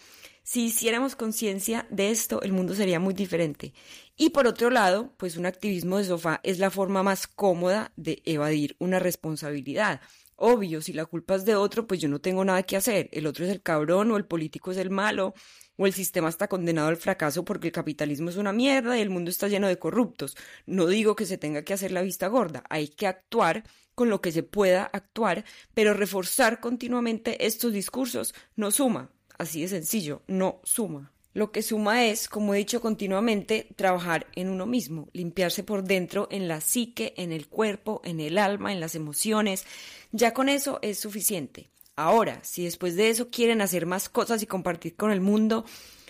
si 0.44 0.68
hiciéramos 0.68 1.18
conciencia 1.18 1.88
de 1.90 2.10
esto, 2.10 2.42
el 2.42 2.54
mundo 2.54 2.74
sería 2.74 3.02
muy 3.02 3.14
diferente. 3.14 3.74
Y 4.16 4.30
por 4.30 4.48
otro 4.48 4.70
lado, 4.70 5.14
pues 5.18 5.36
un 5.38 5.46
activismo 5.46 5.98
de 5.98 6.06
sofá 6.06 6.40
es 6.44 6.58
la 6.58 6.72
forma 6.72 7.04
más 7.04 7.28
cómoda 7.28 7.92
de 7.98 8.22
evadir 8.26 8.78
una 8.80 8.98
responsabilidad. 8.98 10.02
Obvio, 10.42 10.82
si 10.82 10.94
la 10.94 11.06
culpa 11.06 11.36
es 11.36 11.44
de 11.44 11.56
otro, 11.56 11.86
pues 11.86 12.00
yo 12.00 12.08
no 12.08 12.20
tengo 12.20 12.46
nada 12.46 12.64
que 12.64 12.78
hacer. 12.78 13.10
El 13.12 13.28
otro 13.28 13.44
es 13.46 13.52
el 13.52 13.62
cabrón 13.62 14.12
o 14.12 14.18
el 14.18 14.26
político 14.26 14.72
es 14.72 14.78
el 14.78 14.90
malo 14.90 15.34
o 15.76 15.86
el 15.86 15.94
sistema 15.94 16.30
está 16.30 16.48
condenado 16.48 16.88
al 16.88 16.98
fracaso 16.98 17.44
porque 17.44 17.68
el 17.68 17.74
capitalismo 17.74 18.30
es 18.30 18.38
una 18.38 18.54
mierda 18.54 18.98
y 18.98 19.02
el 19.02 19.10
mundo 19.10 19.30
está 19.30 19.50
lleno 19.50 19.68
de 19.68 19.78
corruptos. 19.78 20.38
No 20.66 20.88
digo 20.88 21.16
que 21.16 21.26
se 21.26 21.38
tenga 21.38 21.64
que 21.64 21.74
hacer 21.74 21.92
la 21.92 22.02
vista 22.02 22.28
gorda, 22.28 22.64
hay 22.70 22.88
que 22.88 23.08
actuar 23.08 23.64
con 23.96 24.10
lo 24.10 24.22
que 24.22 24.32
se 24.32 24.44
pueda 24.44 24.84
actuar, 24.86 25.44
pero 25.74 25.94
reforzar 25.94 26.62
continuamente 26.62 27.46
estos 27.46 27.74
discursos 27.74 28.34
no 28.56 28.72
suma, 28.72 29.12
así 29.38 29.62
de 29.62 29.68
sencillo, 29.68 30.24
no 30.28 30.62
suma. 30.64 31.12
Lo 31.34 31.52
que 31.52 31.62
suma 31.62 32.06
es, 32.06 32.28
como 32.28 32.54
he 32.54 32.58
dicho 32.58 32.82
continuamente, 32.82 33.68
trabajar 33.76 34.28
en 34.36 34.50
uno 34.50 34.66
mismo, 34.66 35.10
limpiarse 35.14 35.64
por 35.64 35.84
dentro 35.84 36.28
en 36.32 36.48
la 36.48 36.60
psique, 36.60 37.14
en 37.18 37.32
el 37.32 37.48
cuerpo, 37.48 38.02
en 38.04 38.20
el 38.20 38.38
alma, 38.38 38.74
en 38.74 38.80
las 38.80 38.96
emociones. 38.96 39.66
Ya 40.12 40.34
con 40.34 40.50
eso 40.50 40.80
es 40.82 41.00
suficiente. 41.00 41.70
Ahora, 41.96 42.40
si 42.44 42.64
después 42.64 42.96
de 42.96 43.10
eso 43.10 43.30
quieren 43.30 43.62
hacer 43.62 43.86
más 43.86 44.10
cosas 44.10 44.42
y 44.42 44.48
compartir 44.48 44.96
con 44.96 45.12
el 45.12 45.22
mundo 45.22 45.66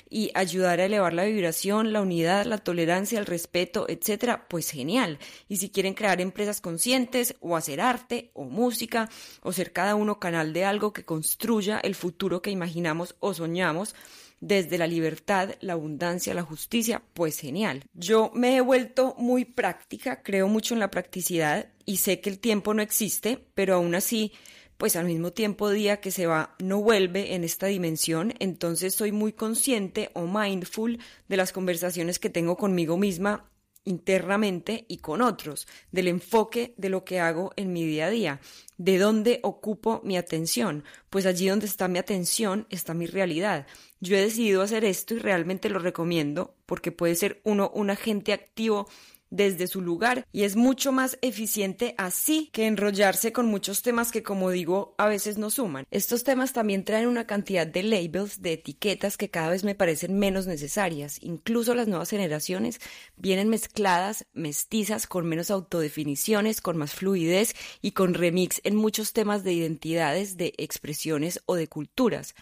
y 0.09 0.31
ayudar 0.33 0.79
a 0.79 0.85
elevar 0.85 1.13
la 1.13 1.25
vibración, 1.25 1.93
la 1.93 2.01
unidad, 2.01 2.45
la 2.45 2.57
tolerancia, 2.57 3.19
el 3.19 3.25
respeto, 3.25 3.87
etcétera, 3.89 4.47
pues 4.47 4.69
genial. 4.71 5.19
Y 5.47 5.57
si 5.57 5.69
quieren 5.69 5.93
crear 5.93 6.21
empresas 6.21 6.61
conscientes 6.61 7.35
o 7.41 7.55
hacer 7.55 7.81
arte 7.81 8.31
o 8.33 8.45
música 8.45 9.09
o 9.41 9.51
ser 9.51 9.71
cada 9.71 9.95
uno 9.95 10.19
canal 10.19 10.53
de 10.53 10.65
algo 10.65 10.93
que 10.93 11.05
construya 11.05 11.79
el 11.79 11.95
futuro 11.95 12.41
que 12.41 12.51
imaginamos 12.51 13.15
o 13.19 13.33
soñamos, 13.33 13.95
desde 14.41 14.77
la 14.77 14.87
libertad, 14.87 15.55
la 15.61 15.73
abundancia, 15.73 16.33
la 16.33 16.43
justicia, 16.43 17.01
pues 17.13 17.39
genial. 17.39 17.83
Yo 17.93 18.31
me 18.33 18.55
he 18.55 18.61
vuelto 18.61 19.15
muy 19.17 19.45
práctica, 19.45 20.21
creo 20.23 20.47
mucho 20.47 20.73
en 20.73 20.79
la 20.79 20.91
practicidad 20.91 21.69
y 21.85 21.97
sé 21.97 22.21
que 22.21 22.29
el 22.29 22.39
tiempo 22.39 22.73
no 22.73 22.81
existe, 22.81 23.45
pero 23.53 23.75
aún 23.75 23.95
así, 23.95 24.31
pues 24.77 24.95
al 24.95 25.05
mismo 25.05 25.31
tiempo 25.31 25.69
día 25.69 25.99
que 25.99 26.11
se 26.11 26.25
va 26.25 26.55
no 26.59 26.81
vuelve 26.81 27.35
en 27.35 27.43
esta 27.43 27.67
dimensión, 27.67 28.33
entonces 28.39 28.95
soy 28.95 29.11
muy 29.11 29.33
consciente 29.33 30.09
o 30.13 30.25
mindful 30.25 30.99
de 31.27 31.37
las 31.37 31.51
conversaciones 31.51 32.19
que 32.19 32.29
tengo 32.29 32.55
conmigo 32.55 32.95
misma 32.95 33.48
internamente 33.85 34.85
y 34.87 34.97
con 34.97 35.21
otros, 35.21 35.67
del 35.91 36.07
enfoque 36.07 36.73
de 36.77 36.89
lo 36.89 37.05
que 37.05 37.19
hago 37.19 37.51
en 37.55 37.73
mi 37.73 37.85
día 37.85 38.07
a 38.07 38.09
día, 38.09 38.39
de 38.77 38.97
dónde 38.97 39.39
ocupo 39.43 40.01
mi 40.03 40.17
atención, 40.17 40.83
pues 41.09 41.25
allí 41.25 41.47
donde 41.47 41.65
está 41.65 41.87
mi 41.87 41.99
atención 41.99 42.67
está 42.69 42.93
mi 42.93 43.05
realidad. 43.05 43.67
Yo 43.99 44.15
he 44.15 44.21
decidido 44.21 44.61
hacer 44.61 44.85
esto 44.85 45.15
y 45.15 45.19
realmente 45.19 45.69
lo 45.69 45.79
recomiendo 45.79 46.55
porque 46.65 46.91
puede 46.91 47.15
ser 47.15 47.41
uno 47.43 47.71
un 47.73 47.89
agente 47.89 48.33
activo 48.33 48.87
desde 49.29 49.67
su 49.67 49.81
lugar 49.81 50.25
y 50.31 50.43
es 50.43 50.55
mucho 50.55 50.91
más 50.91 51.17
eficiente 51.21 51.95
así 51.97 52.49
que 52.51 52.67
enrollarse 52.67 53.31
con 53.31 53.45
muchos 53.45 53.81
temas 53.81 54.11
que 54.11 54.23
como 54.23 54.49
digo 54.51 54.95
a 54.97 55.07
veces 55.07 55.37
no 55.37 55.49
suman. 55.49 55.85
Estos 55.91 56.23
temas 56.23 56.53
también 56.53 56.83
traen 56.83 57.07
una 57.07 57.27
cantidad 57.27 57.67
de 57.67 57.83
labels, 57.83 58.41
de 58.41 58.53
etiquetas 58.53 59.17
que 59.17 59.29
cada 59.29 59.49
vez 59.49 59.63
me 59.63 59.75
parecen 59.75 60.17
menos 60.17 60.47
necesarias. 60.47 61.17
Incluso 61.21 61.75
las 61.75 61.87
nuevas 61.87 62.09
generaciones 62.09 62.79
vienen 63.17 63.49
mezcladas, 63.49 64.25
mestizas, 64.33 65.07
con 65.07 65.27
menos 65.27 65.51
autodefiniciones, 65.51 66.61
con 66.61 66.77
más 66.77 66.93
fluidez 66.93 67.55
y 67.81 67.91
con 67.91 68.13
remix 68.13 68.61
en 68.63 68.75
muchos 68.75 69.13
temas 69.13 69.43
de 69.43 69.53
identidades, 69.53 70.37
de 70.37 70.53
expresiones 70.57 71.41
o 71.45 71.55
de 71.55 71.67
culturas. 71.67 72.35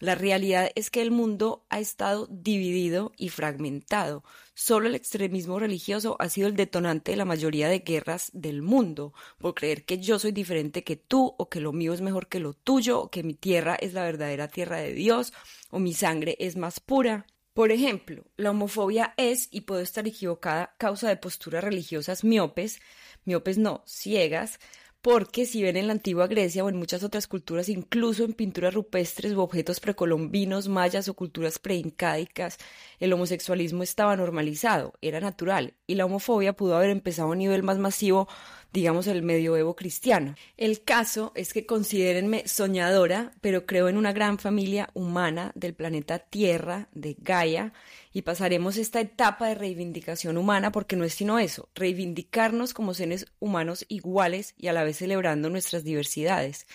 La 0.00 0.16
realidad 0.16 0.70
es 0.74 0.90
que 0.90 1.02
el 1.02 1.12
mundo 1.12 1.64
ha 1.70 1.78
estado 1.78 2.26
dividido 2.28 3.12
y 3.16 3.28
fragmentado. 3.28 4.24
Solo 4.52 4.88
el 4.88 4.94
extremismo 4.94 5.58
religioso 5.58 6.16
ha 6.18 6.28
sido 6.28 6.48
el 6.48 6.56
detonante 6.56 7.12
de 7.12 7.16
la 7.16 7.24
mayoría 7.24 7.68
de 7.68 7.78
guerras 7.80 8.30
del 8.34 8.60
mundo, 8.60 9.14
por 9.38 9.54
creer 9.54 9.84
que 9.84 9.98
yo 9.98 10.18
soy 10.18 10.32
diferente 10.32 10.82
que 10.82 10.96
tú, 10.96 11.34
o 11.38 11.48
que 11.48 11.60
lo 11.60 11.72
mío 11.72 11.92
es 11.92 12.00
mejor 12.00 12.28
que 12.28 12.40
lo 12.40 12.54
tuyo, 12.54 13.00
o 13.00 13.10
que 13.10 13.22
mi 13.22 13.34
tierra 13.34 13.76
es 13.76 13.94
la 13.94 14.02
verdadera 14.02 14.48
tierra 14.48 14.78
de 14.78 14.94
Dios, 14.94 15.32
o 15.70 15.78
mi 15.78 15.94
sangre 15.94 16.36
es 16.40 16.56
más 16.56 16.80
pura. 16.80 17.26
Por 17.52 17.70
ejemplo, 17.70 18.24
la 18.36 18.50
homofobia 18.50 19.14
es, 19.16 19.48
y 19.52 19.60
puedo 19.60 19.80
estar 19.80 20.08
equivocada, 20.08 20.74
causa 20.76 21.08
de 21.08 21.16
posturas 21.16 21.62
religiosas 21.62 22.24
miopes, 22.24 22.80
miopes 23.24 23.58
no, 23.58 23.84
ciegas, 23.86 24.58
porque 25.04 25.44
si 25.44 25.62
ven 25.62 25.76
en 25.76 25.86
la 25.86 25.92
antigua 25.92 26.28
Grecia 26.28 26.64
o 26.64 26.70
en 26.70 26.78
muchas 26.78 27.02
otras 27.04 27.26
culturas, 27.26 27.68
incluso 27.68 28.24
en 28.24 28.32
pinturas 28.32 28.72
rupestres 28.72 29.34
o 29.34 29.42
objetos 29.42 29.78
precolombinos, 29.78 30.66
mayas 30.68 31.08
o 31.08 31.14
culturas 31.14 31.58
preincádicas, 31.58 32.56
el 33.00 33.12
homosexualismo 33.12 33.82
estaba 33.82 34.16
normalizado, 34.16 34.94
era 35.02 35.20
natural, 35.20 35.74
y 35.86 35.96
la 35.96 36.06
homofobia 36.06 36.54
pudo 36.54 36.74
haber 36.74 36.88
empezado 36.88 37.28
a 37.28 37.32
un 37.32 37.38
nivel 37.38 37.62
más 37.62 37.76
masivo 37.78 38.28
digamos, 38.74 39.06
el 39.06 39.22
medioevo 39.22 39.76
cristiano. 39.76 40.34
El 40.56 40.82
caso 40.82 41.30
es 41.36 41.52
que 41.52 41.64
considérenme 41.64 42.48
soñadora, 42.48 43.30
pero 43.40 43.66
creo 43.66 43.88
en 43.88 43.96
una 43.96 44.12
gran 44.12 44.36
familia 44.36 44.90
humana 44.94 45.52
del 45.54 45.74
planeta 45.74 46.18
Tierra, 46.18 46.88
de 46.92 47.16
Gaia, 47.16 47.72
y 48.14 48.22
pasaremos 48.22 48.76
esta 48.76 49.00
etapa 49.00 49.48
de 49.48 49.56
reivindicación 49.56 50.38
humana 50.38 50.70
porque 50.70 50.94
no 50.94 51.04
es 51.04 51.14
sino 51.14 51.40
eso, 51.40 51.68
reivindicarnos 51.74 52.72
como 52.72 52.94
seres 52.94 53.26
humanos 53.40 53.84
iguales 53.88 54.54
y 54.56 54.68
a 54.68 54.72
la 54.72 54.84
vez 54.84 54.98
celebrando 54.98 55.50
nuestras 55.50 55.82
diversidades. 55.82 56.66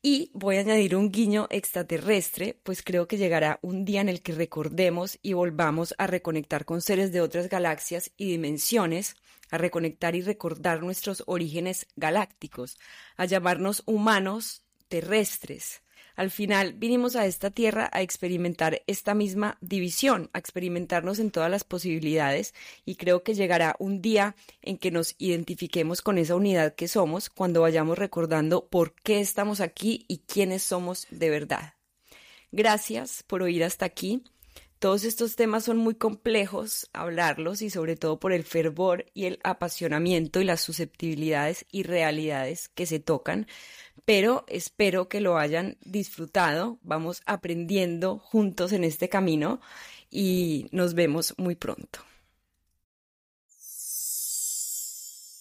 Y 0.00 0.30
voy 0.32 0.56
a 0.56 0.60
añadir 0.60 0.96
un 0.96 1.12
guiño 1.12 1.46
extraterrestre, 1.50 2.58
pues 2.62 2.82
creo 2.82 3.06
que 3.06 3.18
llegará 3.18 3.58
un 3.60 3.84
día 3.84 4.00
en 4.00 4.08
el 4.08 4.22
que 4.22 4.32
recordemos 4.32 5.18
y 5.20 5.34
volvamos 5.34 5.94
a 5.98 6.06
reconectar 6.06 6.64
con 6.64 6.80
seres 6.80 7.12
de 7.12 7.20
otras 7.20 7.50
galaxias 7.50 8.10
y 8.16 8.30
dimensiones, 8.30 9.16
a 9.50 9.58
reconectar 9.58 10.16
y 10.16 10.22
recordar 10.22 10.82
nuestros 10.82 11.22
orígenes 11.26 11.86
galácticos, 11.96 12.78
a 13.16 13.26
llamarnos 13.26 13.82
humanos 13.84 14.62
terrestres. 14.88 15.82
Al 16.16 16.30
final 16.30 16.72
vinimos 16.72 17.14
a 17.14 17.26
esta 17.26 17.50
tierra 17.50 17.90
a 17.92 18.00
experimentar 18.02 18.82
esta 18.86 19.14
misma 19.14 19.58
división, 19.60 20.30
a 20.32 20.38
experimentarnos 20.38 21.18
en 21.18 21.30
todas 21.30 21.50
las 21.50 21.62
posibilidades 21.62 22.54
y 22.84 22.96
creo 22.96 23.22
que 23.22 23.34
llegará 23.34 23.76
un 23.78 24.00
día 24.00 24.34
en 24.62 24.78
que 24.78 24.90
nos 24.90 25.14
identifiquemos 25.18 26.00
con 26.00 26.18
esa 26.18 26.34
unidad 26.34 26.74
que 26.74 26.88
somos 26.88 27.28
cuando 27.28 27.60
vayamos 27.60 27.98
recordando 27.98 28.66
por 28.66 28.94
qué 28.94 29.20
estamos 29.20 29.60
aquí 29.60 30.04
y 30.08 30.18
quiénes 30.18 30.62
somos 30.62 31.06
de 31.10 31.30
verdad. 31.30 31.74
Gracias 32.50 33.22
por 33.22 33.42
oír 33.42 33.62
hasta 33.62 33.84
aquí. 33.84 34.24
Todos 34.78 35.04
estos 35.04 35.36
temas 35.36 35.64
son 35.64 35.78
muy 35.78 35.94
complejos 35.94 36.90
hablarlos 36.92 37.62
y 37.62 37.70
sobre 37.70 37.96
todo 37.96 38.20
por 38.20 38.32
el 38.32 38.44
fervor 38.44 39.06
y 39.14 39.24
el 39.24 39.40
apasionamiento 39.42 40.40
y 40.40 40.44
las 40.44 40.60
susceptibilidades 40.60 41.64
y 41.72 41.82
realidades 41.82 42.68
que 42.68 42.84
se 42.84 43.00
tocan, 43.00 43.46
pero 44.04 44.44
espero 44.48 45.08
que 45.08 45.20
lo 45.20 45.38
hayan 45.38 45.78
disfrutado. 45.80 46.78
Vamos 46.82 47.22
aprendiendo 47.24 48.18
juntos 48.18 48.72
en 48.72 48.84
este 48.84 49.08
camino 49.08 49.60
y 50.10 50.68
nos 50.72 50.92
vemos 50.92 51.34
muy 51.38 51.54
pronto. 51.54 52.00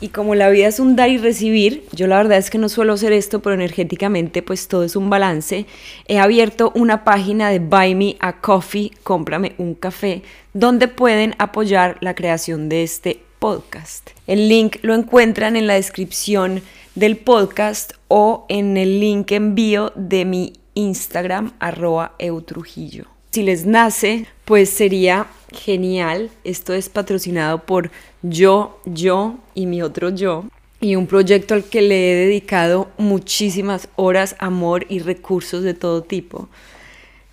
Y 0.02 0.10
como 0.10 0.36
la 0.36 0.50
vida 0.50 0.68
es 0.68 0.82
un 0.82 0.98
dar 0.98 1.10
y 1.10 1.18
recibir, 1.18 1.86
yo 1.94 2.08
la 2.08 2.18
verdad 2.18 2.38
es 2.38 2.50
que 2.50 2.58
no 2.58 2.68
suelo 2.68 2.92
hacer 2.92 3.14
esto, 3.14 3.42
pero 3.42 3.56
energéticamente 3.56 4.42
pues 4.42 4.68
todo 4.68 4.84
es 4.84 4.98
un 4.98 5.10
balance. 5.10 5.68
He 6.10 6.20
abierto 6.20 6.74
una 6.76 7.06
página 7.06 7.50
de 7.50 7.60
Buy 7.60 7.96
Me 7.96 8.18
a 8.20 8.42
Coffee, 8.42 8.92
cómprame 9.04 9.54
un 9.58 9.74
café, 9.74 10.22
donde 10.54 10.90
pueden 10.90 11.34
apoyar 11.38 11.98
la 12.02 12.14
creación 12.14 12.68
de 12.68 12.84
este 12.84 13.22
podcast. 13.40 14.10
El 14.28 14.50
link 14.50 14.80
lo 14.82 14.96
encuentran 14.96 15.56
en 15.56 15.66
la 15.66 15.76
descripción 15.76 16.62
del 16.96 17.16
podcast 17.16 17.94
o 18.10 18.46
en 18.50 18.76
el 18.76 19.00
link 19.00 19.32
envío 19.32 19.94
de 19.96 20.26
mi 20.26 20.54
Instagram 20.74 21.54
arroba 21.60 22.16
eutrujillo. 22.20 23.06
Si 23.32 23.44
les 23.44 23.66
nace, 23.66 24.28
pues 24.44 24.70
sería 24.70 25.28
genial. 25.56 26.30
Esto 26.44 26.74
es 26.74 26.90
patrocinado 26.90 27.64
por 27.64 27.92
yo, 28.22 28.80
yo 28.86 29.36
y 29.54 29.66
mi 29.66 29.82
otro 29.82 30.10
yo. 30.10 30.46
Y 30.82 30.96
un 30.96 31.08
proyecto 31.08 31.54
al 31.54 31.64
que 31.64 31.82
le 31.82 32.12
he 32.12 32.16
dedicado 32.28 32.90
muchísimas 32.98 33.88
horas, 33.96 34.36
amor 34.40 34.86
y 34.90 35.00
recursos 35.00 35.64
de 35.64 35.74
todo 35.74 36.04
tipo. 36.04 36.48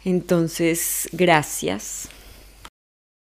Entonces, 0.05 1.09
gracias. 1.13 2.09